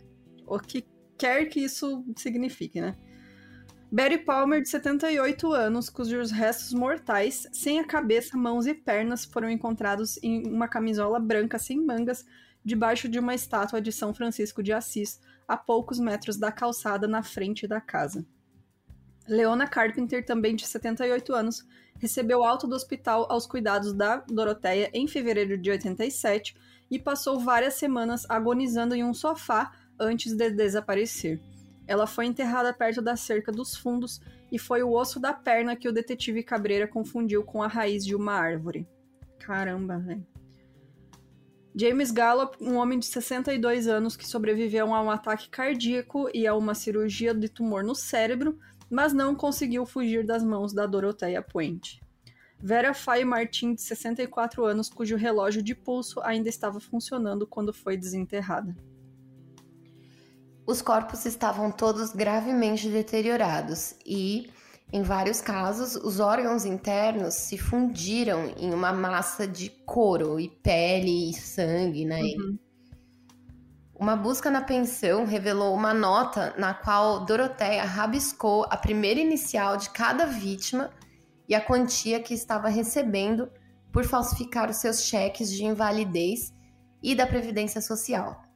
O 0.47 0.59
que 0.59 0.85
quer 1.17 1.47
que 1.47 1.61
isso 1.61 2.05
signifique, 2.17 2.81
né? 2.81 2.95
Barry 3.91 4.19
Palmer, 4.19 4.61
de 4.61 4.69
78 4.69 5.51
anos, 5.51 5.89
cujos 5.89 6.31
restos 6.31 6.75
mortais, 6.75 7.49
sem 7.53 7.81
a 7.81 7.85
cabeça, 7.85 8.37
mãos 8.37 8.67
e 8.67 8.75
pernas, 8.75 9.25
foram 9.25 9.49
encontrados 9.49 10.19
em 10.23 10.47
uma 10.47 10.69
camisola 10.69 11.19
branca 11.19 11.59
sem 11.59 11.83
mangas, 11.83 12.27
debaixo 12.63 13.09
de 13.09 13.19
uma 13.19 13.35
estátua 13.35 13.81
de 13.81 13.91
São 13.91 14.13
Francisco 14.13 14.63
de 14.63 14.75
Assis, 14.75 15.19
a 15.47 15.57
poucos 15.57 15.99
metros 15.99 16.37
da 16.37 16.53
calçada 16.53 17.09
na 17.09 17.23
frente 17.23 17.67
da 17.67 17.81
casa. 17.81 18.27
Leona 19.27 19.67
Carpenter, 19.67 20.23
também 20.25 20.55
de 20.55 20.67
78 20.67 21.33
anos, 21.35 21.67
recebeu 21.99 22.45
alta 22.45 22.67
do 22.67 22.75
hospital 22.75 23.27
aos 23.31 23.47
cuidados 23.47 23.95
da 23.95 24.19
Doroteia 24.19 24.91
em 24.93 25.09
fevereiro 25.09 25.57
de 25.57 25.71
87 25.71 26.55
e 26.91 26.99
passou 26.99 27.41
várias 27.41 27.75
semanas 27.75 28.27
agonizando 28.29 28.95
em 28.95 29.03
um 29.03 29.15
sofá 29.15 29.73
antes 29.99 30.35
de 30.35 30.51
desaparecer. 30.51 31.41
Ela 31.89 32.07
foi 32.07 32.27
enterrada 32.27 32.73
perto 32.73 33.01
da 33.01 33.17
cerca 33.17 33.51
dos 33.51 33.75
fundos 33.75 34.21
e 34.53 34.59
foi 34.59 34.83
o 34.83 34.93
osso 34.93 35.19
da 35.19 35.33
perna 35.33 35.75
que 35.75 35.89
o 35.89 35.93
detetive 35.93 36.43
Cabreira 36.43 36.87
confundiu 36.87 37.43
com 37.43 37.63
a 37.63 37.67
raiz 37.67 38.05
de 38.05 38.15
uma 38.15 38.35
árvore. 38.35 38.87
Caramba, 39.39 39.99
velho. 39.99 40.25
James 41.75 42.11
Gallup, 42.11 42.57
um 42.61 42.77
homem 42.77 42.99
de 42.99 43.07
62 43.07 43.89
anos 43.89 44.17
que 44.17 44.27
sobreviveu 44.27 44.93
a 44.93 45.01
um 45.01 45.11
ataque 45.11 45.49
cardíaco 45.49 46.29
e 46.35 46.47
a 46.47 46.55
uma 46.55 46.75
cirurgia 46.75 47.33
de 47.33 47.49
tumor 47.49 47.83
no 47.83 47.95
cérebro, 47.95 48.59
mas 48.91 49.13
não 49.13 49.35
conseguiu 49.35 49.87
fugir 49.87 50.27
das 50.27 50.45
mãos 50.45 50.75
da 50.75 50.87
Doroteia 50.87 51.41
Puente. 51.41 52.03
Vera 52.61 52.93
Faye 52.93 53.25
Martin, 53.25 53.75
de 53.75 53.83
64 53.83 54.65
anos, 54.65 54.91
cujo 54.91 55.17
relógio 55.17 55.63
de 55.63 55.75
pulso 55.75 56.21
ainda 56.23 56.49
estava 56.49 56.81
funcionando 56.81 57.47
quando 57.47 57.73
foi 57.73 57.97
desenterrada. 57.97 58.75
Os 60.69 60.83
corpos 60.83 61.25
estavam 61.25 61.71
todos 61.71 62.13
gravemente 62.13 62.91
deteriorados 62.91 63.95
e, 64.05 64.51
em 64.93 65.03
vários 65.03 65.41
casos, 65.41 65.97
os 65.97 66.21
órgãos 66.21 66.67
internos 66.67 67.37
se 67.37 67.57
fundiram 67.57 68.53
em 68.55 68.75
uma 68.75 68.93
massa 68.93 69.49
de 69.49 69.71
couro 69.87 70.39
e 70.39 70.47
pele 70.47 71.31
e 71.31 71.33
sangue, 71.33 72.05
né? 72.05 72.21
Uhum. 72.21 72.59
Uma 73.99 74.15
busca 74.15 74.51
na 74.51 74.61
pensão 74.61 75.25
revelou 75.25 75.75
uma 75.75 75.95
nota 75.95 76.55
na 76.59 76.75
qual 76.75 77.25
Doroteia 77.25 77.85
rabiscou 77.85 78.67
a 78.69 78.77
primeira 78.77 79.21
inicial 79.21 79.79
de 79.79 79.89
cada 79.89 80.27
vítima 80.27 80.91
e 81.49 81.55
a 81.55 81.63
quantia 81.63 82.21
que 82.21 82.35
estava 82.35 82.69
recebendo 82.69 83.51
por 83.91 84.05
falsificar 84.05 84.69
os 84.69 84.77
seus 84.77 85.05
cheques 85.05 85.51
de 85.51 85.65
invalidez 85.65 86.53
e 87.03 87.15
da 87.15 87.27
Previdência 87.27 87.81
Social. 87.81 88.48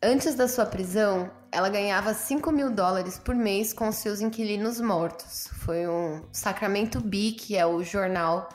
Antes 0.00 0.36
da 0.36 0.46
sua 0.46 0.64
prisão, 0.64 1.28
ela 1.50 1.68
ganhava 1.68 2.14
5 2.14 2.52
mil 2.52 2.70
dólares 2.70 3.18
por 3.18 3.34
mês 3.34 3.72
com 3.72 3.90
seus 3.90 4.20
inquilinos 4.20 4.80
mortos. 4.80 5.48
Foi 5.64 5.88
um 5.88 6.22
Sacramento 6.30 7.00
Bee, 7.00 7.32
que 7.32 7.56
é 7.56 7.66
o 7.66 7.82
jornal 7.82 8.48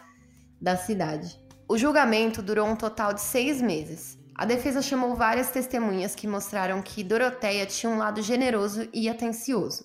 da 0.61 0.77
cidade. 0.77 1.37
O 1.67 1.77
julgamento 1.77 2.41
durou 2.41 2.65
um 2.65 2.77
total 2.77 3.13
de 3.13 3.19
seis 3.19 3.61
meses. 3.61 4.17
A 4.33 4.45
defesa 4.45 4.81
chamou 4.81 5.15
várias 5.15 5.51
testemunhas 5.51 6.15
que 6.15 6.27
mostraram 6.27 6.81
que 6.81 7.03
Doroteia 7.03 7.65
tinha 7.65 7.91
um 7.91 7.97
lado 7.97 8.21
generoso 8.21 8.87
e 8.93 9.09
atencioso. 9.09 9.83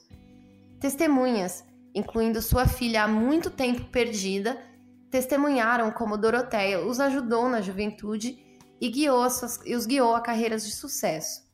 Testemunhas, 0.78 1.64
incluindo 1.92 2.40
sua 2.40 2.68
filha 2.68 3.02
há 3.02 3.08
muito 3.08 3.50
tempo 3.50 3.84
perdida, 3.86 4.56
testemunharam 5.10 5.90
como 5.90 6.16
Doroteia 6.16 6.86
os 6.86 7.00
ajudou 7.00 7.48
na 7.48 7.60
juventude 7.60 8.38
e, 8.80 8.88
guiou 8.88 9.28
suas, 9.28 9.58
e 9.66 9.74
os 9.74 9.86
guiou 9.86 10.14
a 10.14 10.20
carreiras 10.20 10.64
de 10.64 10.70
sucesso. 10.70 11.47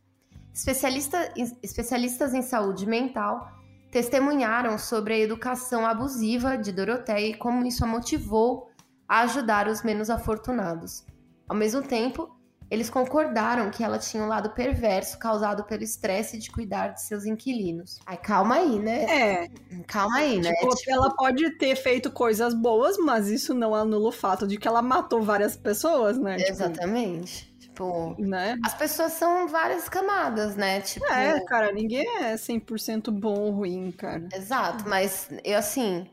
Especialista, 0.55 1.35
especialistas 1.63 2.33
em 2.33 2.41
saúde 2.41 2.87
mental 2.87 3.53
testemunharam 3.91 4.79
sobre 4.79 5.15
a 5.15 5.19
educação 5.19 5.85
abusiva 5.85 6.57
de 6.57 6.73
Doroteia 6.73 7.29
e 7.29 7.35
como 7.35 7.67
isso 7.67 7.85
a 7.85 7.87
motivou 7.87 8.71
a 9.09 9.23
ajudar 9.23 9.69
os 9.69 9.83
menos 9.83 10.11
afortunados. 10.11 11.05
Ao 11.49 11.57
mesmo 11.57 11.83
tempo, 11.83 12.35
eles 12.71 12.89
concordaram 12.89 13.71
que 13.71 13.85
ela 13.85 13.99
tinha 13.99 14.23
um 14.23 14.27
lado 14.27 14.51
perverso 14.51 15.19
causado 15.19 15.65
pelo 15.65 15.83
estresse 15.83 16.39
de 16.39 16.51
cuidar 16.51 16.89
de 16.89 17.03
seus 17.03 17.25
inquilinos. 17.25 18.01
Ai, 18.07 18.17
calma 18.17 18.57
aí, 18.57 18.79
né? 18.79 19.05
É. 19.05 19.51
Calma 19.87 20.17
aí, 20.17 20.41
né? 20.41 20.53
Tipo, 20.53 20.75
tipo... 20.75 20.91
ela 20.91 21.15
pode 21.15 21.51
ter 21.59 21.77
feito 21.77 22.11
coisas 22.11 22.55
boas, 22.55 22.97
mas 22.97 23.29
isso 23.29 23.55
não 23.55 23.75
anula 23.75 24.09
o 24.09 24.13
fato 24.13 24.47
de 24.47 24.57
que 24.57 24.67
ela 24.67 24.83
matou 24.83 25.23
várias 25.23 25.57
pessoas, 25.57 26.19
né? 26.19 26.37
Tipo, 26.37 26.51
Exatamente. 26.51 27.45
Tipo... 27.45 27.54
Tipo, 27.75 28.15
né? 28.17 28.57
As 28.65 28.73
pessoas 28.73 29.15
são 29.15 29.49
várias 29.49 29.89
camadas, 29.89 30.55
né? 30.55 30.81
Tipo, 30.81 31.07
é, 31.07 31.41
cara, 31.45 31.73
ninguém 31.73 32.07
é 32.23 32.37
100% 32.37 33.11
bom 33.11 33.35
ou 33.37 33.51
ruim, 33.51 33.91
cara. 33.91 34.29
Exato, 34.33 34.89
mas 34.89 35.29
eu 35.43 35.59
assim, 35.59 36.09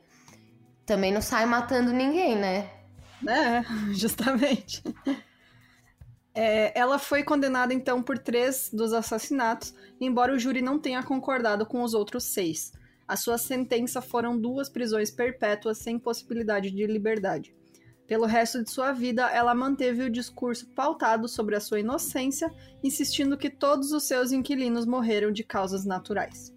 também 0.88 1.14
não 1.14 1.22
saio 1.22 1.47
matando 1.47 1.93
ninguém, 1.93 2.36
né? 2.36 2.68
É, 3.28 3.62
justamente. 3.93 4.82
É, 6.34 6.78
ela 6.78 6.97
foi 6.97 7.24
condenada 7.24 7.76
então 7.76 8.01
por 8.01 8.18
três 8.18 8.72
dos 8.74 8.91
assassinatos, 8.91 9.76
embora 9.99 10.34
o 10.34 10.39
júri 10.39 10.64
não 10.64 10.80
tenha 10.80 11.03
concordado 11.03 11.64
com 11.64 11.84
os 11.84 11.93
outros 11.93 12.24
seis. 12.24 12.74
A 13.07 13.16
sua 13.16 13.38
sentença 13.38 14.01
foram 14.01 14.36
duas 14.36 14.68
prisões 14.68 15.12
perpétuas 15.12 15.78
sem 15.78 15.99
possibilidade 15.99 16.72
de 16.72 16.88
liberdade. 16.88 17.53
Pelo 18.12 18.26
resto 18.26 18.62
de 18.62 18.70
sua 18.70 18.91
vida, 18.91 19.30
ela 19.30 19.55
manteve 19.55 20.03
o 20.03 20.09
discurso 20.09 20.68
pautado 20.76 21.30
sobre 21.30 21.55
a 21.55 21.62
sua 21.62 21.80
inocência, 21.80 22.53
insistindo 22.84 23.38
que 23.38 23.49
todos 23.49 23.93
os 23.93 24.03
seus 24.03 24.34
inquilinos 24.34 24.86
morreram 24.86 25.32
de 25.32 25.45
causas 25.45 25.86
naturais. 25.86 26.53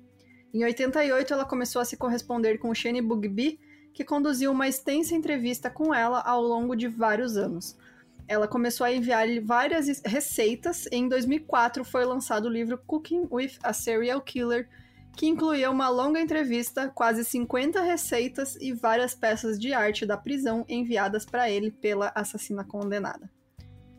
Em 0.52 0.64
88, 0.64 1.32
ela 1.32 1.44
começou 1.44 1.80
a 1.80 1.84
se 1.84 1.96
corresponder 1.96 2.58
com 2.58 2.74
Shane 2.74 3.00
Bugby, 3.00 3.60
que 3.92 4.02
conduziu 4.02 4.50
uma 4.50 4.66
extensa 4.66 5.14
entrevista 5.14 5.70
com 5.70 5.94
ela 5.94 6.20
ao 6.22 6.42
longo 6.42 6.74
de 6.74 6.88
vários 6.88 7.36
anos. 7.36 7.78
Ela 8.26 8.48
começou 8.48 8.84
a 8.84 8.92
enviar-lhe 8.92 9.38
várias 9.38 10.02
receitas 10.04 10.86
e 10.86 10.96
em 10.96 11.08
2004 11.08 11.84
foi 11.84 12.04
lançado 12.04 12.46
o 12.46 12.52
livro 12.52 12.82
Cooking 12.84 13.28
with 13.30 13.52
a 13.62 13.72
Serial 13.72 14.20
Killer, 14.20 14.68
que 15.16 15.26
incluía 15.26 15.70
uma 15.70 15.88
longa 15.88 16.20
entrevista, 16.20 16.88
quase 16.88 17.24
50 17.24 17.80
receitas 17.80 18.56
e 18.56 18.72
várias 18.72 19.14
peças 19.14 19.58
de 19.58 19.72
arte 19.72 20.04
da 20.04 20.16
prisão 20.16 20.64
enviadas 20.68 21.24
para 21.24 21.48
ele 21.48 21.70
pela 21.70 22.12
assassina 22.14 22.64
condenada. 22.64 23.30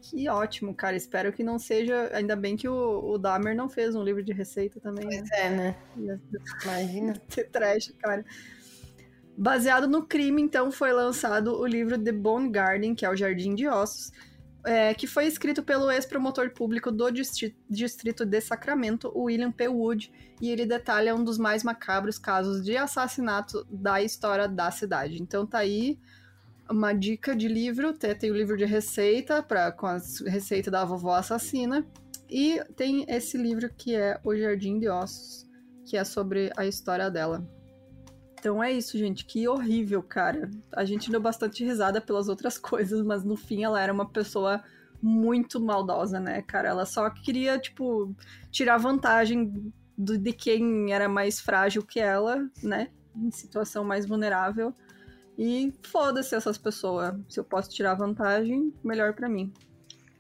Que 0.02 0.30
ótimo, 0.30 0.74
cara. 0.74 0.96
Espero 0.96 1.34
que 1.34 1.44
não 1.44 1.58
seja. 1.58 2.12
Ainda 2.14 2.36
bem 2.36 2.56
que 2.56 2.68
o, 2.68 3.14
o 3.14 3.18
Dahmer 3.18 3.56
não 3.56 3.68
fez 3.68 3.96
um 3.96 4.04
livro 4.04 4.22
de 4.24 4.32
receita 4.32 4.80
também. 4.80 5.06
Pois 5.06 5.22
né? 5.22 5.30
é, 5.34 5.50
né? 5.50 5.76
Imagina. 6.64 7.14
Ser 7.28 7.50
trash, 7.50 7.92
cara. 8.00 8.24
Baseado 9.38 9.88
no 9.88 10.06
crime, 10.06 10.42
então, 10.42 10.72
foi 10.72 10.94
lançado 10.94 11.60
o 11.60 11.66
livro 11.66 11.98
The 11.98 12.12
Bone 12.12 12.50
Garden, 12.50 12.94
que 12.94 13.06
é 13.06 13.10
o 13.10 13.16
Jardim 13.16 13.56
de 13.56 13.68
Ossos, 13.68 14.12
é, 14.66 14.94
que 14.94 15.08
foi 15.08 15.26
escrito 15.26 15.64
pelo 15.64 15.92
ex-promotor 15.92 16.52
público 16.52 16.92
do 16.92 17.10
distrito 17.12 18.26
de 18.26 18.42
Sacramento, 18.42 19.12
William 19.16 19.52
P. 19.52 19.68
Wood, 19.68 20.12
e 20.42 20.50
ele 20.50 20.66
detalha 20.66 21.16
um 21.16 21.24
dos 21.24 21.38
mais 21.38 21.64
macabros 21.64 22.18
casos 22.18 22.64
de 22.64 22.76
assassinato 22.76 23.66
da 23.70 24.02
história 24.02 24.48
da 24.48 24.72
cidade. 24.72 25.22
Então 25.22 25.46
tá 25.46 25.60
aí 25.60 26.00
uma 26.70 26.94
dica 26.94 27.36
de 27.36 27.48
livro, 27.48 27.94
tem 27.94 28.32
o 28.32 28.36
livro 28.36 28.58
de 28.58 28.66
receita 28.66 29.44
para 29.44 29.72
com 29.72 29.86
a 29.86 29.98
receita 30.26 30.72
da 30.72 30.84
vovó 30.84 31.16
assassina 31.16 31.86
e 32.30 32.60
tem 32.76 33.06
esse 33.08 33.38
livro 33.38 33.70
que 33.70 33.96
é 33.96 34.20
O 34.24 34.36
Jardim 34.36 34.80
de 34.80 34.90
Ossos, 34.90 35.48
que 35.86 35.96
é 35.96 36.04
sobre 36.04 36.52
a 36.58 36.66
história 36.66 37.10
dela. 37.10 37.48
Então 38.46 38.64
é 38.64 38.72
isso, 38.72 38.96
gente. 38.96 39.26
Que 39.26 39.48
horrível, 39.48 40.04
cara. 40.04 40.52
A 40.72 40.86
gente 40.86 41.10
deu 41.10 41.20
bastante 41.20 41.66
risada 41.66 42.00
pelas 42.00 42.28
outras 42.30 42.60
coisas, 42.62 43.02
mas 43.02 43.24
no 43.24 43.36
fim 43.36 43.64
ela 43.64 43.82
era 43.82 43.92
uma 43.92 44.08
pessoa 44.08 44.64
muito 45.02 45.60
maldosa, 45.60 46.20
né, 46.20 46.44
cara? 46.44 46.70
Ela 46.70 46.86
só 46.86 47.10
queria, 47.10 47.58
tipo, 47.58 48.16
tirar 48.52 48.78
vantagem 48.78 49.74
do, 49.98 50.16
de 50.16 50.32
quem 50.32 50.94
era 50.94 51.10
mais 51.10 51.40
frágil 51.40 51.82
que 51.82 52.00
ela, 52.00 52.48
né? 52.62 52.92
Em 53.16 53.32
situação 53.32 53.84
mais 53.84 54.06
vulnerável. 54.06 54.76
E 55.36 55.74
foda-se 55.82 56.36
essas 56.36 56.60
pessoas. 56.60 57.16
Se 57.28 57.40
eu 57.40 57.44
posso 57.44 57.72
tirar 57.72 57.96
vantagem, 57.96 58.72
melhor 58.84 59.16
para 59.16 59.28
mim. 59.28 59.52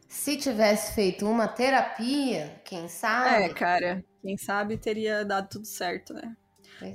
Se 0.08 0.36
tivesse 0.36 0.96
feito 0.96 1.28
uma 1.28 1.48
terapia, 1.48 2.60
quem 2.66 2.88
sabe? 2.88 3.44
É, 3.44 3.50
cara. 3.54 4.04
Quem 4.20 4.36
sabe 4.36 4.78
teria 4.78 5.24
dado 5.24 5.48
tudo 5.48 5.68
certo, 5.68 6.12
né? 6.12 6.36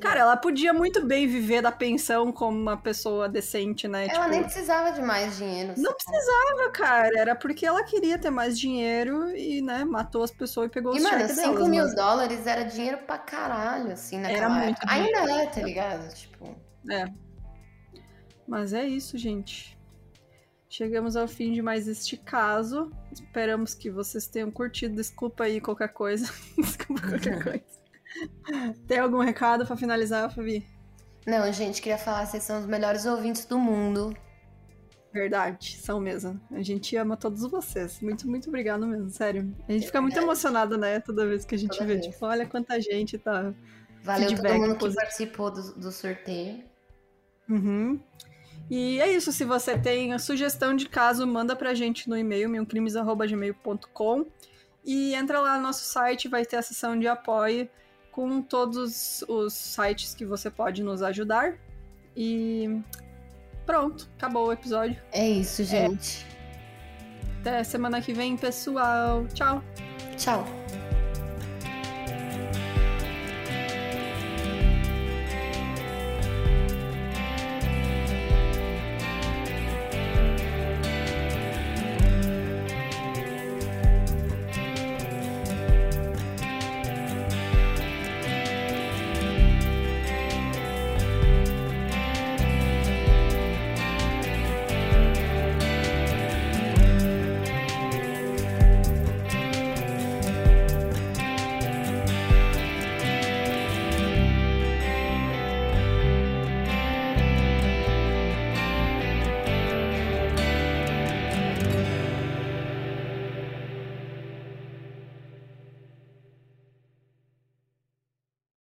Cara, 0.01 0.21
ela 0.21 0.37
podia 0.37 0.73
muito 0.73 1.05
bem 1.05 1.27
viver 1.27 1.63
da 1.63 1.73
pensão 1.73 2.31
como 2.31 2.59
uma 2.59 2.77
pessoa 2.77 3.29
decente, 3.29 3.89
né? 3.89 4.07
Ela 4.07 4.25
tipo... 4.25 4.29
nem 4.29 4.43
precisava 4.43 4.93
de 4.93 5.01
mais 5.01 5.39
dinheiro. 5.39 5.75
Não 5.77 5.95
precisava, 5.95 6.71
cara. 6.73 7.19
Era 7.19 7.35
porque 7.35 7.65
ela 7.65 7.83
queria 7.83 8.19
ter 8.19 8.31
mais 8.31 8.59
dinheiro 8.59 9.31
e, 9.35 9.63
né, 9.63 9.85
matou 9.85 10.23
as 10.23 10.31
pessoas 10.31 10.67
e 10.67 10.71
pegou 10.71 10.95
e, 10.95 10.99
os 10.99 11.03
mano, 11.03 11.29
5 11.29 11.67
mil 11.67 11.85
mas... 11.85 11.95
dólares 11.95 12.47
era 12.47 12.65
dinheiro 12.65 12.99
pra 12.99 13.19
caralho, 13.19 13.93
assim, 13.93 14.19
naquela 14.19 14.39
era 14.39 14.49
muito 14.51 14.79
época. 14.79 14.93
Ainda 14.93 15.43
é, 15.43 15.47
tá 15.47 15.63
ligado? 15.63 16.15
Tipo... 16.15 16.57
É. 16.91 17.05
Mas 18.47 18.73
é 18.73 18.85
isso, 18.85 19.17
gente. 19.17 19.79
Chegamos 20.69 21.17
ao 21.17 21.27
fim 21.27 21.53
de 21.53 21.63
mais 21.63 21.89
este 21.89 22.17
caso. 22.17 22.93
Esperamos 23.11 23.75
que 23.75 23.91
vocês 23.91 24.27
tenham 24.27 24.51
curtido. 24.51 24.95
Desculpa 24.95 25.45
aí 25.45 25.61
qualquer 25.61 25.89
coisa. 25.89 26.33
Desculpa 26.57 27.09
qualquer 27.09 27.43
coisa. 27.43 27.80
Tem 28.87 28.99
algum 28.99 29.21
recado 29.21 29.67
pra 29.67 29.77
finalizar, 29.77 30.35
Fabi? 30.35 30.67
Não, 31.27 31.53
gente, 31.53 31.81
queria 31.83 31.99
falar, 31.99 32.27
vocês 32.27 32.43
são 32.43 32.61
os 32.61 32.67
melhores 32.67 33.07
ouvintes 33.07 33.45
do 33.45 33.59
mundo. 33.59 34.17
Verdade, 35.13 35.77
são 35.77 36.01
mesmo. 36.01 36.41
A 36.53 36.63
gente 36.63 36.97
ama 36.97 37.17
todos 37.17 37.43
vocês. 37.43 38.01
Muito, 38.01 38.29
muito 38.29 38.49
obrigado 38.49 38.87
mesmo, 38.87 39.11
sério. 39.11 39.55
A 39.69 39.73
gente 39.73 39.85
é 39.85 39.87
fica 39.87 40.01
muito 40.01 40.19
emocionada, 40.19 40.77
né, 40.77 41.01
toda 41.01 41.27
vez 41.27 41.45
que 41.45 41.55
a 41.55 41.59
gente 41.59 41.77
toda 41.77 41.87
vê. 41.87 41.95
Vez. 41.95 42.07
Tipo, 42.07 42.27
olha 42.27 42.47
quanta 42.47 42.81
gente 42.81 43.19
tá. 43.19 43.53
Valeu 44.03 44.35
todo 44.35 44.55
mundo 44.55 44.77
que 44.77 44.95
participou 44.95 45.51
do, 45.51 45.75
do 45.75 45.93
sorteio. 45.93 46.65
Uhum. 47.49 48.01
E 48.71 49.01
é 49.01 49.11
isso. 49.13 49.33
Se 49.33 49.45
você 49.45 49.77
tem 49.77 50.13
a 50.15 50.19
sugestão 50.19 50.75
de 50.75 50.89
caso, 50.89 51.27
manda 51.27 51.57
pra 51.57 51.75
gente 51.75 52.09
no 52.09 52.17
e-mail, 52.17 52.49
milcrimes.gmail.com. 52.49 54.27
E 54.85 55.15
entra 55.15 55.41
lá 55.41 55.57
no 55.57 55.65
nosso 55.65 55.85
site, 55.85 56.29
vai 56.29 56.47
ter 56.47 56.57
a 56.57 56.63
seção 56.63 56.99
de 56.99 57.07
apoio 57.07 57.69
com 58.11 58.43
todos 58.43 59.25
os 59.29 59.53
sites 59.53 60.15
que 60.15 60.25
você 60.25 60.51
pode 60.51 60.83
nos 60.83 61.03
ajudar. 61.03 61.55
E 62.17 62.81
pronto, 63.65 64.09
acabou 64.17 64.49
o 64.49 64.53
episódio. 64.53 65.01
É 65.13 65.29
isso, 65.29 65.65
gente. 65.65 66.27
É. 66.37 67.41
Até 67.41 67.65
semana 67.65 68.01
que 68.01 68.13
vem, 68.13 68.37
pessoal. 68.37 69.27
Tchau. 69.33 69.63
Tchau. 70.17 70.60